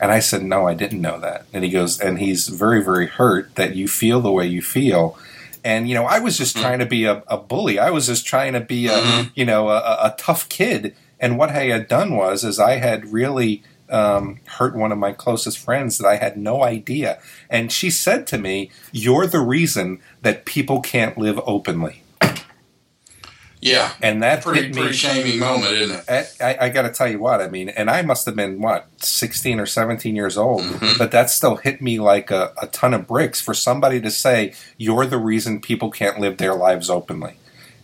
And 0.00 0.10
I 0.12 0.20
said, 0.20 0.42
No, 0.42 0.66
I 0.66 0.74
didn't 0.74 1.00
know 1.00 1.18
that. 1.20 1.46
And 1.52 1.64
he 1.64 1.70
goes, 1.70 2.00
And 2.00 2.18
he's 2.18 2.48
very, 2.48 2.82
very 2.82 3.06
hurt 3.06 3.54
that 3.54 3.74
you 3.74 3.88
feel 3.88 4.20
the 4.20 4.32
way 4.32 4.46
you 4.46 4.62
feel. 4.62 5.18
And, 5.64 5.88
you 5.88 5.94
know, 5.94 6.04
I 6.04 6.20
was 6.20 6.38
just 6.38 6.54
mm-hmm. 6.54 6.64
trying 6.64 6.78
to 6.78 6.86
be 6.86 7.04
a, 7.04 7.24
a, 7.26 7.36
bully. 7.36 7.78
I 7.78 7.90
was 7.90 8.06
just 8.06 8.24
trying 8.24 8.52
to 8.52 8.60
be 8.60 8.86
a, 8.86 8.92
mm-hmm. 8.92 9.28
you 9.34 9.44
know, 9.44 9.68
a, 9.68 9.78
a, 9.78 10.14
tough 10.16 10.48
kid. 10.48 10.94
And 11.18 11.38
what 11.38 11.50
I 11.50 11.64
had 11.64 11.88
done 11.88 12.14
was, 12.14 12.44
is 12.44 12.60
I 12.60 12.76
had 12.76 13.12
really 13.12 13.64
um, 13.90 14.38
hurt 14.46 14.76
one 14.76 14.92
of 14.92 14.98
my 14.98 15.12
closest 15.12 15.58
friends 15.58 15.98
that 15.98 16.06
I 16.06 16.16
had 16.16 16.36
no 16.36 16.62
idea. 16.62 17.18
And 17.50 17.72
she 17.72 17.90
said 17.90 18.26
to 18.28 18.38
me, 18.38 18.70
You're 18.92 19.26
the 19.26 19.40
reason 19.40 20.00
that 20.22 20.44
people 20.44 20.80
can't 20.80 21.18
live 21.18 21.40
openly. 21.44 22.02
Yeah, 23.60 23.92
and 24.02 24.22
that 24.22 24.42
pretty 24.42 24.70
pretty 24.70 24.92
shaming 24.92 25.38
moment, 25.38 25.72
isn't 25.72 26.04
it? 26.08 26.36
I, 26.40 26.66
I, 26.66 26.68
got 26.68 26.82
to 26.82 26.90
tell 26.90 27.08
you 27.08 27.18
what 27.18 27.40
I 27.40 27.48
mean, 27.48 27.70
and 27.70 27.90
I 27.90 28.02
must 28.02 28.26
have 28.26 28.36
been 28.36 28.60
what 28.60 28.86
sixteen 28.98 29.58
or 29.58 29.66
seventeen 29.66 30.14
years 30.14 30.36
old, 30.36 30.62
mm-hmm. 30.62 30.98
but 30.98 31.10
that 31.12 31.30
still 31.30 31.56
hit 31.56 31.80
me 31.80 31.98
like 31.98 32.30
a, 32.30 32.52
a 32.60 32.66
ton 32.66 32.92
of 32.92 33.06
bricks 33.06 33.40
for 33.40 33.54
somebody 33.54 34.00
to 34.02 34.10
say 34.10 34.52
you're 34.76 35.06
the 35.06 35.18
reason 35.18 35.60
people 35.60 35.90
can't 35.90 36.20
live 36.20 36.36
their 36.36 36.54
lives 36.54 36.90
openly. 36.90 37.36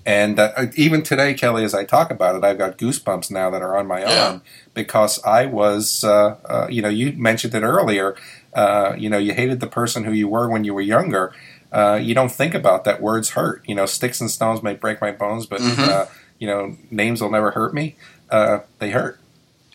And 0.05 0.39
uh, 0.39 0.67
even 0.75 1.03
today, 1.03 1.35
Kelly, 1.35 1.65
as 1.65 1.75
I 1.75 1.85
talk 1.85 2.11
about 2.11 2.35
it, 2.35 2.45
I've 2.45 2.59
got 2.59 2.77
goosebumps 2.77 3.31
now 3.31 3.51
that 3.51 3.63
are 3.63 3.77
on 3.77 3.87
my 3.87 4.01
yeah. 4.01 4.27
arm 4.27 4.43
because 4.75 5.23
I 5.23 5.47
was, 5.47 6.03
uh, 6.03 6.37
uh, 6.45 6.67
you 6.69 6.83
know, 6.83 6.89
you 6.89 7.13
mentioned 7.13 7.55
it 7.55 7.63
earlier. 7.63 8.17
Uh, 8.53 8.95
you 8.99 9.09
know, 9.09 9.19
you 9.19 9.33
hated 9.33 9.61
the 9.61 9.67
person 9.67 10.05
who 10.05 10.13
you 10.13 10.29
were 10.29 10.49
when 10.49 10.65
you 10.65 10.75
were 10.75 10.81
younger, 10.81 11.33
uh, 11.73 11.99
you 12.01 12.15
don't 12.15 12.31
think 12.31 12.55
about 12.55 12.85
that 12.85 13.01
words 13.01 13.31
hurt. 13.31 13.63
You 13.67 13.75
know, 13.75 13.87
sticks 13.87 14.21
and 14.21 14.31
stones 14.31 14.63
may 14.63 14.75
break 14.75 15.01
my 15.01 15.11
bones, 15.11 15.47
but 15.47 15.61
mm-hmm. 15.61 15.83
uh, 15.83 16.07
you 16.39 16.47
know, 16.47 16.77
names 16.91 17.23
will 17.23 17.31
never 17.31 17.53
hurt 17.53 17.73
me. 17.73 17.97
Uh, 18.31 18.61
they 18.79 18.91
hurt. 18.91 19.19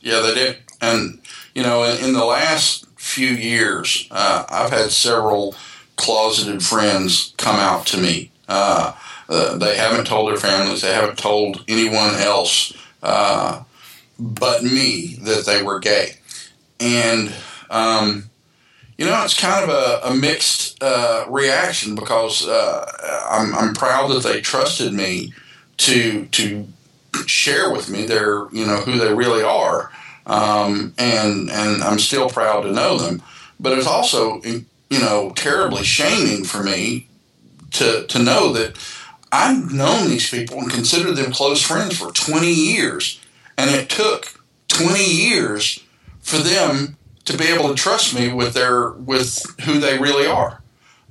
Yeah, 0.02 0.20
they 0.22 0.34
do. 0.34 0.54
And 0.80 1.20
you 1.56 1.64
know, 1.64 1.84
in, 1.84 2.06
in 2.06 2.14
the 2.14 2.26
last 2.26 2.86
few 2.98 3.30
years, 3.30 4.08
uh, 4.12 4.46
I've 4.50 4.70
had 4.70 4.92
several 4.92 5.56
closeted 5.96 6.62
friends 6.64 7.34
come 7.38 7.56
out 7.56 7.88
to 7.88 7.98
me. 7.98 8.32
Uh, 8.48 8.94
uh, 9.28 9.58
they 9.58 9.76
haven't 9.76 10.06
told 10.06 10.30
their 10.30 10.38
families. 10.38 10.82
They 10.82 10.94
haven't 10.94 11.18
told 11.18 11.64
anyone 11.68 12.16
else 12.16 12.74
but 14.20 14.64
me 14.64 15.16
that 15.22 15.46
they 15.46 15.62
were 15.62 15.80
gay, 15.80 16.18
and 16.80 17.34
um, 17.70 18.30
you 18.98 19.06
know, 19.06 19.24
it's 19.24 19.40
kind 19.40 19.64
of 19.64 19.70
a, 19.70 20.08
a 20.08 20.16
mixed 20.16 20.82
uh, 20.82 21.26
reaction 21.30 21.94
because 21.96 22.48
uh, 22.48 23.28
I'm, 23.30 23.54
I'm 23.54 23.74
proud 23.74 24.10
that 24.10 24.24
they 24.24 24.42
trusted 24.42 24.92
me 24.92 25.34
to 25.78 26.26
to 26.26 26.68
share 27.26 27.72
with 27.72 27.90
me 27.90 28.06
their 28.06 28.50
you 28.52 28.66
know 28.66 28.78
who 28.78 28.98
they 28.98 29.14
really 29.14 29.44
are, 29.44 29.92
um, 30.26 30.94
and 30.98 31.52
and 31.52 31.84
I'm 31.84 32.00
still 32.00 32.30
proud 32.30 32.62
to 32.62 32.72
know 32.72 32.98
them. 32.98 33.22
But 33.60 33.78
it's 33.78 33.88
also 33.88 34.42
you 34.44 35.00
know 35.00 35.32
terribly 35.36 35.84
shaming 35.84 36.44
for 36.44 36.64
me 36.64 37.08
to 37.74 38.06
to 38.08 38.20
know 38.20 38.52
that 38.54 38.78
I've 39.32 39.72
known 39.72 40.10
these 40.10 40.30
people 40.30 40.58
and 40.58 40.72
considered 40.72 41.16
them 41.16 41.32
close 41.32 41.62
friends 41.62 42.00
for 42.00 42.12
20 42.12 42.52
years, 42.52 43.22
and 43.58 43.70
it 43.70 43.90
took 43.90 44.42
20 44.70 45.04
years 45.04 45.84
for 46.22 46.38
them 46.38 46.97
to 47.28 47.38
be 47.38 47.46
able 47.46 47.68
to 47.68 47.76
trust 47.76 48.16
me 48.16 48.34
with 48.34 48.54
their 48.54 48.92
with 48.92 49.46
who 49.62 49.80
they 49.80 50.00
really 50.00 50.26
are. 50.26 50.62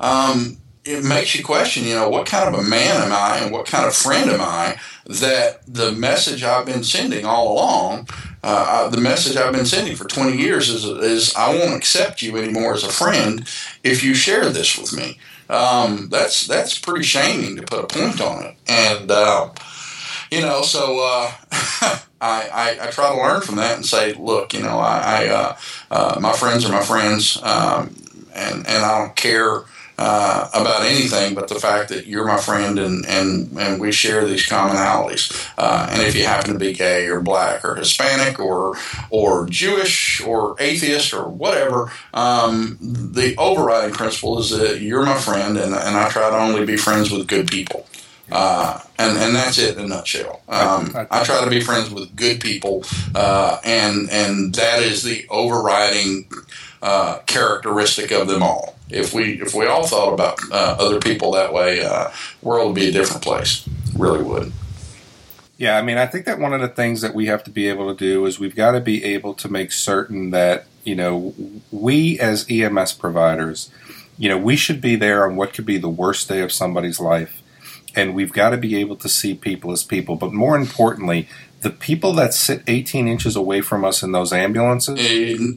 Um, 0.00 0.57
it 0.85 1.05
makes 1.05 1.35
you 1.35 1.44
question, 1.44 1.85
you 1.85 1.94
know, 1.94 2.09
what 2.09 2.26
kind 2.26 2.52
of 2.52 2.59
a 2.59 2.62
man 2.62 3.02
am 3.02 3.12
I 3.12 3.38
and 3.38 3.52
what 3.52 3.66
kind 3.66 3.87
of 3.87 3.94
friend 3.94 4.31
am 4.31 4.40
I 4.40 4.79
that 5.07 5.62
the 5.66 5.92
message 5.92 6.42
I've 6.42 6.66
been 6.66 6.85
sending 6.85 7.24
all 7.24 7.52
along, 7.52 8.09
uh, 8.42 8.88
the 8.88 9.00
message 9.00 9.37
I've 9.37 9.52
been 9.52 9.66
sending 9.66 9.96
for 9.96 10.05
20 10.05 10.37
years 10.37 10.68
is, 10.68 10.85
is 10.85 11.35
I 11.35 11.55
won't 11.55 11.74
accept 11.74 12.22
you 12.22 12.37
anymore 12.37 12.74
as 12.74 12.85
a 12.85 12.88
friend 12.88 13.46
if 13.83 14.05
you 14.05 14.14
share 14.14 14.48
this 14.48 14.79
with 14.79 14.96
me. 14.96 15.18
Um, 15.48 16.09
that's 16.09 16.46
that's 16.46 16.79
pretty 16.79 17.05
shaming 17.05 17.57
to 17.57 17.62
put 17.62 17.85
a 17.85 17.87
point 17.87 18.20
on 18.20 18.44
it. 18.44 18.57
And, 18.68 19.11
uh, 19.11 19.50
you 20.31 20.41
know, 20.41 20.62
so 20.62 20.99
uh, 21.01 21.33
I, 22.21 22.49
I, 22.53 22.79
I, 22.83 22.91
try 22.91 23.15
to 23.15 23.17
learn 23.17 23.43
from 23.43 23.57
that 23.57 23.77
and 23.77 23.85
say, 23.85 24.15
look, 24.15 24.55
you 24.55 24.62
know, 24.62 24.79
I, 24.79 24.99
I 24.99 25.29
uh, 25.29 25.57
uh, 25.91 26.21
my 26.21 26.33
friends 26.33 26.65
are 26.65 26.73
my 26.73 26.83
friends, 26.83 27.41
um, 27.43 27.95
and 28.35 28.67
and 28.67 28.85
I 28.85 28.99
don't 28.99 29.17
care 29.17 29.65
uh, 29.99 30.51
about 30.53 30.83
anything 30.83 31.35
but 31.35 31.49
the 31.49 31.55
fact 31.55 31.89
that 31.89 32.07
you're 32.07 32.27
my 32.27 32.37
friend 32.37 32.79
and 32.79 33.07
and, 33.07 33.59
and 33.59 33.81
we 33.81 33.93
share 33.93 34.27
these 34.27 34.47
commonalities. 34.47 35.51
Uh, 35.57 35.89
and 35.91 36.03
if 36.03 36.15
you 36.15 36.25
happen 36.25 36.53
to 36.53 36.59
be 36.59 36.73
gay 36.73 37.07
or 37.07 37.21
black 37.21 37.65
or 37.65 37.75
Hispanic 37.77 38.39
or 38.39 38.77
or 39.11 39.47
Jewish 39.47 40.21
or 40.21 40.57
atheist 40.59 41.15
or 41.15 41.29
whatever, 41.29 41.91
um, 42.12 42.77
the 42.81 43.35
overriding 43.39 43.95
principle 43.95 44.39
is 44.39 44.51
that 44.51 44.81
you're 44.81 45.05
my 45.05 45.19
friend, 45.19 45.57
and 45.57 45.75
and 45.75 45.97
I 45.97 46.09
try 46.09 46.29
to 46.31 46.37
only 46.37 46.67
be 46.67 46.77
friends 46.77 47.11
with 47.11 47.27
good 47.27 47.49
people. 47.49 47.87
Uh, 48.31 48.81
and 48.99 49.17
and 49.19 49.37
that's 49.37 49.59
it 49.59 49.77
in 49.77 49.85
a 49.85 49.89
nutshell. 49.89 50.43
Um, 50.49 50.93
I 51.11 51.23
try 51.23 51.45
to 51.45 51.51
be 51.51 51.61
friends 51.61 51.91
with 51.91 52.17
good 52.17 52.41
people, 52.41 52.85
uh, 53.15 53.61
and 53.65 54.11
and 54.11 54.55
that 54.55 54.83
is 54.83 55.05
the 55.05 55.27
overriding 55.29 56.29
uh, 56.83 57.19
characteristic 57.27 58.11
of 58.11 58.27
them 58.27 58.42
all. 58.42 58.77
If 58.90 59.15
we 59.15 59.40
if 59.40 59.55
we 59.55 59.67
all 59.67 59.87
thought 59.87 60.13
about 60.13 60.38
uh, 60.50 60.77
other 60.79 60.98
people 60.98 61.33
that 61.33 61.53
way, 61.53 61.83
uh, 61.85 62.11
world 62.42 62.69
would 62.69 62.75
be 62.75 62.88
a 62.88 62.92
different 62.92 63.23
place. 63.23 63.69
Really 63.96 64.25
would. 64.25 64.53
Yeah, 65.57 65.79
I 65.79 65.83
mean, 65.83 65.96
I 65.96 66.07
think 66.07 66.27
that 66.27 66.38
one 66.38 66.53
of 66.53 66.61
the 66.61 66.69
things 66.69 67.00
that 67.00 67.15
we 67.15 67.27
have 67.27 67.42
to 67.44 67.50
be 67.50 67.69
able 67.69 67.94
to 67.94 67.98
do 67.98 68.27
is 68.27 68.38
we've 68.38 68.57
got 68.57 68.73
to 68.73 68.81
be 68.81 69.05
able 69.05 69.35
to 69.35 69.48
make 69.48 69.73
certain 69.73 70.31
that 70.31 70.67
you 70.83 70.96
know 70.96 71.33
we 71.71 72.19
as 72.19 72.44
EMS 72.50 72.94
providers, 72.94 73.71
you 74.19 74.29
know, 74.29 74.37
we 74.37 74.57
should 74.57 74.81
be 74.81 74.96
there 74.96 75.25
on 75.25 75.37
what 75.37 75.55
could 75.55 75.67
be 75.67 75.79
the 75.79 75.88
worst 75.88 76.29
day 76.29 76.40
of 76.40 76.50
somebody's 76.50 76.98
life 76.98 77.42
and 77.97 78.15
we've 78.15 78.33
got 78.33 78.51
to 78.51 78.59
be 78.59 78.77
able 78.77 78.97
to 78.97 79.09
see 79.09 79.35
people 79.35 79.73
as 79.73 79.83
people. 79.83 80.15
But 80.17 80.33
more 80.33 80.55
importantly, 80.55 81.29
the 81.63 81.71
people 81.71 82.13
that 82.13 82.35
sit 82.35 82.63
18 82.67 83.09
inches 83.09 83.35
away 83.35 83.63
from 83.63 83.85
us 83.85 84.03
in 84.03 84.13
those 84.13 84.33
ambulances, 84.33 85.01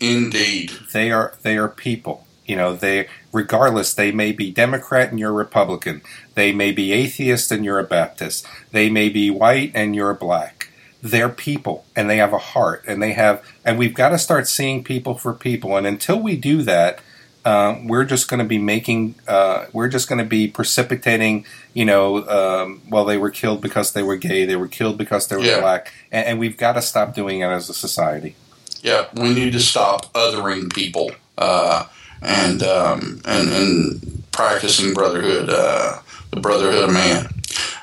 indeed, 0.01 0.71
they 0.93 1.11
are 1.11 1.35
they 1.41 1.57
are 1.57 1.67
people. 1.67 2.25
You 2.45 2.55
know, 2.55 2.73
they 2.73 3.07
regardless 3.31 3.93
they 3.93 4.11
may 4.11 4.31
be 4.31 4.49
Democrat 4.49 5.11
and 5.11 5.19
you're 5.19 5.33
Republican. 5.33 6.01
They 6.33 6.51
may 6.51 6.71
be 6.71 6.93
atheist 6.93 7.51
and 7.51 7.63
you're 7.63 7.77
a 7.79 7.83
Baptist. 7.83 8.47
They 8.71 8.89
may 8.89 9.09
be 9.09 9.29
white 9.29 9.71
and 9.75 9.95
you're 9.95 10.15
black. 10.15 10.71
They're 11.01 11.29
people 11.29 11.85
and 11.95 12.09
they 12.09 12.17
have 12.17 12.33
a 12.33 12.39
heart 12.39 12.83
and 12.87 13.03
they 13.03 13.13
have 13.13 13.45
and 13.63 13.77
we've 13.77 13.93
got 13.93 14.09
to 14.09 14.17
start 14.17 14.47
seeing 14.47 14.83
people 14.83 15.15
for 15.15 15.33
people. 15.33 15.77
And 15.77 15.85
until 15.85 16.19
we 16.19 16.37
do 16.37 16.63
that, 16.63 17.01
um, 17.45 17.87
we're 17.87 18.03
just 18.05 18.27
going 18.29 18.39
to 18.39 18.45
be 18.45 18.57
making, 18.57 19.15
uh, 19.27 19.65
we're 19.73 19.87
just 19.87 20.07
going 20.09 20.19
to 20.19 20.25
be 20.25 20.47
precipitating, 20.47 21.45
you 21.73 21.85
know, 21.85 22.27
um, 22.27 22.81
well, 22.89 23.05
they 23.05 23.17
were 23.17 23.29
killed 23.29 23.61
because 23.61 23.93
they 23.93 24.03
were 24.03 24.17
gay, 24.17 24.45
they 24.45 24.55
were 24.55 24.67
killed 24.67 24.97
because 24.97 25.27
they 25.27 25.35
were 25.37 25.43
Yeah. 25.43 25.59
black, 25.61 25.93
and, 26.11 26.27
and 26.27 26.39
we've 26.39 26.57
got 26.57 26.73
to 26.73 26.81
stop 26.81 27.15
doing 27.15 27.41
it 27.41 27.45
as 27.45 27.69
a 27.69 27.73
society. 27.73 28.35
Yeah, 28.81 29.05
we 29.13 29.33
need 29.33 29.53
to 29.53 29.59
stop 29.59 30.11
othering 30.13 30.73
people 30.73 31.11
uh, 31.37 31.85
and, 32.21 32.63
um, 32.63 33.21
and 33.25 33.49
and 33.49 34.23
practicing 34.31 34.93
brotherhood, 34.93 35.49
uh, 35.49 35.99
the 36.31 36.39
brotherhood 36.39 36.85
of 36.85 36.93
man. 36.93 37.27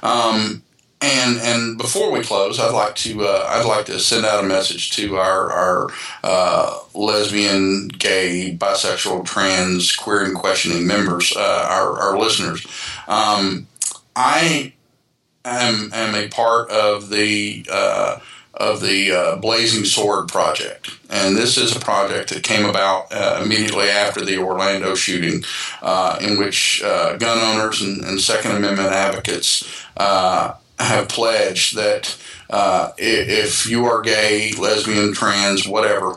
Um, 0.03 0.63
and 1.01 1.39
and 1.39 1.79
before 1.79 2.11
we 2.11 2.23
close, 2.23 2.59
I'd 2.59 2.73
like 2.73 2.95
to 2.97 3.27
uh, 3.27 3.47
I'd 3.49 3.67
like 3.67 3.87
to 3.87 3.99
send 3.99 4.25
out 4.25 4.43
a 4.43 4.47
message 4.47 4.93
to 4.93 5.17
our 5.17 5.53
our 5.53 5.89
uh, 6.23 6.79
lesbian, 6.95 7.89
gay, 7.89 8.57
bisexual, 8.59 9.27
trans, 9.27 9.95
queer, 9.95 10.25
and 10.25 10.35
questioning 10.35 10.87
members, 10.87 11.37
uh, 11.37 11.67
our 11.71 11.99
our 11.99 12.19
listeners. 12.19 12.67
Um, 13.09 13.67
I 14.15 14.73
am 15.45 15.91
am 15.93 16.15
a 16.15 16.29
part 16.29 16.71
of 16.71 17.11
the 17.11 17.67
uh, 17.71 18.21
of 18.55 18.81
the 18.81 19.13
uh, 19.13 19.37
Blazing 19.37 19.85
Sword 19.85 20.29
project, 20.29 20.99
and 21.11 21.37
this 21.37 21.59
is 21.59 21.77
a 21.77 21.81
project 21.81 22.31
that 22.31 22.43
came 22.43 22.65
about 22.65 23.13
uh, 23.13 23.43
immediately 23.45 23.91
after 23.91 24.25
the 24.25 24.39
Orlando 24.39 24.95
shooting, 24.95 25.45
uh, 25.83 26.17
in 26.23 26.39
which 26.39 26.83
uh, 26.83 27.19
gun 27.19 27.39
owners 27.39 27.83
and, 27.83 28.03
and 28.03 28.19
Second 28.19 28.53
Amendment 28.53 28.89
advocates 28.89 29.85
have 30.79 31.09
pledged 31.09 31.77
that 31.77 32.16
uh, 32.51 32.93
if 32.99 33.68
you 33.68 33.87
are 33.87 34.03
gay, 34.03 34.53
lesbian, 34.53 35.12
trans, 35.12 35.66
whatever, 35.66 36.16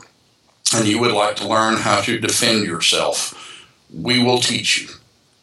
and 0.76 0.88
you 0.88 0.99
would 0.99 1.12
like 1.12 1.36
to 1.38 1.47
learn 1.47 1.76
how 1.78 2.01
to 2.01 2.20
defend 2.20 2.66
yourself, 2.66 3.64
we 3.93 4.22
will 4.22 4.39
teach 4.39 4.82
you 4.82 4.99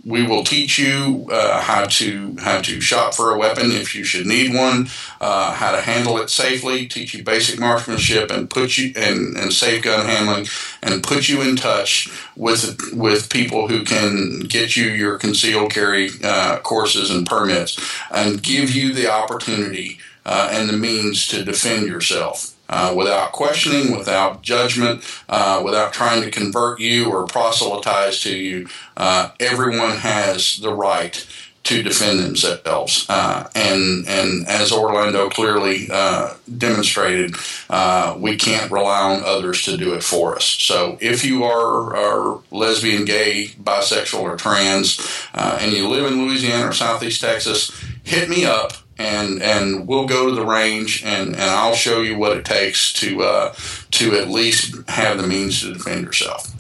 we 0.07 0.25
will 0.25 0.45
teach 0.45 0.79
you 0.79 1.27
uh, 1.33 1.61
how 1.61 1.85
to 1.85 2.37
how 2.39 2.61
to 2.61 2.81
shop 2.81 3.13
for 3.13 3.35
a 3.35 3.39
weapon 3.39 3.73
if 3.73 3.95
you 3.95 4.05
should 4.05 4.25
need 4.25 4.55
one, 4.55 4.89
uh, 5.21 5.53
how 5.53 5.73
to 5.73 5.81
handle 5.81 6.17
it 6.19 6.31
safely, 6.31 6.87
teach 6.87 7.13
you 7.13 7.25
basic 7.25 7.59
marksmanship, 7.59 8.31
and 8.31 8.49
put 8.49 8.79
you 8.79 8.93
and, 8.97 9.37
and 9.37 9.53
safe 9.53 9.83
gun 9.83 10.07
handling, 10.07 10.47
and 10.83 11.03
put 11.03 11.29
you 11.29 11.43
in 11.43 11.57
touch 11.57 12.09
with 12.37 12.79
with 12.93 13.29
people 13.29 13.67
who 13.67 13.83
can 13.83 14.41
get 14.41 14.77
you 14.77 14.85
your 14.85 15.19
concealed 15.19 15.73
carry 15.73 16.11
uh, 16.23 16.59
courses 16.61 17.11
and 17.11 17.27
permits, 17.27 17.77
and 18.13 18.43
give 18.43 18.71
you 18.71 18.95
the 18.95 19.11
opportunity 19.11 19.99
uh, 20.25 20.49
and 20.53 20.69
the 20.69 20.77
means 20.77 21.27
to 21.27 21.45
defend 21.45 21.89
yourself 21.89 22.56
uh, 22.69 22.95
without 22.97 23.33
questioning, 23.33 23.97
without 23.97 24.43
judgment, 24.43 25.03
uh, 25.29 25.63
without 25.65 25.93
trying 25.93 26.23
to 26.23 26.31
convert 26.31 26.81
you 26.81 27.11
or 27.11 27.27
proselytize 27.27 28.21
to 28.21 28.37
you. 28.37 28.69
Uh, 28.97 29.31
everyone 29.41 29.97
has 29.97 30.59
the 30.59 30.73
right 30.73 31.27
to 31.67 31.83
defend 31.83 32.21
themselves, 32.21 33.07
uh, 33.09 33.49
and 33.57 34.07
and 34.07 34.47
as 34.47 34.71
Orlando 34.71 35.29
clearly 35.29 35.89
uh, 35.91 36.35
demonstrated, 36.59 37.35
uh, 37.69 38.15
we 38.17 38.37
can't 38.37 38.71
rely 38.71 39.01
on 39.01 39.25
others 39.25 39.65
to 39.65 39.77
do 39.77 39.95
it 39.95 40.05
for 40.05 40.37
us. 40.37 40.45
So 40.45 40.97
if 41.01 41.25
you 41.25 41.43
are, 41.43 41.97
are 41.97 42.41
lesbian, 42.53 43.05
gay, 43.05 43.49
bisexual, 43.61 44.21
or 44.21 44.37
trans, 44.37 45.01
uh, 45.35 45.59
and 45.61 45.73
you 45.73 45.89
live 45.89 46.07
in 46.07 46.25
Louisiana 46.25 46.69
or 46.69 46.73
Southeast 46.73 47.21
Texas, 47.21 47.73
hit 48.05 48.29
me 48.29 48.45
up 48.45 48.75
and 48.99 49.43
and 49.43 49.87
we'll 49.87 50.07
go 50.07 50.29
to 50.29 50.35
the 50.35 50.45
range 50.45 51.03
and, 51.05 51.35
and 51.35 51.43
I'll 51.43 51.75
show 51.75 52.01
you 52.01 52.17
what 52.17 52.37
it 52.37 52.45
takes 52.45 52.93
to 52.95 53.23
uh, 53.23 53.55
to 53.93 54.17
at 54.17 54.29
least 54.29 54.89
have 54.89 55.21
the 55.21 55.27
means 55.27 55.61
to 55.63 55.73
defend 55.73 56.05
yourself. 56.05 56.53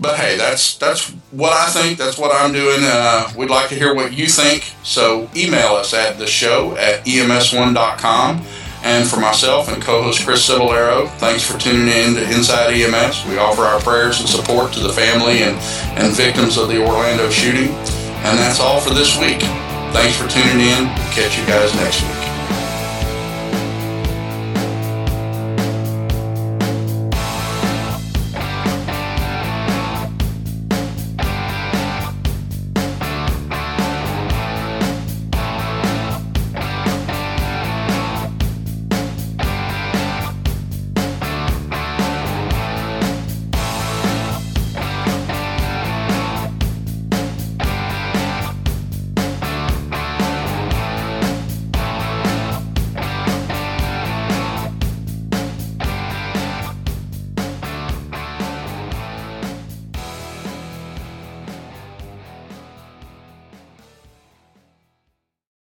But 0.00 0.16
hey, 0.16 0.36
that's 0.36 0.76
that's 0.78 1.10
what 1.30 1.52
I 1.52 1.70
think. 1.70 1.98
That's 1.98 2.18
what 2.18 2.34
I'm 2.34 2.52
doing. 2.52 2.80
Uh, 2.82 3.30
we'd 3.36 3.50
like 3.50 3.68
to 3.68 3.74
hear 3.74 3.94
what 3.94 4.12
you 4.12 4.26
think. 4.26 4.72
So 4.82 5.28
email 5.36 5.74
us 5.74 5.92
at 5.94 6.18
the 6.18 6.26
show 6.26 6.76
at 6.76 7.04
ems1.com. 7.04 8.42
And 8.82 9.06
for 9.06 9.20
myself 9.20 9.68
and 9.68 9.82
co-host 9.82 10.24
Chris 10.24 10.48
Cebollero, 10.48 11.06
thanks 11.18 11.42
for 11.42 11.58
tuning 11.58 11.88
in 11.88 12.14
to 12.14 12.22
Inside 12.32 12.72
EMS. 12.72 13.26
We 13.26 13.36
offer 13.36 13.60
our 13.60 13.78
prayers 13.80 14.20
and 14.20 14.28
support 14.28 14.72
to 14.72 14.80
the 14.80 14.88
family 14.88 15.42
and, 15.42 15.54
and 15.98 16.16
victims 16.16 16.56
of 16.56 16.68
the 16.68 16.82
Orlando 16.82 17.28
shooting. 17.28 17.68
And 18.24 18.38
that's 18.38 18.58
all 18.58 18.80
for 18.80 18.94
this 18.94 19.20
week. 19.20 19.42
Thanks 19.92 20.16
for 20.16 20.28
tuning 20.28 20.60
in. 20.60 20.86
Catch 21.12 21.38
you 21.38 21.46
guys 21.46 21.74
next 21.74 22.02
week. 22.02 22.19